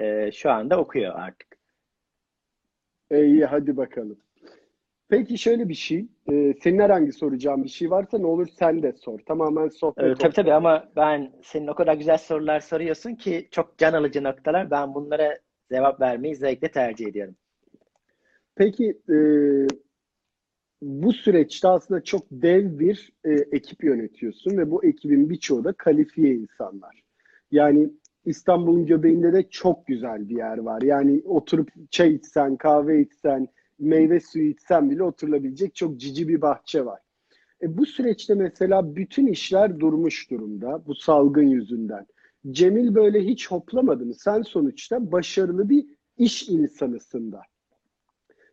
Ee, 0.00 0.30
şu 0.32 0.50
anda 0.50 0.78
okuyor 0.78 1.14
artık. 1.14 1.58
İyi 3.10 3.44
hadi 3.44 3.76
bakalım. 3.76 4.18
Peki 5.10 5.38
şöyle 5.38 5.68
bir 5.68 5.74
şey. 5.74 6.06
E, 6.32 6.54
senin 6.62 6.78
herhangi 6.78 7.12
soracağın 7.12 7.64
bir 7.64 7.68
şey 7.68 7.90
varsa 7.90 8.18
ne 8.18 8.26
olur 8.26 8.46
sen 8.58 8.82
de 8.82 8.92
sor. 8.92 9.18
Tamamen 9.18 9.68
sohbet 9.68 10.04
Ee, 10.04 10.14
tabii 10.14 10.34
tabii 10.34 10.52
ama 10.52 10.88
ben 10.96 11.32
senin 11.42 11.66
o 11.66 11.74
kadar 11.74 11.94
güzel 11.94 12.18
sorular 12.18 12.60
soruyorsun 12.60 13.14
ki 13.14 13.48
çok 13.50 13.78
can 13.78 13.92
alıcı 13.92 14.24
noktalar. 14.24 14.70
Ben 14.70 14.94
bunlara 14.94 15.38
cevap 15.72 16.00
vermeyi 16.00 16.36
zevkle 16.36 16.70
tercih 16.70 17.06
ediyorum. 17.06 17.36
Peki 18.56 18.98
e, 19.10 19.16
bu 20.82 21.12
süreçte 21.12 21.68
aslında 21.68 22.04
çok 22.04 22.22
dev 22.30 22.78
bir 22.78 23.12
e, 23.24 23.30
ekip 23.32 23.84
yönetiyorsun 23.84 24.58
ve 24.58 24.70
bu 24.70 24.84
ekibin 24.84 25.30
birçoğu 25.30 25.64
da 25.64 25.72
kalifiye 25.72 26.34
insanlar. 26.34 27.02
Yani 27.50 27.90
İstanbul'un 28.24 28.86
göbeğinde 28.86 29.32
de 29.32 29.42
çok 29.42 29.86
güzel 29.86 30.28
bir 30.28 30.36
yer 30.36 30.58
var. 30.58 30.82
Yani 30.82 31.22
oturup 31.24 31.70
çay 31.90 32.14
içsen, 32.14 32.56
kahve 32.56 33.00
içsen, 33.00 33.48
meyve 33.80 34.20
suyu 34.20 34.48
içsen 34.48 34.90
bile 34.90 35.02
oturulabilecek 35.02 35.74
çok 35.74 35.96
cici 35.96 36.28
bir 36.28 36.40
bahçe 36.42 36.84
var. 36.84 37.00
E, 37.62 37.78
bu 37.78 37.86
süreçte 37.86 38.34
mesela 38.34 38.96
bütün 38.96 39.26
işler 39.26 39.80
durmuş 39.80 40.30
durumda 40.30 40.86
bu 40.86 40.94
salgın 40.94 41.46
yüzünden. 41.46 42.06
Cemil 42.50 42.94
böyle 42.94 43.20
hiç 43.24 43.50
hoplamadı 43.50 44.06
mı? 44.06 44.14
Sen 44.14 44.42
sonuçta 44.42 45.12
başarılı 45.12 45.68
bir 45.68 45.86
iş 46.18 46.48
insanısın 46.48 47.32
da. 47.32 47.42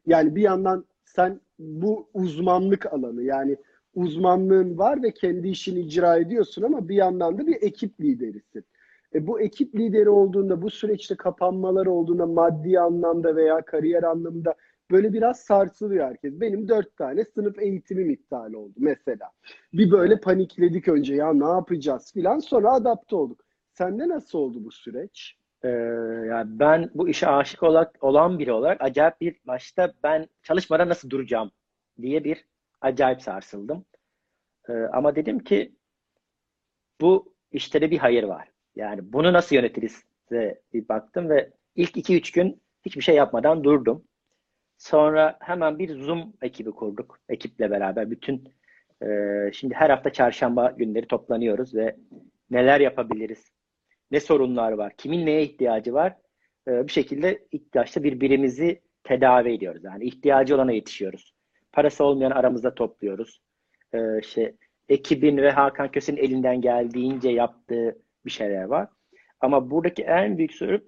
Yani 0.06 0.36
bir 0.36 0.42
yandan 0.42 0.86
sen 1.06 1.42
bu 1.60 2.10
uzmanlık 2.14 2.86
alanı 2.86 3.24
yani 3.24 3.58
uzmanlığın 3.96 4.78
var 4.78 5.04
ve 5.04 5.12
kendi 5.12 5.48
işini 5.48 5.80
icra 5.80 6.18
ediyorsun 6.18 6.62
ama 6.62 6.90
bir 6.90 6.96
yandan 6.96 7.38
da 7.38 7.48
bir 7.48 7.62
ekip 7.62 8.02
liderisin. 8.02 8.66
E 9.16 9.28
bu 9.28 9.42
ekip 9.42 9.76
lideri 9.76 10.10
olduğunda, 10.10 10.62
bu 10.62 10.70
süreçte 10.70 11.16
kapanmalar 11.16 11.86
olduğunda 11.86 12.26
maddi 12.26 12.80
anlamda 12.80 13.36
veya 13.36 13.62
kariyer 13.62 14.04
anlamında 14.04 14.56
böyle 14.92 15.14
biraz 15.14 15.40
sarsılıyor 15.40 16.08
herkes. 16.08 16.42
Benim 16.42 16.68
dört 16.68 16.98
tane 16.98 17.26
sınıf 17.26 17.60
eğitimim 17.60 18.10
iptal 18.10 18.54
oldu 18.54 18.74
mesela. 18.78 19.32
Bir 19.74 19.92
böyle 19.92 20.20
panikledik 20.20 20.88
önce 20.88 21.16
ya 21.16 21.34
ne 21.34 21.46
yapacağız 21.46 22.14
filan 22.14 22.40
sonra 22.40 22.74
adapte 22.74 23.16
olduk. 23.16 23.42
Sende 23.74 24.10
nasıl 24.10 24.40
oldu 24.40 24.66
bu 24.66 24.72
süreç? 24.72 25.38
Ee, 25.64 25.68
yani 26.30 26.60
ben 26.60 26.90
bu 26.94 27.10
işe 27.10 27.28
aşık 27.28 27.64
olarak, 27.64 28.04
olan 28.04 28.40
biri 28.40 28.52
olarak 28.52 28.82
acayip 28.82 29.22
bir 29.22 29.36
başta 29.48 29.94
ben 30.04 30.28
çalışmadan 30.44 30.90
nasıl 30.90 31.10
duracağım 31.10 31.52
diye 32.02 32.24
bir 32.24 32.46
acayip 32.82 33.22
sarsıldım. 33.22 33.86
Ee, 34.70 34.74
ama 34.74 35.16
dedim 35.16 35.40
ki 35.40 35.76
bu 37.02 37.34
işte 37.52 37.82
de 37.82 37.92
bir 37.92 37.98
hayır 37.98 38.24
var. 38.24 38.52
Yani 38.76 39.14
bunu 39.14 39.34
nasıl 39.34 39.56
yönetiriz 39.56 40.04
diye 40.32 40.62
bir 40.74 40.90
baktım 40.90 41.30
ve 41.30 41.52
ilk 41.76 41.98
2-3 41.98 42.34
gün 42.34 42.62
hiçbir 42.86 43.02
şey 43.02 43.16
yapmadan 43.16 43.64
durdum. 43.64 44.04
Sonra 44.78 45.38
hemen 45.42 45.80
bir 45.80 46.02
Zoom 46.02 46.34
ekibi 46.42 46.72
kurduk. 46.72 47.20
Ekiple 47.30 47.72
beraber 47.72 48.12
bütün 48.12 48.54
e, 49.04 49.08
şimdi 49.54 49.74
her 49.74 49.90
hafta 49.90 50.14
çarşamba 50.14 50.74
günleri 50.78 51.08
toplanıyoruz 51.08 51.76
ve 51.76 51.96
neler 52.50 52.80
yapabiliriz? 52.80 53.52
Ne 54.12 54.20
sorunlar 54.20 54.72
var? 54.72 54.94
Kimin 54.98 55.26
neye 55.26 55.44
ihtiyacı 55.44 55.94
var? 55.94 56.16
E, 56.68 56.88
bir 56.88 56.92
şekilde 56.92 57.48
başta 57.76 58.04
birbirimizi 58.04 58.82
tedavi 59.04 59.54
ediyoruz. 59.54 59.84
Yani 59.84 60.04
ihtiyacı 60.06 60.56
olana 60.56 60.72
yetişiyoruz. 60.72 61.34
Parası 61.72 62.04
olmayan 62.04 62.32
aramızda 62.32 62.76
topluyoruz. 62.76 63.42
E, 63.94 64.20
işte 64.20 64.56
ekibin 64.90 65.38
ve 65.38 65.52
Hakan 65.52 65.92
Köse'nin 65.92 66.18
elinden 66.18 66.62
geldiğince 66.62 67.30
yaptığı 67.30 67.98
bir 68.26 68.32
şeyler 68.32 68.64
var. 68.64 68.88
Ama 69.40 69.70
buradaki 69.70 70.04
en 70.04 70.38
büyük 70.38 70.54
sorun 70.54 70.84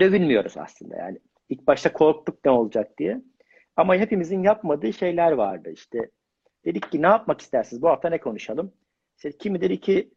dövünmüyoruz 0.00 0.56
aslında. 0.56 0.96
Yani 0.96 1.18
ilk 1.48 1.66
başta 1.66 1.92
korktuk 1.92 2.44
ne 2.44 2.50
olacak 2.50 2.98
diye. 2.98 3.22
Ama 3.76 3.96
hepimizin 3.96 4.42
yapmadığı 4.42 4.92
şeyler 4.92 5.32
vardı. 5.32 5.70
İşte 5.70 6.10
dedik 6.64 6.92
ki 6.92 7.02
ne 7.02 7.06
yapmak 7.06 7.40
istersiniz? 7.40 7.82
Bu 7.82 7.88
hafta 7.88 8.08
ne 8.08 8.18
konuşalım? 8.18 8.72
İşte 9.16 9.32
kimi 9.32 9.60
dedi 9.60 9.80
ki 9.80 10.10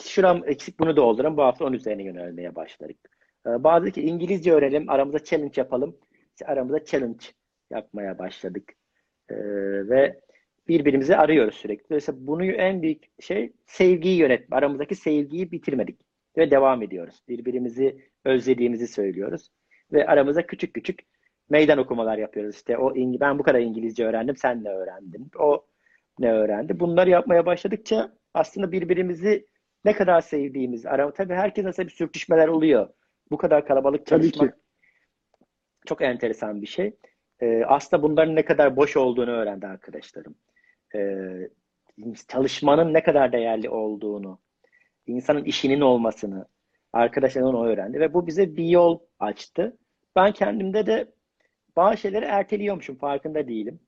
şuram 0.00 0.48
eksik 0.48 0.78
bunu 0.80 0.96
doldurun. 0.96 1.36
Bu 1.36 1.42
hafta 1.42 1.64
onun 1.64 1.72
üzerine 1.72 2.02
yönelmeye 2.02 2.54
başladık. 2.54 2.96
Ee, 3.46 3.64
bazı 3.64 3.90
ki 3.90 4.02
İngilizce 4.02 4.52
öğrenelim, 4.52 4.90
aramızda 4.90 5.24
challenge 5.24 5.60
yapalım. 5.60 5.96
aramızda 6.44 6.84
challenge 6.84 7.24
yapmaya 7.70 8.18
başladık. 8.18 8.72
Ee, 9.30 9.34
ve 9.88 10.20
birbirimizi 10.68 11.16
arıyoruz 11.16 11.54
sürekli. 11.54 11.88
Dolayısıyla 11.90 12.26
bunu 12.26 12.44
en 12.44 12.82
büyük 12.82 13.04
şey 13.20 13.52
sevgiyi 13.66 14.18
yönetme. 14.18 14.56
Aramızdaki 14.56 14.94
sevgiyi 14.94 15.52
bitirmedik 15.52 16.00
ve 16.36 16.50
devam 16.50 16.82
ediyoruz. 16.82 17.22
Birbirimizi 17.28 18.10
özlediğimizi 18.24 18.88
söylüyoruz 18.88 19.50
ve 19.92 20.06
aramızda 20.06 20.46
küçük 20.46 20.74
küçük 20.74 21.00
meydan 21.50 21.78
okumalar 21.78 22.18
yapıyoruz. 22.18 22.56
İşte 22.56 22.78
o 22.78 22.94
ben 22.96 23.38
bu 23.38 23.42
kadar 23.42 23.60
İngilizce 23.60 24.06
öğrendim, 24.06 24.36
sen 24.36 24.64
ne 24.64 24.68
öğrendin? 24.68 25.30
O 25.38 25.66
ne 26.18 26.32
öğrendi? 26.32 26.80
Bunları 26.80 27.10
yapmaya 27.10 27.46
başladıkça 27.46 28.12
aslında 28.34 28.72
birbirimizi 28.72 29.46
ne 29.84 29.92
kadar 29.92 30.20
sevdiğimiz, 30.20 30.86
ara 30.86 31.12
tabii 31.12 31.34
herkes 31.34 31.64
nasıl 31.64 31.82
bir 31.82 31.90
sürtüşmeler 31.90 32.48
oluyor. 32.48 32.88
Bu 33.30 33.36
kadar 33.36 33.66
kalabalık 33.66 34.06
çalışmak 34.06 34.58
çok 35.86 36.02
enteresan 36.02 36.62
bir 36.62 36.66
şey. 36.66 36.96
Ee, 37.40 37.64
aslında 37.66 38.02
bunların 38.02 38.36
ne 38.36 38.44
kadar 38.44 38.76
boş 38.76 38.96
olduğunu 38.96 39.30
öğrendi 39.30 39.66
arkadaşlarım. 39.66 40.34
Ee, 40.94 41.48
çalışmanın 42.28 42.94
ne 42.94 43.02
kadar 43.02 43.32
değerli 43.32 43.70
olduğunu, 43.70 44.38
insanın 45.06 45.44
işinin 45.44 45.80
olmasını, 45.80 46.46
arkadaşlarından 46.92 47.66
öğrendi 47.66 48.00
ve 48.00 48.14
bu 48.14 48.26
bize 48.26 48.56
bir 48.56 48.64
yol 48.64 48.98
açtı. 49.18 49.78
Ben 50.16 50.32
kendimde 50.32 50.86
de 50.86 51.12
bazı 51.76 51.96
şeyleri 51.96 52.24
erteliyormuşum, 52.24 52.96
farkında 52.96 53.48
değilim. 53.48 53.80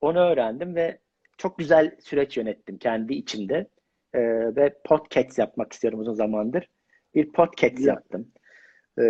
Onu 0.00 0.18
öğrendim 0.18 0.74
ve 0.74 0.98
çok 1.38 1.58
güzel 1.58 1.96
süreç 2.00 2.36
yönettim 2.36 2.78
kendi 2.78 3.14
içimde. 3.14 3.68
Ee, 4.14 4.20
ve 4.56 4.74
podcast 4.84 5.38
yapmak 5.38 5.72
istiyorum 5.72 6.00
uzun 6.00 6.14
zamandır. 6.14 6.68
Bir 7.14 7.32
podcast 7.32 7.80
ya. 7.80 7.86
yaptım. 7.86 8.32
Ee, 8.98 9.02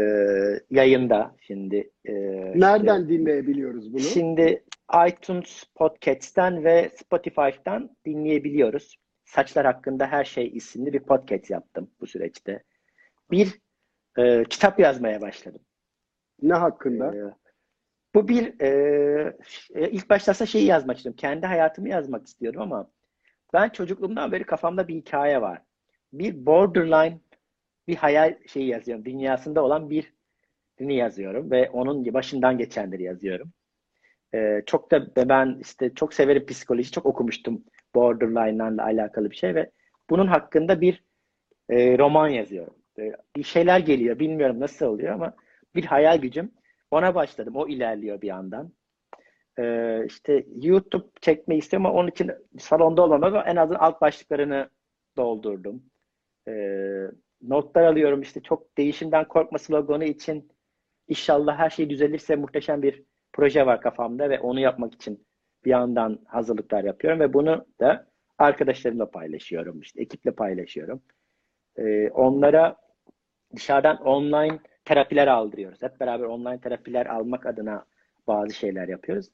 yayında 0.70 1.36
şimdi. 1.40 1.90
E, 2.04 2.12
Nereden 2.60 3.02
işte, 3.02 3.08
dinleyebiliyoruz 3.08 3.92
bunu? 3.92 4.00
Şimdi 4.00 4.64
iTunes 5.08 5.64
Podcast'ten 5.74 6.64
ve 6.64 6.90
Spotify'dan 6.96 7.96
dinleyebiliyoruz. 8.06 8.96
Saçlar 9.24 9.66
hakkında 9.66 10.06
her 10.06 10.24
şey 10.24 10.50
isimli 10.54 10.92
bir 10.92 11.00
podcast 11.00 11.50
yaptım 11.50 11.90
bu 12.00 12.06
süreçte. 12.06 12.62
Bir 13.30 13.60
e, 14.18 14.44
kitap 14.44 14.80
yazmaya 14.80 15.20
başladım. 15.20 15.60
Ne 16.42 16.54
hakkında? 16.54 17.16
E, 17.16 17.34
bu 18.14 18.28
bir 18.28 18.60
e, 18.60 19.36
ilk 19.74 20.10
başta 20.10 20.46
şeyi 20.46 20.66
yazmak 20.66 20.96
istiyorum. 20.96 21.16
Kendi 21.16 21.46
hayatımı 21.46 21.88
yazmak 21.88 22.26
istiyorum 22.26 22.60
ama 22.62 22.90
ben 23.52 23.68
çocukluğumdan 23.68 24.32
beri 24.32 24.44
kafamda 24.44 24.88
bir 24.88 24.94
hikaye 24.94 25.40
var. 25.40 25.62
Bir 26.12 26.46
borderline 26.46 27.20
bir 27.88 27.96
hayal 27.96 28.34
şeyi 28.46 28.66
yazıyorum. 28.68 29.04
Dünyasında 29.04 29.64
olan 29.64 29.90
bir 29.90 30.12
birini 30.78 30.94
yazıyorum 30.96 31.50
ve 31.50 31.70
onun 31.70 32.14
başından 32.14 32.58
geçenleri 32.58 33.02
yazıyorum. 33.02 33.52
Ee, 34.34 34.62
çok 34.66 34.90
da 34.90 35.28
ben 35.28 35.58
işte 35.60 35.94
çok 35.94 36.14
severim 36.14 36.46
psikoloji, 36.46 36.90
çok 36.90 37.06
okumuştum 37.06 37.64
borderline'larla 37.94 38.84
alakalı 38.84 39.30
bir 39.30 39.36
şey 39.36 39.54
ve 39.54 39.70
bunun 40.10 40.26
hakkında 40.26 40.80
bir 40.80 41.04
e, 41.70 41.98
roman 41.98 42.28
yazıyorum. 42.28 42.74
E, 42.98 43.12
bir 43.36 43.42
şeyler 43.42 43.78
geliyor, 43.78 44.18
bilmiyorum 44.18 44.60
nasıl 44.60 44.86
oluyor 44.86 45.14
ama 45.14 45.34
bir 45.76 45.84
hayal 45.84 46.18
gücüm. 46.18 46.52
Ona 46.90 47.14
başladım, 47.14 47.56
o 47.56 47.68
ilerliyor 47.68 48.20
bir 48.20 48.26
yandan. 48.28 48.72
E, 49.58 50.04
işte 50.06 50.46
YouTube 50.62 51.06
çekmeyi 51.20 51.60
istiyorum 51.60 51.86
ama 51.86 51.98
onun 51.98 52.08
için 52.08 52.32
salonda 52.58 53.02
olamam 53.02 53.42
en 53.46 53.56
azından 53.56 53.78
alt 53.78 54.00
başlıklarını 54.00 54.70
doldurdum. 55.16 55.82
E, 56.48 56.52
notlar 57.42 57.84
alıyorum 57.84 58.22
işte 58.22 58.42
çok 58.42 58.78
değişimden 58.78 59.28
korkma 59.28 59.58
sloganı 59.58 60.04
için 60.04 60.52
inşallah 61.08 61.58
her 61.58 61.70
şey 61.70 61.90
düzelirse 61.90 62.36
muhteşem 62.36 62.82
bir 62.82 63.02
proje 63.32 63.66
var 63.66 63.80
kafamda 63.80 64.30
ve 64.30 64.40
onu 64.40 64.60
yapmak 64.60 64.94
için 64.94 65.26
bir 65.64 65.70
yandan 65.70 66.18
hazırlıklar 66.26 66.84
yapıyorum 66.84 67.20
ve 67.20 67.32
bunu 67.32 67.66
da 67.80 68.06
arkadaşlarımla 68.38 69.10
paylaşıyorum 69.10 69.80
işte 69.80 70.02
ekiple 70.02 70.30
paylaşıyorum. 70.30 71.02
Ee, 71.78 72.10
onlara 72.10 72.76
dışarıdan 73.56 73.96
online 73.96 74.58
terapiler 74.86 75.26
aldırıyoruz. 75.26 75.82
Hep 75.82 76.00
beraber 76.00 76.24
online 76.24 76.60
terapiler 76.60 77.06
almak 77.06 77.46
adına 77.46 77.84
bazı 78.26 78.54
şeyler 78.54 78.88
yapıyoruz. 78.88 79.26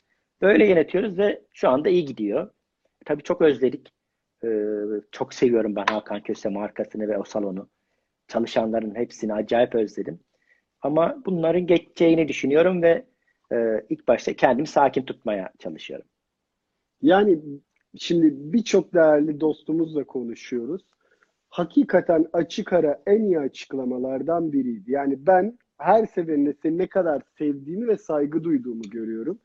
Böyle 0.43 0.69
yönetiyoruz 0.69 1.19
ve 1.19 1.43
şu 1.53 1.69
anda 1.69 1.89
iyi 1.89 2.05
gidiyor. 2.05 2.51
Tabii 3.05 3.23
çok 3.23 3.43
özledik. 3.43 3.93
Ee, 4.45 4.77
çok 5.13 5.35
seviyorum 5.35 5.77
ben 5.77 5.85
Hakan 5.85 6.23
Köse 6.23 6.49
markasını 6.49 7.09
ve 7.09 7.19
o 7.19 7.25
salonu. 7.25 7.69
Çalışanların 8.29 8.95
hepsini 8.95 9.35
acayip 9.35 9.75
özledim. 9.75 10.21
Ama 10.83 11.17
bunların 11.27 11.67
geçeceğini 11.67 12.29
düşünüyorum 12.29 12.83
ve 12.83 13.05
e, 13.53 13.57
ilk 13.89 14.09
başta 14.09 14.33
kendimi 14.33 14.67
sakin 14.67 15.03
tutmaya 15.03 15.53
çalışıyorum. 15.59 16.07
Yani 17.03 17.39
şimdi 17.99 18.53
birçok 18.53 18.95
değerli 18.95 19.41
dostumuzla 19.41 20.05
konuşuyoruz. 20.05 20.83
Hakikaten 21.53 22.27
açık 22.33 22.73
ara 22.73 23.03
en 23.07 23.23
iyi 23.23 23.39
açıklamalardan 23.39 24.53
biriydi. 24.53 24.93
Yani 24.93 25.27
ben 25.27 25.59
her 25.79 26.07
seferinde 26.07 26.55
seni 26.63 26.79
ne 26.79 26.87
kadar 26.87 27.23
sevdiğimi 27.39 27.89
ve 27.89 27.97
saygı 27.97 28.45
duyduğumu 28.45 28.83
görüyorum. 28.83 29.39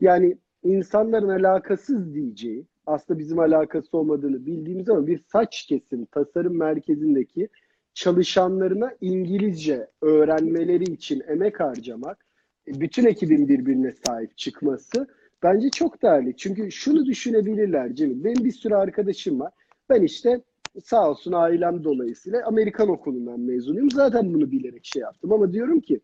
Yani 0.00 0.38
insanların 0.62 1.28
alakasız 1.28 2.14
diyeceği, 2.14 2.66
aslında 2.86 3.18
bizim 3.18 3.38
alakası 3.38 3.98
olmadığını 3.98 4.46
bildiğimiz 4.46 4.88
ama 4.88 5.06
bir 5.06 5.18
saç 5.32 5.66
kesim 5.68 6.04
tasarım 6.04 6.58
merkezindeki 6.58 7.48
çalışanlarına 7.94 8.94
İngilizce 9.00 9.86
öğrenmeleri 10.02 10.84
için 10.84 11.22
emek 11.28 11.60
harcamak, 11.60 12.26
bütün 12.66 13.06
ekibin 13.06 13.48
birbirine 13.48 13.92
sahip 14.06 14.38
çıkması 14.38 15.06
bence 15.42 15.70
çok 15.70 16.02
değerli. 16.02 16.36
Çünkü 16.36 16.72
şunu 16.72 17.06
düşünebilirler 17.06 17.94
Cemil. 17.94 18.24
Benim 18.24 18.44
bir 18.44 18.52
sürü 18.52 18.74
arkadaşım 18.74 19.40
var. 19.40 19.52
Ben 19.90 20.02
işte 20.02 20.40
sağ 20.84 21.10
olsun 21.10 21.32
ailem 21.32 21.84
dolayısıyla 21.84 22.46
Amerikan 22.46 22.88
okulundan 22.88 23.40
mezunuyum. 23.40 23.90
Zaten 23.90 24.34
bunu 24.34 24.50
bilerek 24.50 24.84
şey 24.84 25.02
yaptım 25.02 25.32
ama 25.32 25.52
diyorum 25.52 25.80
ki 25.80 26.00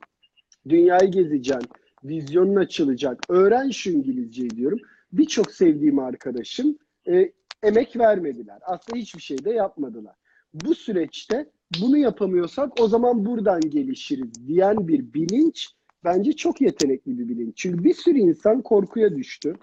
dünyayı 0.69 1.11
gezeceksin, 1.11 1.69
vizyonun 2.05 2.57
açılacak, 2.57 3.23
öğren 3.29 3.71
şu 3.71 3.91
İngilizceyi 3.91 4.51
diyorum. 4.51 4.79
Birçok 5.13 5.53
sevdiğim 5.53 5.99
arkadaşım 5.99 6.79
e, 7.09 7.33
emek 7.63 7.97
vermediler. 7.97 8.59
Aslında 8.63 8.99
hiçbir 8.99 9.23
şey 9.23 9.45
de 9.45 9.51
yapmadılar. 9.51 10.15
Bu 10.55 10.75
süreçte 10.75 11.47
bunu 11.81 11.97
yapamıyorsak 11.97 12.81
o 12.81 12.89
zaman 12.89 13.27
buradan 13.27 13.61
gelişiriz 13.61 14.49
diyen 14.49 14.89
bir 14.89 15.15
bilinç 15.15 15.69
bence 16.05 16.33
çok 16.33 16.61
yetenekli 16.61 17.19
bir 17.19 17.29
bilinç. 17.29 17.57
Çünkü 17.57 17.85
bir 17.85 17.95
sürü 17.95 18.19
insan 18.19 18.63
korkuya 18.63 19.17
düştü. 19.17 19.57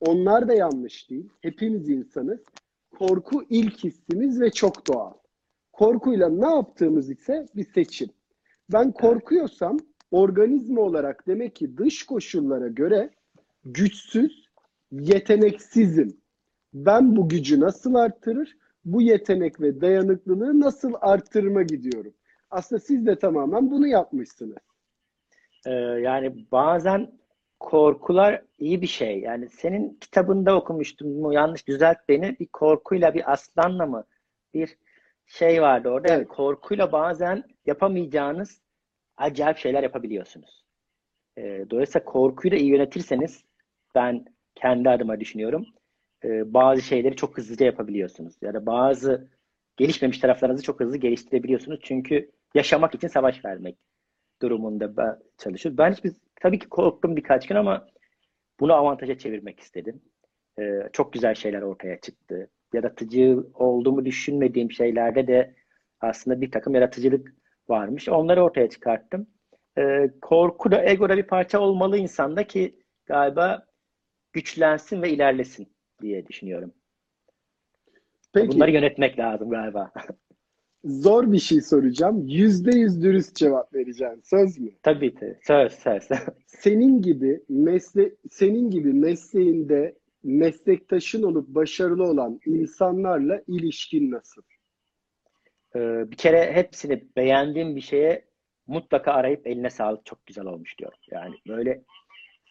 Onlar 0.00 0.48
da 0.48 0.54
yanlış 0.54 1.10
değil. 1.10 1.28
Hepimiz 1.40 1.88
insanız. 1.88 2.38
Korku 2.98 3.44
ilk 3.50 3.84
hissimiz 3.84 4.40
ve 4.40 4.50
çok 4.50 4.86
doğal. 4.86 5.12
Korkuyla 5.72 6.28
ne 6.28 6.46
yaptığımız 6.46 7.10
ise 7.10 7.46
bir 7.56 7.64
seçim. 7.64 8.08
Ben 8.72 8.92
korkuyorsam 8.92 9.78
organizma 10.10 10.80
olarak 10.80 11.26
demek 11.26 11.56
ki 11.56 11.78
dış 11.78 12.06
koşullara 12.06 12.68
göre 12.68 13.10
güçsüz, 13.64 14.48
yeteneksizim. 14.92 16.16
Ben 16.74 17.16
bu 17.16 17.28
gücü 17.28 17.60
nasıl 17.60 17.94
arttırır? 17.94 18.56
Bu 18.84 19.02
yetenek 19.02 19.60
ve 19.60 19.80
dayanıklılığı 19.80 20.60
nasıl 20.60 20.92
arttırma 21.00 21.62
gidiyorum? 21.62 22.14
Aslında 22.50 22.80
siz 22.80 23.06
de 23.06 23.18
tamamen 23.18 23.70
bunu 23.70 23.86
yapmışsınız. 23.86 24.56
Ee, 25.66 25.70
yani 25.70 26.46
bazen 26.52 27.17
korkular 27.60 28.42
iyi 28.58 28.82
bir 28.82 28.86
şey. 28.86 29.20
Yani 29.20 29.48
senin 29.48 29.98
kitabında 30.00 30.56
okumuştum 30.56 31.20
mu 31.20 31.32
yanlış 31.32 31.68
düzelt 31.68 31.98
beni. 32.08 32.36
Bir 32.40 32.46
korkuyla 32.46 33.14
bir 33.14 33.32
aslanla 33.32 33.86
mı 33.86 34.04
bir 34.54 34.76
şey 35.26 35.62
vardı 35.62 35.88
orada. 35.88 36.08
Evet. 36.08 36.18
Yani 36.18 36.28
korkuyla 36.28 36.92
bazen 36.92 37.44
yapamayacağınız 37.66 38.60
acayip 39.16 39.58
şeyler 39.58 39.82
yapabiliyorsunuz. 39.82 40.64
E, 41.38 41.66
dolayısıyla 41.70 42.04
korkuyu 42.04 42.52
da 42.52 42.56
iyi 42.56 42.70
yönetirseniz 42.70 43.44
ben 43.94 44.24
kendi 44.54 44.90
adıma 44.90 45.20
düşünüyorum. 45.20 45.66
E, 46.24 46.54
bazı 46.54 46.82
şeyleri 46.82 47.16
çok 47.16 47.38
hızlıca 47.38 47.66
yapabiliyorsunuz. 47.66 48.34
Ya 48.42 48.54
da 48.54 48.66
bazı 48.66 49.28
gelişmemiş 49.76 50.18
taraflarınızı 50.18 50.62
çok 50.62 50.80
hızlı 50.80 50.96
geliştirebiliyorsunuz. 50.96 51.80
Çünkü 51.82 52.30
yaşamak 52.54 52.94
için 52.94 53.08
savaş 53.08 53.44
vermek 53.44 53.78
durumunda 54.42 55.18
çalışıyoruz. 55.38 55.78
Ben 55.78 55.92
hiçbir, 55.92 56.12
tabii 56.40 56.58
ki 56.58 56.68
korktum 56.68 57.16
birkaç 57.16 57.46
gün 57.46 57.56
ama 57.56 57.86
bunu 58.60 58.74
avantaja 58.74 59.18
çevirmek 59.18 59.60
istedim. 59.60 60.02
E, 60.58 60.88
çok 60.92 61.12
güzel 61.12 61.34
şeyler 61.34 61.62
ortaya 61.62 62.00
çıktı. 62.00 62.50
Yaratıcı 62.72 63.44
olduğumu 63.54 64.04
düşünmediğim 64.04 64.72
şeylerde 64.72 65.26
de 65.26 65.54
aslında 66.00 66.40
bir 66.40 66.50
takım 66.50 66.74
yaratıcılık 66.74 67.34
varmış. 67.68 68.08
Onları 68.08 68.44
ortaya 68.44 68.68
çıkarttım. 68.68 69.26
E, 69.78 70.10
korku 70.22 70.70
da 70.70 70.84
ego 70.84 71.08
da 71.08 71.16
bir 71.16 71.26
parça 71.26 71.60
olmalı 71.60 71.98
insanda 71.98 72.46
ki 72.46 72.78
galiba 73.06 73.66
güçlensin 74.32 75.02
ve 75.02 75.10
ilerlesin 75.10 75.68
diye 76.02 76.26
düşünüyorum. 76.26 76.74
Peki. 78.34 78.48
Bunları 78.48 78.70
yönetmek 78.70 79.18
lazım 79.18 79.50
galiba. 79.50 79.92
Zor 80.84 81.32
bir 81.32 81.38
şey 81.38 81.60
soracağım. 81.60 82.26
Yüzde 82.26 82.78
yüz 82.78 83.02
dürüst 83.02 83.36
cevap 83.36 83.74
vereceğim. 83.74 84.20
Söz 84.24 84.58
mü? 84.58 84.70
Tabii 84.82 85.14
ki. 85.14 85.38
Söz, 85.42 85.72
söz. 85.72 86.08
Senin 86.46 87.02
gibi 87.02 87.42
mesle 87.48 88.14
senin 88.30 88.70
gibi 88.70 88.92
mesleğinde 88.92 89.98
meslektaşın 90.22 91.22
olup 91.22 91.48
başarılı 91.48 92.04
olan 92.04 92.40
insanlarla 92.46 93.42
ilişkin 93.46 94.10
nasıl? 94.10 94.42
Ee, 95.76 96.10
bir 96.10 96.16
kere 96.16 96.52
hepsini 96.52 97.04
beğendiğim 97.16 97.76
bir 97.76 97.80
şeye 97.80 98.24
mutlaka 98.66 99.12
arayıp 99.12 99.46
eline 99.46 99.70
sağlık 99.70 100.06
çok 100.06 100.26
güzel 100.26 100.46
olmuş 100.46 100.78
diyorum. 100.78 100.98
Yani 101.10 101.34
böyle 101.48 101.82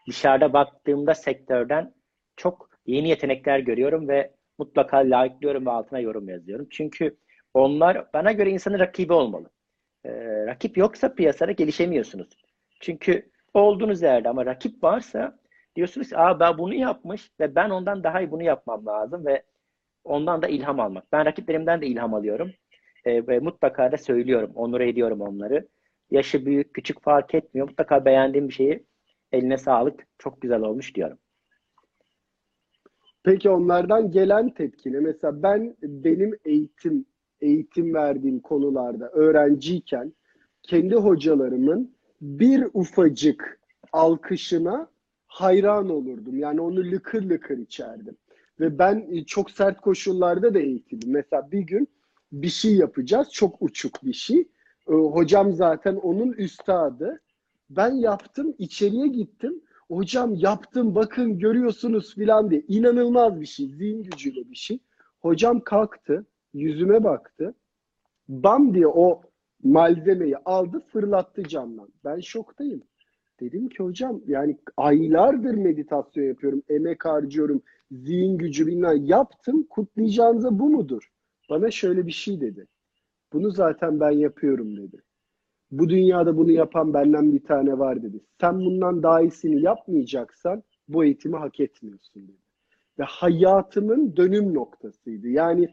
dışarıda 0.08 0.54
baktığımda 0.54 1.16
sektörden 1.16 1.94
çok 2.36 2.70
yeni 2.86 3.10
yetenekler 3.10 3.60
görüyorum 3.60 4.08
ve 4.08 4.34
mutlaka 4.58 4.98
like'lıyorum 4.98 5.66
ve 5.66 5.70
altına 5.70 6.00
yorum 6.00 6.30
yazıyorum. 6.30 6.68
Çünkü 6.72 7.18
onlar 7.58 8.14
bana 8.14 8.32
göre 8.32 8.50
insanın 8.50 8.80
rakibi 8.80 9.14
olmalı. 9.14 9.50
Ee, 10.06 10.46
rakip 10.48 10.78
yoksa 10.78 11.14
piyasada 11.14 11.52
gelişemiyorsunuz. 11.52 12.28
Çünkü 12.80 13.32
olduğunuz 13.54 14.02
yerde 14.02 14.30
ama 14.30 14.46
rakip 14.46 14.84
varsa 14.84 15.40
diyorsunuz 15.76 16.10
ki 16.10 16.18
Aa, 16.18 16.40
ben 16.40 16.58
bunu 16.58 16.74
yapmış 16.74 17.32
ve 17.40 17.56
ben 17.56 17.70
ondan 17.70 18.04
daha 18.04 18.22
iyi 18.22 18.32
bunu 18.32 18.44
yapmam 18.44 18.86
lazım 18.86 19.26
ve 19.26 19.44
ondan 20.04 20.42
da 20.42 20.48
ilham 20.48 20.80
almak. 20.80 21.12
Ben 21.12 21.26
rakiplerimden 21.26 21.82
de 21.82 21.88
ilham 21.88 22.14
alıyorum. 22.14 22.52
Ee, 23.06 23.28
ve 23.28 23.40
mutlaka 23.40 23.92
da 23.92 23.98
söylüyorum, 23.98 24.52
onur 24.56 24.82
ediyorum 24.82 25.22
onları. 25.22 25.68
Yaşı 26.12 26.46
büyük, 26.46 26.74
küçük 26.74 27.02
fark 27.02 27.36
etmiyor. 27.36 27.68
Mutlaka 27.70 28.06
beğendiğim 28.06 28.48
bir 28.48 28.54
şeyi 28.54 28.84
eline 29.32 29.58
sağlık, 29.58 30.08
çok 30.18 30.42
güzel 30.42 30.62
olmuş 30.62 30.96
diyorum. 30.96 31.18
Peki 33.24 33.50
onlardan 33.50 34.12
gelen 34.12 34.50
tepkine 34.50 35.00
mesela 35.00 35.44
ben 35.44 35.76
benim 35.82 36.38
eğitim 36.46 37.06
eğitim 37.42 37.94
verdiğim 37.94 38.40
konularda 38.40 39.10
öğrenciyken 39.10 40.14
kendi 40.64 40.96
hocalarımın 40.96 41.92
bir 42.22 42.68
ufacık 42.74 43.60
alkışına 43.94 44.88
hayran 45.28 45.90
olurdum. 45.90 46.38
Yani 46.38 46.62
onu 46.62 46.92
lıkır 46.92 47.24
lıkır 47.30 47.58
içerdim. 47.58 48.16
Ve 48.60 48.80
ben 48.80 49.24
çok 49.28 49.52
sert 49.52 49.82
koşullarda 49.82 50.54
da 50.54 50.60
eğitildim. 50.60 51.12
Mesela 51.12 51.52
bir 51.52 51.60
gün 51.60 51.88
bir 52.32 52.50
şey 52.50 52.76
yapacağız. 52.76 53.32
Çok 53.32 53.62
uçuk 53.62 54.04
bir 54.04 54.14
şey. 54.14 54.40
Ee, 54.90 54.94
hocam 54.94 55.54
zaten 55.54 55.96
onun 55.96 56.32
üstadı. 56.32 57.22
Ben 57.70 57.92
yaptım, 57.92 58.56
içeriye 58.58 59.08
gittim. 59.08 59.62
Hocam 59.88 60.36
yaptım, 60.36 60.96
bakın 60.96 61.40
görüyorsunuz 61.40 62.16
filan 62.16 62.52
diye. 62.52 62.64
İnanılmaz 62.68 63.42
bir 63.42 63.46
şey, 63.46 63.68
zihin 63.68 64.04
gücüyle 64.04 64.52
bir 64.52 64.56
şey. 64.56 64.80
Hocam 65.20 65.60
kalktı, 65.60 66.26
yüzüme 66.54 67.04
baktı. 67.04 67.54
Bam 68.30 68.74
diye 68.74 68.88
o 68.88 69.22
malzemeyi 69.64 70.38
aldı, 70.38 70.84
fırlattı 70.88 71.44
camdan. 71.44 71.90
Ben 72.06 72.20
şoktayım. 72.20 72.82
Dedim 73.40 73.70
ki 73.70 73.84
hocam 73.84 74.22
yani 74.28 74.58
aylardır 74.78 75.54
meditasyon 75.54 76.24
yapıyorum, 76.24 76.64
emek 76.70 77.06
harcıyorum, 77.06 77.62
zihin 77.92 78.38
gücü 78.38 78.68
bilmem 78.68 79.06
yaptım, 79.06 79.64
kutlayacağınıza 79.70 80.60
bu 80.60 80.70
mudur? 80.70 81.12
Bana 81.50 81.72
şöyle 81.72 82.08
bir 82.08 82.12
şey 82.12 82.42
dedi. 82.42 82.68
Bunu 83.34 83.52
zaten 83.52 84.00
ben 84.00 84.12
yapıyorum 84.12 84.78
dedi. 84.78 85.02
Bu 85.72 85.90
dünyada 85.90 86.38
bunu 86.38 86.52
yapan 86.52 86.94
benden 86.94 87.34
bir 87.34 87.44
tane 87.44 87.80
var 87.80 88.04
dedi. 88.04 88.20
Sen 88.42 88.60
bundan 88.60 89.04
daha 89.04 89.22
iyisini 89.22 89.62
yapmayacaksan 89.62 90.64
bu 90.88 91.04
eğitimi 91.06 91.38
hak 91.38 91.60
etmiyorsun 91.60 92.24
dedi. 92.28 92.38
Ve 93.00 93.04
hayatımın 93.04 94.16
dönüm 94.16 94.54
noktasıydı. 94.54 95.28
Yani 95.28 95.70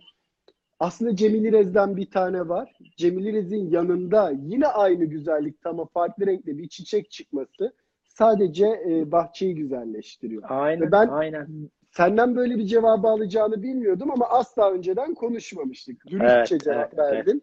aslında 0.84 1.16
Cemil 1.16 1.44
İrez'den 1.44 1.96
bir 1.96 2.10
tane 2.10 2.48
var. 2.48 2.72
Cemil 2.96 3.26
İrez'in 3.26 3.70
yanında 3.70 4.32
yine 4.42 4.66
aynı 4.66 5.04
güzellikte 5.04 5.68
ama 5.68 5.86
farklı 5.86 6.26
renkte 6.26 6.58
bir 6.58 6.68
çiçek 6.68 7.10
çıkması 7.10 7.72
sadece 8.04 8.66
e, 8.88 9.12
bahçeyi 9.12 9.54
güzelleştiriyor. 9.54 10.42
Aynen, 10.48 10.86
Ve 10.86 10.92
ben 10.92 11.08
aynen. 11.08 11.48
senden 11.90 12.36
böyle 12.36 12.58
bir 12.58 12.66
cevabı 12.66 13.08
alacağını 13.08 13.62
bilmiyordum 13.62 14.10
ama 14.10 14.26
asla 14.28 14.72
önceden 14.72 15.14
konuşmamıştık. 15.14 16.06
Dürüstçe 16.06 16.54
Evet, 16.54 16.64
cevap 16.64 16.94
evet, 16.94 17.12
verdin. 17.12 17.42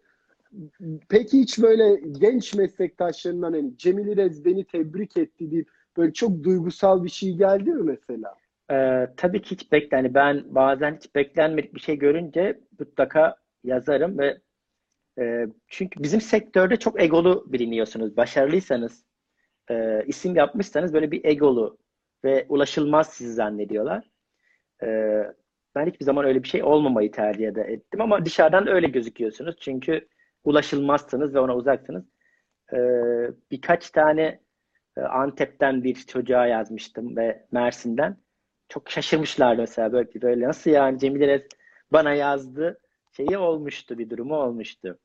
Peki 1.09 1.39
hiç 1.39 1.61
böyle 1.61 2.01
genç 2.19 2.55
meslektaşlarından 2.55 3.53
hani 3.53 3.77
Cemil 3.77 4.07
İrez 4.07 4.45
beni 4.45 4.65
tebrik 4.65 5.17
etti 5.17 5.51
deyip 5.51 5.69
böyle 5.97 6.13
çok 6.13 6.43
duygusal 6.43 7.03
bir 7.03 7.09
şey 7.09 7.33
geldi 7.37 7.71
mi 7.71 7.83
mesela? 7.83 8.35
Ee, 8.71 9.07
tabii 9.17 9.41
ki 9.41 9.51
hiç 9.51 9.71
bekle. 9.71 9.97
hani 9.97 10.13
ben 10.13 10.55
bazen 10.55 10.95
hiç 10.95 11.15
beklenmedik 11.15 11.75
bir 11.75 11.79
şey 11.79 11.97
görünce 11.97 12.59
mutlaka 12.79 13.35
yazarım 13.63 14.17
ve 14.19 14.37
e, 15.19 15.47
çünkü 15.67 16.03
bizim 16.03 16.21
sektörde 16.21 16.77
çok 16.77 17.01
egolu 17.01 17.45
biliniyorsunuz. 17.53 18.17
Başarılıysanız, 18.17 19.05
e, 19.71 20.03
isim 20.07 20.35
yapmışsanız 20.35 20.93
böyle 20.93 21.11
bir 21.11 21.25
egolu 21.25 21.77
ve 22.23 22.45
ulaşılmaz 22.49 23.13
sizi 23.13 23.33
zannediyorlar. 23.33 24.11
E, 24.83 24.87
ben 25.75 25.85
hiçbir 25.87 26.05
zaman 26.05 26.25
öyle 26.25 26.43
bir 26.43 26.47
şey 26.47 26.63
olmamayı 26.63 27.11
tercih 27.11 27.47
ettim 27.47 28.01
ama 28.01 28.25
dışarıdan 28.25 28.67
öyle 28.67 28.87
gözüküyorsunuz. 28.87 29.55
Çünkü 29.59 30.07
ulaşılmazsınız 30.43 31.35
ve 31.35 31.39
ona 31.39 31.55
uzaksınız. 31.55 32.05
E, 32.73 32.77
birkaç 33.51 33.91
tane 33.91 34.41
e, 34.97 35.01
Antep'ten 35.01 35.83
bir 35.83 35.95
çocuğa 35.95 36.47
yazmıştım 36.47 37.17
ve 37.17 37.45
Mersin'den. 37.51 38.17
Çok 38.71 38.89
şaşırmışlardı 38.89 39.61
mesela 39.61 39.93
böyle, 39.93 40.21
böyle 40.21 40.47
nasıl 40.47 40.71
yani 40.71 40.99
Cemil 40.99 41.21
Erez 41.21 41.41
bana 41.91 42.13
yazdı 42.13 42.79
şeyi 43.11 43.37
olmuştu 43.37 43.97
bir 43.97 44.09
durumu 44.09 44.35
olmuştu. 44.35 44.99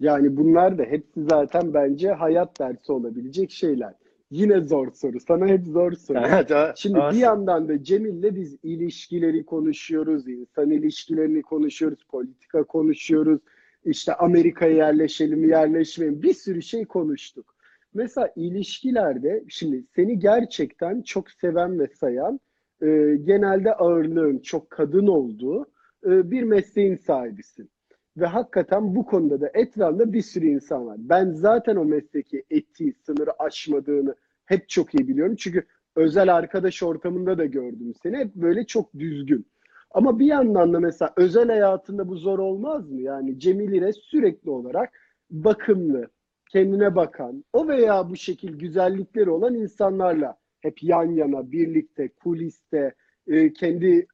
Yani 0.00 0.36
bunlar 0.36 0.78
da 0.78 0.82
hepsi 0.82 1.24
zaten 1.24 1.74
bence 1.74 2.10
hayat 2.10 2.60
dersi 2.60 2.92
olabilecek 2.92 3.50
şeyler. 3.50 3.94
Yine 4.30 4.60
zor 4.60 4.92
soru. 4.92 5.20
Sana 5.20 5.46
hep 5.46 5.66
zor 5.66 5.92
soru. 5.92 6.18
Şimdi 6.76 6.98
bir 6.98 7.18
yandan 7.18 7.68
da 7.68 7.82
Cemil'le 7.82 8.36
biz 8.36 8.56
ilişkileri 8.62 9.44
konuşuyoruz, 9.44 10.28
insan 10.28 10.70
ilişkilerini 10.70 11.42
konuşuyoruz, 11.42 12.04
politika 12.08 12.64
konuşuyoruz. 12.64 13.40
İşte 13.84 14.14
Amerika'ya 14.14 14.76
yerleşelim, 14.76 15.48
yerleşmeyelim. 15.48 16.22
Bir 16.22 16.34
sürü 16.34 16.62
şey 16.62 16.84
konuştuk. 16.84 17.53
Mesela 17.94 18.32
ilişkilerde 18.36 19.44
şimdi 19.48 19.84
seni 19.96 20.18
gerçekten 20.18 21.02
çok 21.02 21.30
seven 21.30 21.78
ve 21.78 21.86
sayan 21.86 22.40
e, 22.82 23.16
genelde 23.24 23.74
ağırlığın 23.74 24.38
çok 24.38 24.70
kadın 24.70 25.06
olduğu 25.06 25.66
e, 26.06 26.30
bir 26.30 26.42
mesleğin 26.42 26.96
sahibisin. 26.96 27.70
Ve 28.16 28.26
hakikaten 28.26 28.94
bu 28.94 29.06
konuda 29.06 29.40
da 29.40 29.50
etrafında 29.54 30.12
bir 30.12 30.22
sürü 30.22 30.46
insan 30.46 30.86
var. 30.86 30.96
Ben 30.98 31.30
zaten 31.30 31.76
o 31.76 31.84
mesleki 31.84 32.44
etiği, 32.50 32.92
sınırı 32.92 33.30
aşmadığını 33.38 34.14
hep 34.44 34.68
çok 34.68 34.94
iyi 34.94 35.08
biliyorum. 35.08 35.36
Çünkü 35.36 35.66
özel 35.96 36.34
arkadaş 36.34 36.82
ortamında 36.82 37.38
da 37.38 37.44
gördüm 37.44 37.92
seni. 38.02 38.16
Hep 38.16 38.34
böyle 38.34 38.66
çok 38.66 38.94
düzgün. 38.94 39.46
Ama 39.90 40.18
bir 40.18 40.26
yandan 40.26 40.72
da 40.72 40.80
mesela 40.80 41.12
özel 41.16 41.48
hayatında 41.48 42.08
bu 42.08 42.16
zor 42.16 42.38
olmaz 42.38 42.90
mı? 42.90 43.00
Yani 43.00 43.38
Cemil 43.38 43.72
İrez 43.72 43.96
sürekli 43.96 44.50
olarak 44.50 44.92
bakımlı, 45.30 46.08
kendine 46.54 46.96
bakan, 46.96 47.44
o 47.52 47.68
veya 47.68 48.10
bu 48.10 48.16
şekil 48.16 48.58
güzellikleri 48.58 49.30
olan 49.30 49.54
insanlarla 49.54 50.36
hep 50.60 50.82
yan 50.82 51.04
yana, 51.04 51.52
birlikte, 51.52 52.08
kuliste, 52.08 52.94
e, 53.26 53.52
kendi 53.52 54.06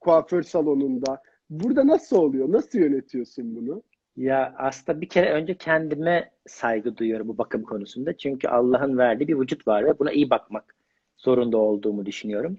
kuaför 0.00 0.42
salonunda. 0.42 1.22
Burada 1.50 1.86
nasıl 1.86 2.16
oluyor? 2.16 2.52
Nasıl 2.52 2.78
yönetiyorsun 2.78 3.56
bunu? 3.56 3.82
Ya 4.16 4.54
aslında 4.58 5.00
bir 5.00 5.08
kere 5.08 5.32
önce 5.32 5.54
kendime 5.54 6.30
saygı 6.46 6.96
duyuyorum 6.96 7.28
bu 7.28 7.38
bakım 7.38 7.62
konusunda. 7.62 8.16
Çünkü 8.16 8.48
Allah'ın 8.48 8.98
verdiği 8.98 9.28
bir 9.28 9.40
vücut 9.40 9.66
var 9.68 9.84
ve 9.84 9.98
buna 9.98 10.12
iyi 10.12 10.30
bakmak 10.30 10.76
zorunda 11.16 11.58
olduğumu 11.58 12.06
düşünüyorum. 12.06 12.58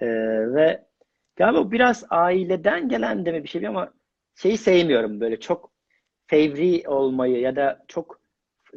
Ee, 0.00 0.06
ve 0.54 0.84
galiba 1.36 1.70
biraz 1.70 2.04
aileden 2.10 2.88
gelen 2.88 3.26
de 3.26 3.32
mi 3.32 3.42
bir 3.42 3.48
şey 3.48 3.66
ama 3.66 3.92
şeyi 4.34 4.58
sevmiyorum 4.58 5.20
böyle 5.20 5.40
çok 5.40 5.70
fevri 6.26 6.88
olmayı 6.88 7.40
ya 7.40 7.56
da 7.56 7.84
çok 7.88 8.25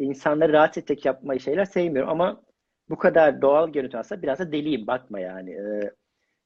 insanları 0.03 0.53
rahatsız 0.53 0.83
edecek 0.83 1.05
yapmayı 1.05 1.39
şeyler 1.39 1.65
sevmiyorum 1.65 2.09
ama 2.11 2.41
bu 2.89 2.97
kadar 2.97 3.41
doğal 3.41 3.71
görüntü 3.71 3.97
aslında 3.97 4.21
biraz 4.21 4.39
da 4.39 4.51
deliyim 4.51 4.87
bakma 4.87 5.19
yani. 5.19 5.51
Ee, 5.51 5.91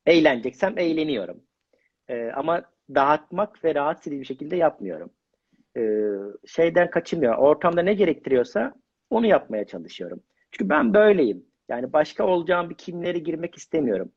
eğleneceksem 0.05 0.77
eğleniyorum. 0.77 1.43
Ee, 2.07 2.31
ama 2.35 2.63
dağıtmak 2.95 3.63
ve 3.63 3.75
rahatsız 3.75 4.07
edici 4.07 4.21
bir 4.21 4.25
şekilde 4.25 4.55
yapmıyorum. 4.55 5.11
Ee, 5.77 6.09
şeyden 6.47 6.89
kaçınmıyorum. 6.89 7.39
Ortamda 7.39 7.81
ne 7.81 7.93
gerektiriyorsa 7.93 8.73
onu 9.09 9.25
yapmaya 9.27 9.65
çalışıyorum. 9.65 10.23
Çünkü 10.51 10.69
ben 10.69 10.93
böyleyim. 10.93 11.45
Yani 11.69 11.93
başka 11.93 12.27
olacağım 12.27 12.69
bir 12.69 12.75
kimlere 12.75 13.19
girmek 13.19 13.57
istemiyorum. 13.57 14.11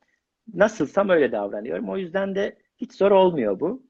Nasılsam 0.53 1.09
öyle 1.09 1.31
davranıyorum. 1.31 1.89
O 1.89 1.97
yüzden 1.97 2.35
de 2.35 2.57
hiç 2.77 2.93
zor 2.93 3.11
olmuyor 3.11 3.59
bu. 3.59 3.83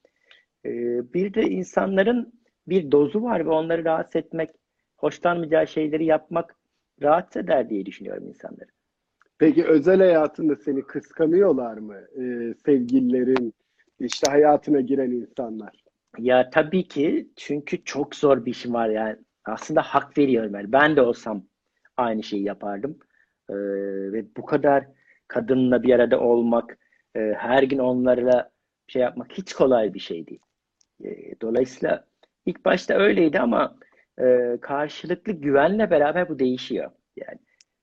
Ee, 0.66 1.14
bir 1.14 1.34
de 1.34 1.42
insanların 1.42 2.34
bir 2.68 2.92
dozu 2.92 3.24
var 3.24 3.46
ve 3.46 3.50
onları 3.50 3.86
rahatsız 3.86 4.16
etmek, 4.16 4.50
hoşlanmayacağı 4.98 5.68
şeyleri 5.68 6.06
yapmak 6.06 6.56
rahatsız 7.02 7.44
eder 7.44 7.70
diye 7.70 7.86
düşünüyorum 7.86 8.28
insanları. 8.28 8.70
Peki 9.38 9.66
özel 9.66 10.00
hayatında 10.00 10.56
seni 10.56 10.82
kıskanıyorlar 10.82 11.78
mı? 11.78 11.96
Ee, 11.96 12.54
sevgililerin, 12.66 13.54
işte 14.00 14.32
hayatına 14.32 14.82
giren 14.82 15.12
insanlar. 15.12 15.84
Ya 16.18 16.50
tabii 16.50 16.88
ki 16.88 17.30
çünkü 17.36 17.84
çok 17.84 18.16
zor 18.16 18.46
bir 18.46 18.52
işim 18.52 18.74
var 18.74 18.90
yani. 18.90 19.16
Aslında 19.46 19.82
hak 19.82 20.18
veriyorum 20.18 20.54
yani. 20.54 20.72
Ben 20.72 20.96
de 20.96 21.02
olsam 21.02 21.44
aynı 21.98 22.24
şeyi 22.24 22.44
yapardım. 22.44 23.00
Ee, 23.50 23.56
ve 24.14 24.26
bu 24.38 24.46
kadar 24.46 24.86
kadınla 25.28 25.84
bir 25.84 25.94
arada 25.94 26.20
olmak, 26.20 26.78
e, 27.16 27.20
her 27.20 27.64
gün 27.64 27.78
onlarla 27.78 28.50
şey 28.88 29.02
yapmak 29.02 29.32
hiç 29.34 29.54
kolay 29.54 29.94
bir 29.94 30.00
şey 30.00 30.28
değil. 30.28 30.42
E, 31.04 31.40
dolayısıyla 31.42 32.06
ilk 32.46 32.66
başta 32.66 32.94
öyleydi 32.94 33.40
ama 33.40 33.76
e, 34.22 34.58
karşılıklı 34.62 35.34
güvenle 35.34 35.92
beraber 35.92 36.30
bu 36.30 36.40
değişiyor. 36.40 36.92
Yani 37.16 37.40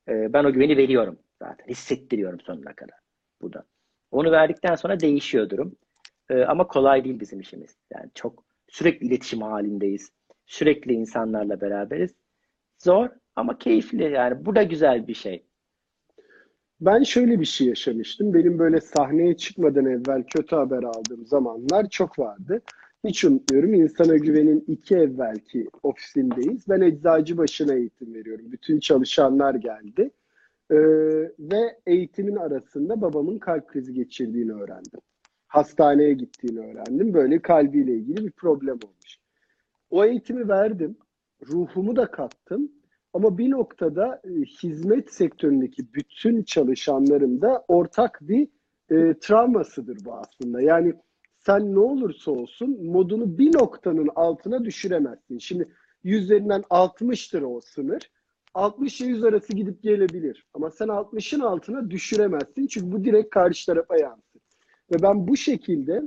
e, 0.09 0.33
ben 0.33 0.43
o 0.43 0.53
güveni 0.53 0.77
veriyorum 0.77 1.19
zaten. 1.39 1.67
Hissettiriyorum 1.67 2.39
sonuna 2.39 2.73
kadar. 2.73 2.99
Bu 3.41 3.53
da. 3.53 3.63
Onu 4.11 4.31
verdikten 4.31 4.75
sonra 4.75 4.99
değişiyor 4.99 5.49
durum. 5.49 5.75
E, 6.29 6.43
ama 6.43 6.67
kolay 6.67 7.03
değil 7.03 7.19
bizim 7.19 7.39
işimiz. 7.39 7.77
Yani 7.93 8.11
çok 8.15 8.43
sürekli 8.67 9.07
iletişim 9.07 9.41
halindeyiz. 9.41 10.11
Sürekli 10.45 10.93
insanlarla 10.93 11.61
beraberiz. 11.61 12.15
Zor 12.77 13.09
ama 13.35 13.57
keyifli 13.57 14.03
yani. 14.03 14.45
Bu 14.45 14.55
da 14.55 14.63
güzel 14.63 15.07
bir 15.07 15.13
şey. 15.13 15.45
Ben 16.81 17.03
şöyle 17.03 17.39
bir 17.39 17.45
şey 17.45 17.67
yaşamıştım. 17.67 18.33
Benim 18.33 18.59
böyle 18.59 18.81
sahneye 18.81 19.37
çıkmadan 19.37 19.85
evvel 19.85 20.23
kötü 20.23 20.55
haber 20.55 20.83
aldığım 20.83 21.25
zamanlar 21.25 21.89
çok 21.89 22.19
vardı. 22.19 22.61
Hiç 23.05 23.25
unutmuyorum. 23.25 23.73
İnsana 23.73 24.17
Güven'in 24.17 24.63
iki 24.67 24.95
evvelki 24.95 25.69
ofisindeyiz. 25.83 26.69
Ben 26.69 26.81
eczacı 26.81 27.37
başına 27.37 27.73
eğitim 27.73 28.13
veriyorum. 28.13 28.51
Bütün 28.51 28.79
çalışanlar 28.79 29.55
geldi. 29.55 30.11
Ee, 30.71 30.75
ve 31.39 31.79
eğitimin 31.85 32.35
arasında 32.35 33.01
babamın 33.01 33.39
kalp 33.39 33.67
krizi 33.67 33.93
geçirdiğini 33.93 34.53
öğrendim. 34.53 34.99
Hastaneye 35.47 36.13
gittiğini 36.13 36.59
öğrendim. 36.59 37.13
Böyle 37.13 37.41
kalbiyle 37.41 37.93
ilgili 37.93 38.25
bir 38.25 38.31
problem 38.31 38.75
olmuş. 38.75 39.17
O 39.89 40.05
eğitimi 40.05 40.49
verdim. 40.49 40.97
Ruhumu 41.47 41.95
da 41.95 42.11
kattım. 42.11 42.71
Ama 43.13 43.37
bir 43.37 43.51
noktada 43.51 44.21
e, 44.23 44.29
hizmet 44.29 45.13
sektöründeki 45.13 45.93
bütün 45.93 46.43
çalışanların 46.43 47.41
da 47.41 47.65
ortak 47.67 48.19
bir 48.21 48.47
e, 48.91 49.13
travmasıdır 49.19 50.05
bu 50.05 50.13
aslında. 50.13 50.61
Yani 50.61 50.93
sen 51.45 51.75
ne 51.75 51.79
olursa 51.79 52.31
olsun 52.31 52.85
modunu 52.85 53.37
bir 53.37 53.55
noktanın 53.55 54.09
altına 54.15 54.65
düşüremezsin. 54.65 55.37
Şimdi 55.37 55.67
yüzlerinden 56.03 56.61
60'tır 56.61 57.43
o 57.43 57.61
sınır. 57.61 58.11
60 58.53 59.01
ile 59.01 59.09
100 59.09 59.23
arası 59.23 59.53
gidip 59.53 59.83
gelebilir. 59.83 60.45
Ama 60.53 60.71
sen 60.71 60.87
60'ın 60.87 61.39
altına 61.39 61.89
düşüremezsin. 61.89 62.67
Çünkü 62.67 62.91
bu 62.91 63.03
direkt 63.03 63.29
karşı 63.29 63.65
tarafa 63.65 63.97
yansır. 63.97 64.41
Ve 64.91 65.01
ben 65.01 65.27
bu 65.27 65.37
şekilde 65.37 66.01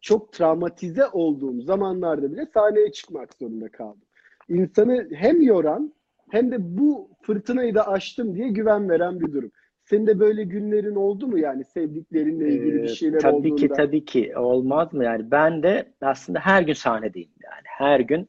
çok 0.00 0.32
travmatize 0.32 1.06
olduğum 1.06 1.62
zamanlarda 1.62 2.32
bile 2.32 2.46
sahneye 2.54 2.92
çıkmak 2.92 3.34
zorunda 3.34 3.68
kaldım. 3.68 4.02
İnsanı 4.48 5.08
hem 5.14 5.42
yoran 5.42 5.94
hem 6.30 6.52
de 6.52 6.78
bu 6.78 7.10
fırtınayı 7.22 7.74
da 7.74 7.88
aştım 7.88 8.34
diye 8.34 8.48
güven 8.48 8.88
veren 8.90 9.20
bir 9.20 9.32
durum. 9.32 9.50
Senin 9.90 10.06
de 10.06 10.18
böyle 10.20 10.44
günlerin 10.44 10.94
oldu 10.94 11.26
mu 11.26 11.38
yani 11.38 11.64
sevdiklerinle 11.64 12.52
ilgili 12.52 12.82
bir 12.82 12.88
Ee, 12.88 12.98
şeyler 12.98 13.24
tabii 13.24 13.24
olduğunda? 13.24 13.68
ki 13.68 13.72
tabii 13.72 14.04
ki 14.04 14.38
olmaz 14.38 14.92
mı? 14.94 15.04
Yani 15.04 15.30
ben 15.30 15.62
de 15.62 15.92
aslında 16.00 16.40
her 16.40 16.62
gün 16.62 16.72
sahnedeyim 16.72 17.30
yani. 17.44 17.62
Her 17.64 18.00
gün 18.00 18.28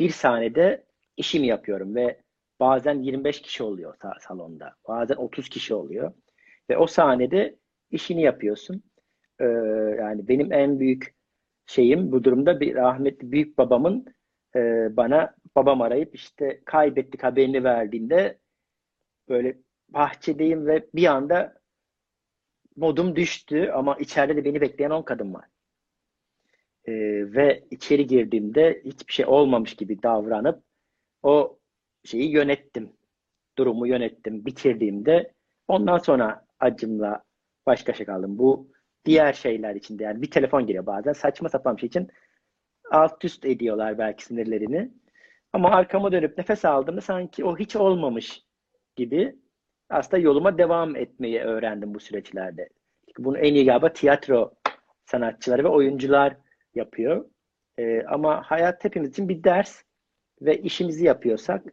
bir 0.00 0.10
sahnede 0.10 0.84
işimi 1.16 1.46
yapıyorum 1.46 1.94
ve 1.94 2.20
bazen 2.60 3.02
25 3.02 3.42
kişi 3.42 3.64
oluyor 3.64 3.96
sa- 3.96 4.20
salonda. 4.20 4.74
Bazen 4.88 5.16
30 5.16 5.48
kişi 5.48 5.74
oluyor. 5.74 6.12
Ve 6.70 6.78
o 6.78 6.86
sahnede 6.86 7.56
işini 7.90 8.22
yapıyorsun. 8.22 8.82
Ee, 9.40 9.44
yani 9.98 10.28
benim 10.28 10.52
en 10.52 10.80
büyük 10.80 11.14
şeyim 11.66 12.12
bu 12.12 12.24
durumda 12.24 12.60
bir 12.60 12.74
rahmetli 12.76 13.32
büyük 13.32 13.58
babamın 13.58 14.06
e, 14.56 14.60
bana 14.98 15.36
babam 15.56 15.82
arayıp 15.82 16.14
işte 16.14 16.62
kaybettik 16.66 17.24
haberini 17.24 17.64
verdiğinde 17.64 18.38
böyle 19.28 19.58
bahçedeyim 19.88 20.66
ve 20.66 20.86
bir 20.94 21.06
anda 21.06 21.54
modum 22.76 23.16
düştü 23.16 23.70
ama 23.74 23.96
içeride 23.96 24.36
de 24.36 24.44
beni 24.44 24.60
bekleyen 24.60 24.90
10 24.90 25.02
kadın 25.02 25.34
var. 25.34 25.44
Ee, 26.84 26.92
ve 27.34 27.64
içeri 27.70 28.06
girdiğimde 28.06 28.82
hiçbir 28.84 29.12
şey 29.12 29.26
olmamış 29.26 29.74
gibi 29.76 30.02
davranıp 30.02 30.62
o 31.22 31.58
şeyi 32.04 32.30
yönettim. 32.30 32.92
Durumu 33.58 33.86
yönettim. 33.88 34.46
Bitirdiğimde 34.46 35.32
ondan 35.68 35.98
sonra 35.98 36.46
acımla 36.60 37.24
baş 37.66 37.88
başa 37.88 38.04
kaldım. 38.04 38.38
Bu 38.38 38.70
diğer 39.04 39.32
şeyler 39.32 39.74
için 39.74 39.98
de 39.98 40.04
yani 40.04 40.22
bir 40.22 40.30
telefon 40.30 40.66
geliyor 40.66 40.86
bazen 40.86 41.12
saçma 41.12 41.48
sapan 41.48 41.76
bir 41.76 41.80
şey 41.80 41.86
için 41.86 42.08
alt 42.90 43.24
üst 43.24 43.44
ediyorlar 43.44 43.98
belki 43.98 44.24
sinirlerini. 44.24 44.90
Ama 45.52 45.70
arkama 45.70 46.12
dönüp 46.12 46.38
nefes 46.38 46.64
aldığımda 46.64 47.00
sanki 47.00 47.44
o 47.44 47.58
hiç 47.58 47.76
olmamış 47.76 48.42
gibi 48.96 49.36
aslında 49.90 50.22
yoluma 50.22 50.58
devam 50.58 50.96
etmeyi 50.96 51.40
öğrendim 51.40 51.94
bu 51.94 52.00
süreçlerde. 52.00 52.68
Bunu 53.18 53.38
en 53.38 53.54
iyi 53.54 53.64
galiba 53.64 53.92
tiyatro 53.92 54.54
sanatçıları 55.04 55.64
ve 55.64 55.68
oyuncular 55.68 56.36
yapıyor. 56.74 57.24
Ee, 57.78 58.02
ama 58.02 58.42
hayat 58.42 58.84
hepimiz 58.84 59.10
için 59.10 59.28
bir 59.28 59.44
ders 59.44 59.82
ve 60.42 60.58
işimizi 60.58 61.04
yapıyorsak 61.04 61.64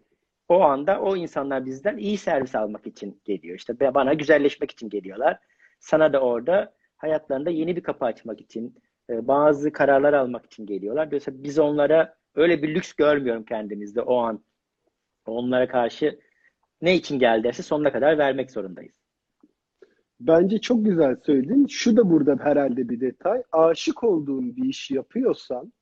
o 0.47 0.61
anda 0.61 1.01
o 1.01 1.15
insanlar 1.15 1.65
bizden 1.65 1.97
iyi 1.97 2.17
servis 2.17 2.55
almak 2.55 2.87
için 2.87 3.21
geliyor. 3.25 3.57
İşte 3.57 3.93
bana 3.93 4.13
güzelleşmek 4.13 4.71
için 4.71 4.89
geliyorlar. 4.89 5.39
Sana 5.79 6.13
da 6.13 6.19
orada 6.19 6.73
hayatlarında 6.97 7.49
yeni 7.49 7.75
bir 7.75 7.83
kapı 7.83 8.05
açmak 8.05 8.41
için, 8.41 8.75
e, 9.09 9.27
bazı 9.27 9.71
kararlar 9.71 10.13
almak 10.13 10.45
için 10.45 10.65
geliyorlar. 10.65 11.07
Dolayısıyla 11.07 11.43
biz 11.43 11.59
onlara 11.59 12.15
öyle 12.35 12.63
bir 12.63 12.75
lüks 12.75 12.93
görmüyorum 12.93 13.43
kendimizde 13.45 14.01
o 14.01 14.17
an. 14.17 14.43
Onlara 15.25 15.67
karşı 15.67 16.19
ne 16.85 16.95
için 16.95 17.19
geldi 17.19 17.53
sonuna 17.53 17.91
kadar 17.91 18.17
vermek 18.17 18.51
zorundayız. 18.51 18.93
Bence 20.19 20.61
çok 20.61 20.85
güzel 20.85 21.15
söyledin. 21.25 21.67
Şu 21.67 21.97
da 21.97 22.09
burada 22.09 22.37
herhalde 22.39 22.89
bir 22.89 22.99
detay. 22.99 23.43
Aşık 23.51 24.03
olduğun 24.03 24.55
bir 24.55 24.69
iş 24.69 24.91
yapıyorsan 24.91 25.73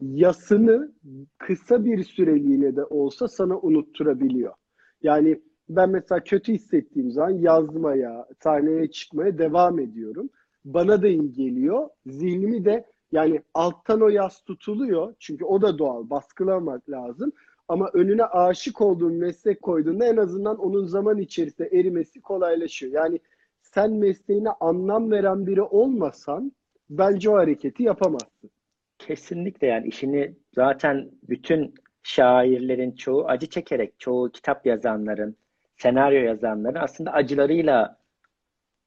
yasını 0.00 0.92
kısa 1.38 1.84
bir 1.84 2.04
süreliğine 2.04 2.76
de 2.76 2.84
olsa 2.84 3.28
sana 3.28 3.58
unutturabiliyor. 3.58 4.54
Yani 5.02 5.40
ben 5.68 5.90
mesela 5.90 6.24
kötü 6.24 6.52
hissettiğim 6.52 7.10
zaman 7.10 7.30
yazmaya, 7.30 8.26
sahneye 8.42 8.90
çıkmaya 8.90 9.38
devam 9.38 9.78
ediyorum. 9.78 10.30
Bana 10.64 11.02
da 11.02 11.08
iyi 11.08 11.32
geliyor. 11.32 11.88
Zihnimi 12.06 12.64
de 12.64 12.84
yani 13.12 13.42
alttan 13.54 14.00
o 14.00 14.08
yas 14.08 14.42
tutuluyor. 14.42 15.14
Çünkü 15.18 15.44
o 15.44 15.62
da 15.62 15.78
doğal. 15.78 16.10
Baskılamak 16.10 16.90
lazım. 16.90 17.32
Ama 17.68 17.90
önüne 17.92 18.24
aşık 18.24 18.80
olduğun 18.80 19.14
meslek 19.14 19.62
koyduğunda 19.62 20.06
en 20.06 20.16
azından 20.16 20.58
onun 20.58 20.84
zaman 20.86 21.18
içerisinde 21.18 21.68
erimesi 21.68 22.20
kolaylaşıyor. 22.20 22.92
Yani 22.92 23.20
sen 23.60 23.92
mesleğine 23.92 24.50
anlam 24.50 25.10
veren 25.10 25.46
biri 25.46 25.62
olmasan 25.62 26.52
bence 26.90 27.30
o 27.30 27.34
hareketi 27.34 27.82
yapamazsın. 27.82 28.50
Kesinlikle 28.98 29.66
yani 29.66 29.86
işini 29.88 30.34
zaten 30.54 31.10
bütün 31.28 31.74
şairlerin 32.02 32.92
çoğu 32.92 33.26
acı 33.28 33.46
çekerek, 33.46 34.00
çoğu 34.00 34.30
kitap 34.32 34.66
yazanların, 34.66 35.36
senaryo 35.76 36.22
yazanların 36.22 36.78
aslında 36.80 37.12
acılarıyla 37.12 37.98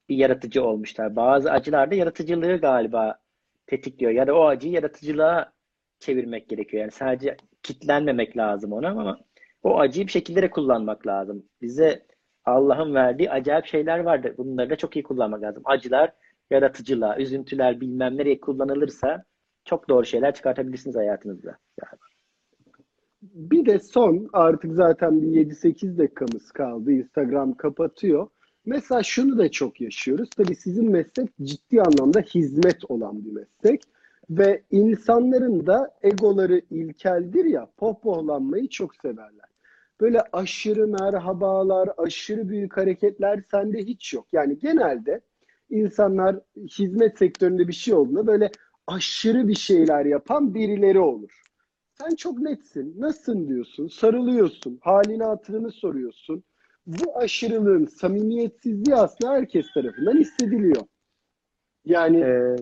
bir 0.09 0.15
yaratıcı 0.15 0.63
olmuşlar. 0.63 1.15
Bazı 1.15 1.51
acılar 1.51 1.91
da 1.91 1.95
yaratıcılığı 1.95 2.57
galiba 2.57 3.19
tetikliyor. 3.67 4.11
Ya 4.11 4.27
da 4.27 4.35
o 4.35 4.45
acıyı 4.45 4.73
yaratıcılığa 4.73 5.53
çevirmek 5.99 6.49
gerekiyor. 6.49 6.81
Yani 6.81 6.91
sadece 6.91 7.37
kitlenmemek 7.63 8.37
lazım 8.37 8.73
ona 8.73 8.89
ama 8.89 9.19
o 9.63 9.79
acıyı 9.79 10.07
bir 10.07 10.11
şekilde 10.11 10.41
de 10.41 10.49
kullanmak 10.49 11.07
lazım. 11.07 11.45
Bize 11.61 12.05
Allah'ın 12.45 12.93
verdiği 12.93 13.31
acayip 13.31 13.65
şeyler 13.65 13.99
vardır. 13.99 14.37
Bunları 14.37 14.69
da 14.69 14.75
çok 14.75 14.95
iyi 14.95 15.03
kullanmak 15.03 15.41
lazım. 15.41 15.63
Acılar 15.65 16.13
yaratıcılığa, 16.51 17.17
üzüntüler 17.17 17.81
bilmem 17.81 18.17
nereye 18.17 18.39
kullanılırsa 18.39 19.23
çok 19.65 19.89
doğru 19.89 20.05
şeyler 20.05 20.33
çıkartabilirsiniz 20.33 20.95
hayatınızda. 20.95 21.57
Bir 23.21 23.65
de 23.65 23.79
son 23.79 24.29
artık 24.33 24.73
zaten 24.73 25.21
bir 25.21 25.27
7-8 25.27 25.97
dakikamız 25.97 26.51
kaldı. 26.51 26.91
Instagram 26.91 27.53
kapatıyor. 27.53 28.27
Mesela 28.65 29.03
şunu 29.03 29.37
da 29.37 29.51
çok 29.51 29.81
yaşıyoruz. 29.81 30.29
Tabii 30.37 30.55
sizin 30.55 30.91
meslek 30.91 31.37
ciddi 31.41 31.81
anlamda 31.81 32.19
hizmet 32.19 32.91
olan 32.91 33.25
bir 33.25 33.31
meslek. 33.31 33.81
Ve 34.29 34.63
insanların 34.71 35.67
da 35.67 35.97
egoları 36.01 36.61
ilkeldir 36.69 37.45
ya, 37.45 37.67
pohpohlanmayı 37.77 38.69
çok 38.69 38.95
severler. 38.95 39.49
Böyle 40.01 40.21
aşırı 40.31 40.87
merhabalar, 40.87 41.89
aşırı 41.97 42.49
büyük 42.49 42.77
hareketler 42.77 43.43
sende 43.51 43.77
hiç 43.79 44.13
yok. 44.13 44.27
Yani 44.33 44.59
genelde 44.59 45.21
insanlar 45.69 46.39
hizmet 46.79 47.17
sektöründe 47.17 47.67
bir 47.67 47.73
şey 47.73 47.93
olduğunda 47.93 48.27
böyle 48.27 48.51
aşırı 48.87 49.47
bir 49.47 49.55
şeyler 49.55 50.05
yapan 50.05 50.53
birileri 50.53 50.99
olur. 50.99 51.41
Sen 51.91 52.15
çok 52.15 52.39
netsin. 52.39 52.95
Nasılsın 52.97 53.47
diyorsun, 53.47 53.87
sarılıyorsun, 53.87 54.79
halini 54.81 55.23
hatırını 55.23 55.71
soruyorsun. 55.71 56.43
Bu 56.87 57.17
aşırılığın 57.17 57.85
samimiyetsizliği 57.85 58.95
aslında 58.95 59.33
herkes 59.33 59.73
tarafından 59.73 60.17
hissediliyor. 60.17 60.83
Yani 61.85 62.19
Ee, 62.19 62.55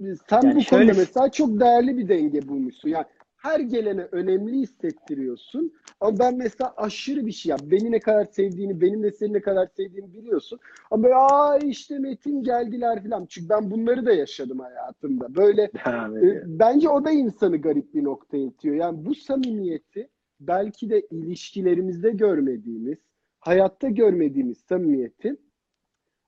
Sen 0.00 0.42
Yani 0.42 0.54
bu 0.56 0.62
şöyle- 0.62 0.84
konuda 0.86 0.98
mesela 0.98 1.30
çok 1.30 1.60
değerli 1.60 1.98
bir 1.98 2.08
denge 2.08 2.48
bulmuşsun. 2.48 2.88
Yani 2.88 3.04
her 3.36 3.60
gelene 3.60 4.02
önemli 4.12 4.58
hissettiriyorsun. 4.58 5.72
Ama 6.00 6.18
ben 6.18 6.36
mesela 6.38 6.74
aşırı 6.76 7.26
bir 7.26 7.32
şey 7.32 7.50
yap. 7.50 7.60
Beni 7.64 7.90
ne 7.90 8.00
kadar 8.00 8.24
sevdiğini, 8.24 8.80
benim 8.80 9.02
de 9.02 9.10
seni 9.10 9.32
ne 9.32 9.40
kadar 9.40 9.66
sevdiğini 9.66 10.14
biliyorsun. 10.14 10.58
Ama 10.90 11.02
böyle 11.02 11.14
aa 11.14 11.58
işte 11.58 11.98
Metin 11.98 12.42
geldiler 12.42 13.02
falan. 13.04 13.26
Çünkü 13.28 13.48
ben 13.48 13.70
bunları 13.70 14.06
da 14.06 14.12
yaşadım 14.12 14.58
hayatımda. 14.58 15.34
Böyle 15.36 15.62
e, 16.22 16.42
bence 16.46 16.88
o 16.88 17.04
da 17.04 17.10
insanı 17.10 17.56
garip 17.56 17.94
bir 17.94 18.04
noktaya 18.04 18.44
itiyor. 18.44 18.74
Yani 18.76 19.04
bu 19.06 19.14
samimiyeti 19.14 20.08
belki 20.40 20.90
de 20.90 21.00
ilişkilerimizde 21.10 22.10
görmediğimiz, 22.10 22.98
hayatta 23.40 23.88
görmediğimiz 23.88 24.58
samimiyeti 24.58 25.36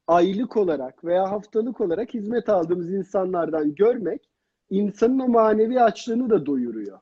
aylık 0.09 0.57
olarak 0.57 1.05
veya 1.05 1.31
haftalık 1.31 1.81
olarak 1.81 2.15
hizmet 2.15 2.49
aldığımız 2.49 2.93
insanlardan 2.93 3.75
görmek 3.75 4.29
insanın 4.71 5.19
o 5.19 5.29
manevi 5.29 5.81
açlığını 5.81 6.31
da 6.31 6.47
doyuruyor. 6.47 7.01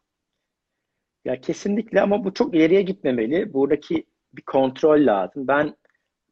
Ya 1.24 1.40
kesinlikle 1.40 2.00
ama 2.00 2.24
bu 2.24 2.34
çok 2.34 2.54
ileriye 2.54 2.82
gitmemeli. 2.82 3.52
Buradaki 3.54 4.04
bir 4.32 4.42
kontrol 4.42 5.07
lazım. 5.07 5.48
Ben 5.48 5.76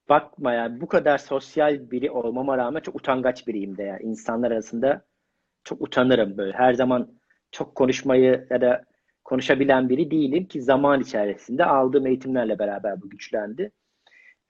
bakma 0.08 0.52
yani 0.52 0.80
bu 0.80 0.88
kadar 0.88 1.18
sosyal 1.18 1.90
biri 1.90 2.10
olmama 2.10 2.58
rağmen 2.58 2.80
çok 2.80 2.96
utangaç 2.96 3.46
biriyim 3.46 3.76
de 3.76 3.82
yani 3.82 4.02
insanlar 4.02 4.50
arasında 4.50 5.04
çok 5.64 5.82
utanırım 5.82 6.36
böyle. 6.36 6.52
Her 6.52 6.74
zaman 6.74 7.12
çok 7.50 7.74
konuşmayı 7.74 8.46
ya 8.50 8.60
da 8.60 8.84
konuşabilen 9.24 9.88
biri 9.88 10.10
değilim 10.10 10.46
ki 10.46 10.62
zaman 10.62 11.00
içerisinde 11.00 11.64
aldığım 11.64 12.06
eğitimlerle 12.06 12.58
beraber 12.58 13.02
bu 13.02 13.10
güçlendi. 13.10 13.72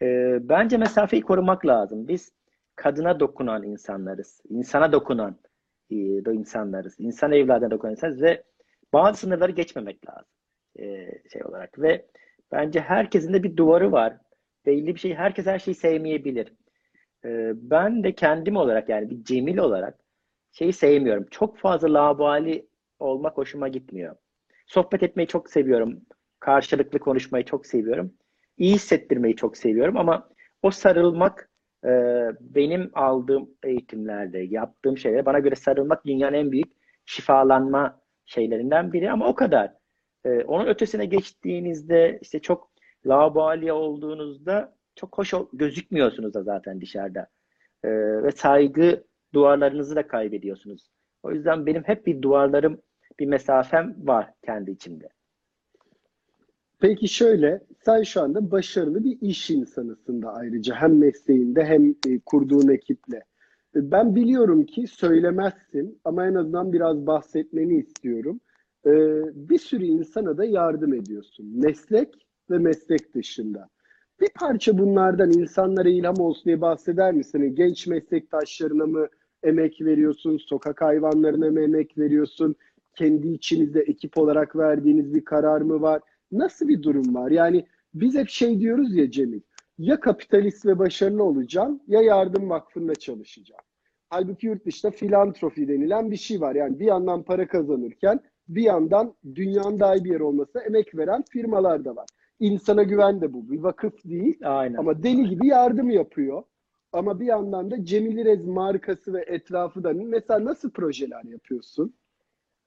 Ee, 0.05 0.39
bence 0.49 0.77
mesafeyi 0.77 1.23
korumak 1.23 1.67
lazım. 1.67 2.09
Biz 2.09 2.33
kadına 2.77 3.21
dokunan 3.21 3.63
insanlarız. 3.63 4.41
insana 4.49 4.93
dokunan 4.93 5.39
e, 5.91 5.97
insanlarız. 6.35 6.95
İnsan 6.99 7.33
evladına 7.33 7.71
dokunan 7.71 7.93
insanlarız 7.93 8.23
ve 8.23 8.43
bazı 8.93 9.21
sınırları 9.21 9.53
geçmemek 9.53 10.09
lazım 10.09 10.29
e, 10.79 11.11
şey 11.33 11.45
olarak 11.45 11.79
ve 11.79 12.07
bence 12.53 12.81
herkesin 12.81 13.33
de 13.33 13.43
bir 13.43 13.57
duvarı 13.57 13.93
var. 13.93 14.17
Belli 14.67 14.95
bir 14.95 15.01
şey, 15.01 15.15
herkes 15.15 15.47
her 15.47 15.59
şeyi 15.59 15.75
sevmeyebilir. 15.75 16.53
E, 17.25 17.53
ben 17.57 18.05
de 18.05 18.15
kendim 18.15 18.57
olarak 18.57 18.89
yani 18.89 19.11
bir 19.11 19.25
Cemil 19.25 19.59
olarak 19.59 19.99
şeyi 20.53 20.73
sevmiyorum. 20.73 21.27
Çok 21.31 21.59
fazla 21.59 21.95
labali 21.95 22.67
olmak 22.99 23.37
hoşuma 23.37 23.69
gitmiyor. 23.69 24.17
Sohbet 24.67 25.03
etmeyi 25.03 25.27
çok 25.27 25.51
seviyorum. 25.51 26.01
Karşılıklı 26.41 26.99
konuşmayı 26.99 27.45
çok 27.45 27.67
seviyorum. 27.67 28.15
İyi 28.59 28.75
hissettirmeyi 28.75 29.37
çok 29.37 29.57
seviyorum 29.57 29.97
ama 29.97 30.29
o 30.63 30.71
sarılmak 30.71 31.51
e, 31.85 31.91
benim 32.41 32.91
aldığım 32.95 33.51
eğitimlerde, 33.63 34.39
yaptığım 34.39 34.99
şeyler 34.99 35.27
bana 35.27 35.39
göre 35.39 35.55
sarılmak 35.55 36.07
dünyanın 36.07 36.35
en 36.35 36.53
büyük 36.53 36.73
şifalanma 37.07 38.01
şeylerinden 38.27 38.93
biri 38.93 39.11
ama 39.11 39.27
o 39.27 39.35
kadar. 39.35 39.73
Ee, 40.25 40.45
onun 40.45 40.67
ötesine 40.67 41.07
geçtiğinizde 41.07 42.19
işte 42.23 42.39
çok 42.39 42.71
laubali 43.07 43.73
olduğunuzda 43.73 44.77
çok 44.97 45.19
hoş 45.19 45.35
gözükmüyorsunuz 45.53 46.35
da 46.35 46.43
zaten 46.43 46.81
dışarıda. 46.81 47.27
Ee, 47.85 47.89
ve 48.23 48.31
saygı 48.31 49.05
duvarlarınızı 49.35 49.97
da 49.97 50.09
kaybediyorsunuz. 50.09 50.91
O 51.23 51.33
yüzden 51.33 51.67
benim 51.67 51.83
hep 51.83 52.07
bir 52.07 52.23
duvarlarım, 52.23 52.83
bir 53.21 53.27
mesafem 53.27 53.97
var 53.99 54.31
kendi 54.45 54.71
içimde. 54.71 55.09
Peki 56.85 57.09
şöyle, 57.09 57.61
sen 57.85 58.03
şu 58.03 58.23
anda 58.23 58.51
başarılı 58.51 59.05
bir 59.05 59.19
iş 59.21 59.51
insanısın 59.51 60.23
da 60.23 60.33
ayrıca 60.35 60.75
hem 60.75 60.99
mesleğinde 60.99 61.65
hem 61.65 61.91
e, 61.91 62.19
kurduğun 62.27 62.69
ekiple. 62.69 63.17
E, 63.77 63.91
Ben 63.91 64.15
biliyorum 64.15 64.65
ki 64.67 64.87
söylemezsin 64.87 65.99
ama 66.05 66.27
en 66.27 66.35
azından 66.35 66.73
biraz 66.73 67.07
bahsetmeni 67.07 67.79
istiyorum. 67.79 68.41
E, 68.87 68.91
Bir 69.35 69.59
sürü 69.59 69.85
insana 69.85 70.39
da 70.39 70.45
yardım 70.45 70.95
ediyorsun. 70.95 71.47
Meslek 71.55 72.15
ve 72.51 72.59
meslek 72.59 73.15
dışında. 73.15 73.69
Bir 74.21 74.29
parça 74.41 74.79
bunlardan 74.79 75.33
insanlara 75.33 75.89
ilham 75.89 76.21
olsun 76.21 76.45
diye 76.45 76.61
bahseder 76.61 77.15
misin? 77.15 77.39
Hani 77.39 77.55
Genç 77.55 77.87
meslektaşlarına 77.87 78.87
mı 78.87 79.09
emek 79.43 79.81
veriyorsun? 79.81 80.37
Sokak 80.37 80.81
hayvanlarına 80.83 81.51
mı 81.51 81.61
emek 81.61 81.99
veriyorsun? 81.99 82.55
Kendi 82.95 83.29
içinizde 83.29 83.81
ekip 83.81 84.19
olarak 84.19 84.57
verdiğiniz 84.57 85.15
bir 85.15 85.25
karar 85.25 85.61
mı 85.61 85.81
var? 85.81 86.01
Nasıl 86.39 86.69
bir 86.69 86.83
durum 86.83 87.15
var? 87.15 87.31
Yani 87.31 87.67
biz 87.95 88.15
hep 88.15 88.29
şey 88.29 88.61
diyoruz 88.61 88.97
ya 88.97 89.11
Cemil, 89.11 89.41
ya 89.79 90.01
kapitalist 90.01 90.67
ve 90.67 90.79
başarılı 90.79 91.23
olacağım 91.25 91.81
ya 91.89 92.03
yardım 92.03 92.51
vakfında 92.51 92.95
çalışacağım. 92.95 93.61
Halbuki 94.11 94.47
yurt 94.47 94.67
dışında 94.67 94.93
filantrofi 94.93 95.69
denilen 95.69 96.11
bir 96.11 96.17
şey 96.17 96.41
var. 96.41 96.55
Yani 96.55 96.81
bir 96.81 96.85
yandan 96.87 97.23
para 97.23 97.49
kazanırken 97.49 98.21
bir 98.49 98.63
yandan 98.63 99.15
dünyanın 99.35 99.81
daha 99.81 99.97
iyi 99.97 100.05
bir 100.05 100.11
yer 100.11 100.21
olmasına 100.21 100.63
emek 100.63 100.97
veren 100.97 101.25
firmalar 101.31 101.85
da 101.85 101.97
var. 101.97 102.07
İnsana 102.41 102.83
güven 102.83 103.21
de 103.21 103.33
bu. 103.33 103.51
Bir 103.51 103.59
vakıf 103.59 104.05
değil 104.05 104.39
Aynen. 104.43 104.79
ama 104.79 105.03
deli 105.03 105.29
gibi 105.29 105.47
yardım 105.47 105.91
yapıyor. 105.91 106.43
Ama 106.93 107.21
bir 107.21 107.27
yandan 107.27 107.71
da 107.71 107.85
Cemil 107.85 108.19
İrez 108.19 108.45
markası 108.47 109.13
ve 109.13 109.25
etrafı 109.27 109.85
da 109.85 109.93
mesela 109.93 110.45
nasıl 110.45 110.71
projeler 110.71 111.25
yapıyorsun? 111.25 111.95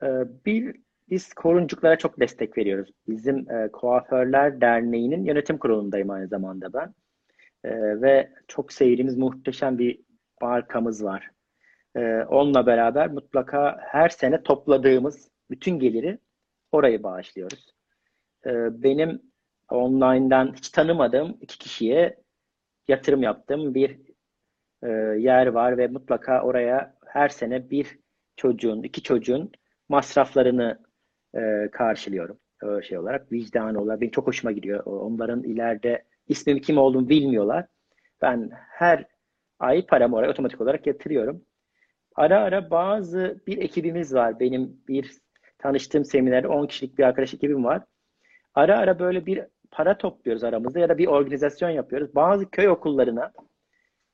Ee, 0.03 0.07
Bir, 0.45 0.81
biz 1.09 1.33
koruncuklara 1.33 1.97
çok 1.97 2.19
destek 2.19 2.57
veriyoruz. 2.57 2.91
Bizim 3.07 3.51
e, 3.51 3.71
Kuaförler 3.71 4.61
Derneği'nin 4.61 5.25
yönetim 5.25 5.57
kurulundayım 5.57 6.09
aynı 6.09 6.27
zamanda 6.27 6.73
ben. 6.73 6.93
Ee, 7.63 8.01
ve 8.01 8.33
çok 8.47 8.73
sevdiğimiz 8.73 9.17
muhteşem 9.17 9.77
bir 9.77 9.99
markamız 10.41 11.03
var. 11.03 11.29
Ee, 11.95 12.23
onunla 12.29 12.65
beraber 12.65 13.11
mutlaka 13.11 13.77
her 13.81 14.09
sene 14.09 14.43
topladığımız 14.43 15.31
bütün 15.51 15.79
geliri 15.79 16.19
orayı 16.71 17.03
bağışlıyoruz. 17.03 17.75
Ee, 18.45 18.83
benim 18.83 19.21
online'dan 19.69 20.53
hiç 20.53 20.69
tanımadığım 20.69 21.37
iki 21.41 21.57
kişiye 21.57 22.17
yatırım 22.87 23.23
yaptığım 23.23 23.73
bir 23.73 23.99
e, 24.83 24.89
yer 25.19 25.47
var 25.47 25.77
ve 25.77 25.87
mutlaka 25.87 26.41
oraya 26.41 26.95
her 27.05 27.29
sene 27.29 27.69
bir 27.69 27.99
çocuğun, 28.35 28.83
iki 28.83 29.03
çocuğun 29.03 29.51
masraflarını 29.89 30.79
e, 31.37 31.69
karşılıyorum. 31.71 32.39
Öyle 32.61 32.87
şey 32.87 32.97
olarak, 32.97 33.31
vicdan 33.31 33.75
olarak. 33.75 34.01
Benim 34.01 34.11
çok 34.11 34.27
hoşuma 34.27 34.51
gidiyor. 34.51 34.83
Onların 34.85 35.43
ileride 35.43 36.03
ismim 36.27 36.59
kim 36.59 36.77
olduğunu 36.77 37.09
bilmiyorlar. 37.09 37.65
Ben 38.21 38.49
her 38.53 39.05
ay 39.59 39.85
paramı 39.85 40.15
oraya 40.15 40.29
otomatik 40.29 40.61
olarak 40.61 40.87
yatırıyorum. 40.87 41.41
Ara 42.15 42.41
ara 42.41 42.71
bazı 42.71 43.41
bir 43.47 43.57
ekibimiz 43.57 44.13
var. 44.13 44.39
Benim 44.39 44.81
bir 44.87 45.11
tanıştığım 45.57 46.05
seminerde 46.05 46.47
10 46.47 46.67
kişilik 46.67 46.97
bir 46.97 47.03
arkadaş 47.03 47.33
ekibim 47.33 47.63
var. 47.63 47.81
Ara 48.55 48.77
ara 48.77 48.99
böyle 48.99 49.25
bir 49.25 49.45
para 49.71 49.97
topluyoruz 49.97 50.43
aramızda 50.43 50.79
ya 50.79 50.89
da 50.89 50.97
bir 50.97 51.07
organizasyon 51.07 51.69
yapıyoruz. 51.69 52.15
Bazı 52.15 52.49
köy 52.49 52.69
okullarına 52.69 53.31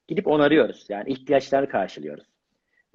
gidip 0.07 0.27
onarıyoruz. 0.27 0.85
Yani 0.89 1.09
ihtiyaçlarını 1.09 1.69
karşılıyoruz. 1.69 2.32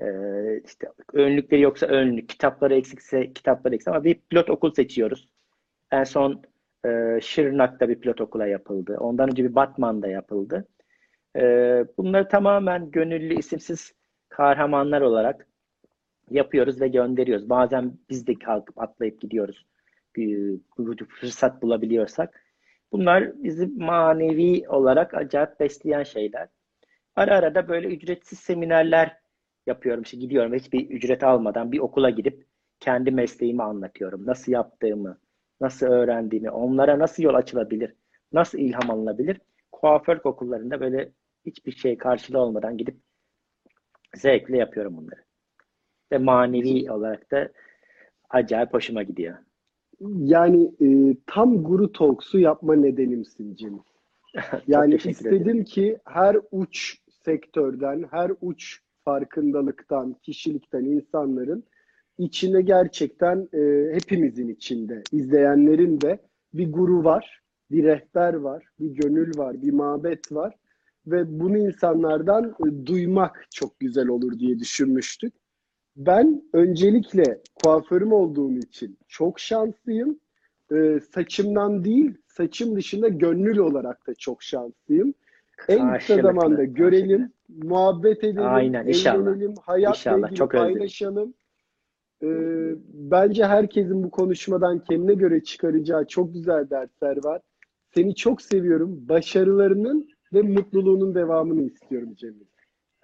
Ee, 0.01 0.61
işte 0.65 0.89
önlükleri 1.13 1.61
yoksa 1.61 1.87
önlük, 1.87 2.29
kitapları 2.29 2.75
eksikse 2.75 3.33
kitapları 3.33 3.75
eksik 3.75 3.89
ama 3.89 4.05
bir 4.05 4.15
pilot 4.15 4.51
okul 4.51 4.73
seçiyoruz. 4.73 5.29
En 5.91 6.05
son 6.05 6.43
e, 6.87 7.19
Şırnak'ta 7.23 7.89
bir 7.89 8.01
pilot 8.01 8.21
okula 8.21 8.47
yapıldı. 8.47 8.97
Ondan 9.01 9.31
önce 9.31 9.45
bir 9.45 9.55
Batman'da 9.55 10.09
yapıldı. 10.09 10.69
Ee, 11.37 11.85
bunları 11.99 12.29
tamamen 12.29 12.91
gönüllü, 12.91 13.35
isimsiz 13.35 13.93
kahramanlar 14.29 15.01
olarak 15.01 15.47
yapıyoruz 16.31 16.81
ve 16.81 16.89
gönderiyoruz. 16.89 17.51
Bazen 17.51 17.99
biz 18.11 18.27
de 18.27 18.35
kalkıp 18.35 18.81
atlayıp 18.81 19.21
gidiyoruz. 19.21 19.67
Bir, 20.17 20.61
bir 20.79 21.05
fırsat 21.05 21.63
bulabiliyorsak. 21.63 22.45
Bunlar 22.93 23.43
bizi 23.43 23.67
manevi 23.67 24.69
olarak 24.69 25.15
acayip 25.15 25.61
besleyen 25.61 26.03
şeyler. 26.03 26.49
Ara 27.17 27.37
ara 27.37 27.55
da 27.55 27.69
böyle 27.69 27.89
ücretsiz 27.89 28.39
seminerler 28.39 29.17
yapıyorum. 29.69 30.03
İşte 30.03 30.17
gidiyorum 30.17 30.55
hiçbir 30.55 30.91
ücret 30.91 31.25
almadan 31.25 31.73
bir 31.73 31.79
okula 31.79 32.11
gidip 32.11 32.47
kendi 32.81 33.11
mesleğimi 33.11 33.63
anlatıyorum. 33.63 34.27
Nasıl 34.27 34.53
yaptığımı, 34.53 35.19
nasıl 35.61 35.87
öğrendiğimi, 35.87 36.51
onlara 36.51 36.99
nasıl 36.99 37.23
yol 37.23 37.35
açılabilir, 37.35 37.95
nasıl 38.33 38.59
ilham 38.59 38.91
alınabilir. 38.91 39.41
Kuaför 39.73 40.21
okullarında 40.25 40.81
böyle 40.81 41.13
hiçbir 41.47 41.73
şey 41.73 41.99
karşılığı 41.99 42.39
olmadan 42.39 42.77
gidip 42.77 42.97
zevkle 44.17 44.57
yapıyorum 44.57 44.97
bunları. 44.97 45.21
Ve 46.13 46.19
manevi 46.19 46.93
olarak 46.93 47.31
da 47.31 47.49
acayip 48.31 48.75
hoşuma 48.75 49.03
gidiyor. 49.03 49.37
Yani 50.17 50.73
e, 50.81 51.17
tam 51.27 51.63
Guru 51.63 51.93
Talks'u 51.93 52.39
yapma 52.39 52.75
nedenimsin 52.75 53.55
Cemil. 53.55 53.79
Yani 54.69 54.95
istedim 54.95 55.43
ederim. 55.43 55.65
ki 55.65 55.99
her 56.05 56.37
uç 56.51 56.99
sektörden, 57.25 58.05
her 58.11 58.33
uç 58.41 58.81
farkındalıktan, 59.09 60.17
kişilikten 60.23 60.85
insanların 60.85 61.65
içinde 62.19 62.63
gerçekten 62.63 63.49
e, 63.55 63.95
hepimizin 63.95 64.49
içinde, 64.49 65.03
izleyenlerin 65.13 66.01
de 66.01 66.19
bir 66.55 66.73
guru 66.73 67.05
var, 67.05 67.43
bir 67.71 67.85
rehber 67.85 68.35
var, 68.35 68.65
bir 68.81 68.91
gönül 68.91 69.39
var, 69.39 69.63
bir 69.63 69.73
mabet 69.73 70.33
var 70.33 70.55
ve 71.07 71.41
bunu 71.41 71.59
insanlardan 71.59 72.45
e, 72.67 72.87
duymak 72.87 73.47
çok 73.51 73.81
güzel 73.81 74.09
olur 74.09 74.39
diye 74.39 74.59
düşünmüştük. 74.59 75.35
Ben 75.97 76.43
öncelikle 76.53 77.43
kuaförüm 77.63 78.13
olduğum 78.13 78.59
için 78.59 78.99
çok 79.09 79.41
şanslıyım. 79.41 80.21
Ee, 80.73 81.01
saçımdan 81.15 81.85
değil, 81.85 82.15
saçım 82.27 82.77
dışında 82.77 83.09
gönül 83.09 83.59
olarak 83.59 84.07
da 84.07 84.15
çok 84.15 84.43
şanslıyım. 84.43 85.15
En 85.69 85.99
kısa 85.99 86.17
zamanda 86.17 86.65
görelim, 86.65 87.33
muhabbet 87.49 88.25
edelim, 88.25 88.43
Aynen, 88.47 88.87
inşallah. 88.87 89.33
eğlenelim, 89.33 89.55
hayatla 89.63 89.91
İnşallah, 89.91 90.35
çok 90.35 90.53
paylaşalım. 90.53 91.35
Ee, 92.23 92.27
bence 92.93 93.45
herkesin 93.45 94.05
bu 94.05 94.11
konuşmadan 94.11 94.85
kendine 94.85 95.15
göre 95.15 95.45
çıkaracağı 95.45 96.07
çok 96.07 96.35
güzel 96.35 96.71
dersler 96.71 97.25
var. 97.25 97.43
Seni 97.95 98.15
çok 98.15 98.43
seviyorum. 98.43 99.09
Başarılarının 99.09 100.09
ve 100.33 100.43
mutluluğunun 100.43 101.15
devamını 101.15 101.63
istiyorum 101.63 102.15
Cemil. 102.15 102.47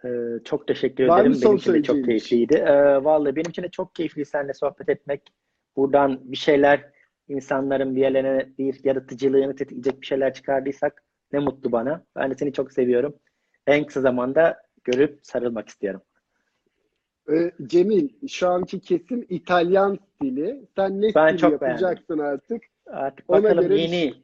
Ee, 0.04 0.38
çok 0.44 0.66
teşekkür 0.66 1.08
Var 1.08 1.20
ederim. 1.20 1.38
Benim 1.42 1.56
için 1.56 1.72
de 1.72 1.82
çok 1.82 1.96
şey? 1.96 2.04
keyifliydi. 2.04 2.54
Ee, 2.54 3.04
vallahi 3.04 3.36
benim 3.36 3.50
için 3.50 3.62
de 3.62 3.68
çok 3.68 3.94
keyifli 3.94 4.24
seninle 4.24 4.54
sohbet 4.54 4.88
etmek. 4.88 5.22
Buradan 5.76 6.20
bir 6.24 6.36
şeyler 6.36 6.92
insanların 7.28 7.96
bir 7.96 8.00
yerlerine 8.00 8.48
bir 8.58 8.80
yaratıcılığını 8.84 9.56
tetikleyecek 9.56 10.00
bir 10.00 10.06
şeyler 10.06 10.34
çıkardıysak 10.34 11.02
ne 11.32 11.38
mutlu 11.38 11.72
bana. 11.72 12.04
Ben 12.16 12.30
de 12.30 12.34
seni 12.34 12.52
çok 12.52 12.72
seviyorum. 12.72 13.14
En 13.66 13.86
kısa 13.86 14.00
zamanda 14.00 14.62
görüp 14.84 15.18
sarılmak 15.22 15.68
istiyorum. 15.68 16.02
Ee, 17.32 17.52
Cemil, 17.66 18.08
şu 18.28 18.48
anki 18.48 18.80
kesim 18.80 19.26
İtalyan 19.28 19.98
stili. 20.14 20.66
Sen 20.76 21.02
ne 21.02 21.14
Ben 21.14 21.36
çok 21.36 21.52
yapacaksın 21.52 22.18
artık? 22.18 22.62
Artık 22.86 23.24
Ona 23.30 23.42
bakalım 23.42 23.62
göre 23.62 23.80
yeni. 23.80 24.14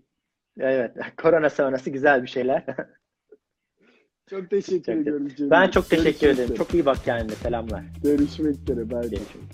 Evet. 0.60 0.96
Korona 1.16 1.50
sonrası 1.50 1.90
güzel 1.90 2.22
bir 2.22 2.28
şeyler. 2.28 2.64
Çok 4.30 4.50
teşekkür 4.50 4.92
Çok- 4.92 5.02
ediyorum 5.02 5.28
Cemil. 5.36 5.50
ben 5.50 5.68
çok 5.70 5.90
teşekkür 5.90 6.04
Görüşmek 6.20 6.22
ederim. 6.34 6.44
üzere. 6.44 6.58
Çok 6.58 6.74
iyi 6.74 6.86
bak 6.86 6.96
kendine. 7.04 7.34
Selamlar. 7.36 7.82
Görüşmek 8.02 8.54
üzere. 8.56 8.90
Bye. 8.90 9.00
Görüşürüz. 9.00 9.44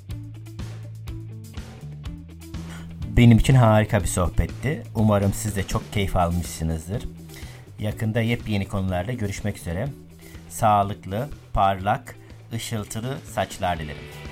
Benim 3.16 3.39
için 3.39 3.55
harika 3.55 4.01
bir 4.01 4.07
sohbetti. 4.07 4.82
Umarım 4.97 5.32
siz 5.32 5.57
de 5.57 5.62
çok 5.62 5.93
keyif 5.93 6.16
almışsınızdır. 6.16 7.03
Yakında 7.79 8.20
yepyeni 8.20 8.68
konularda 8.68 9.12
görüşmek 9.12 9.59
üzere. 9.59 9.89
Sağlıklı, 10.49 11.29
parlak, 11.53 12.16
ışıltılı 12.53 13.18
saçlar 13.35 13.79
dilerim. 13.79 14.26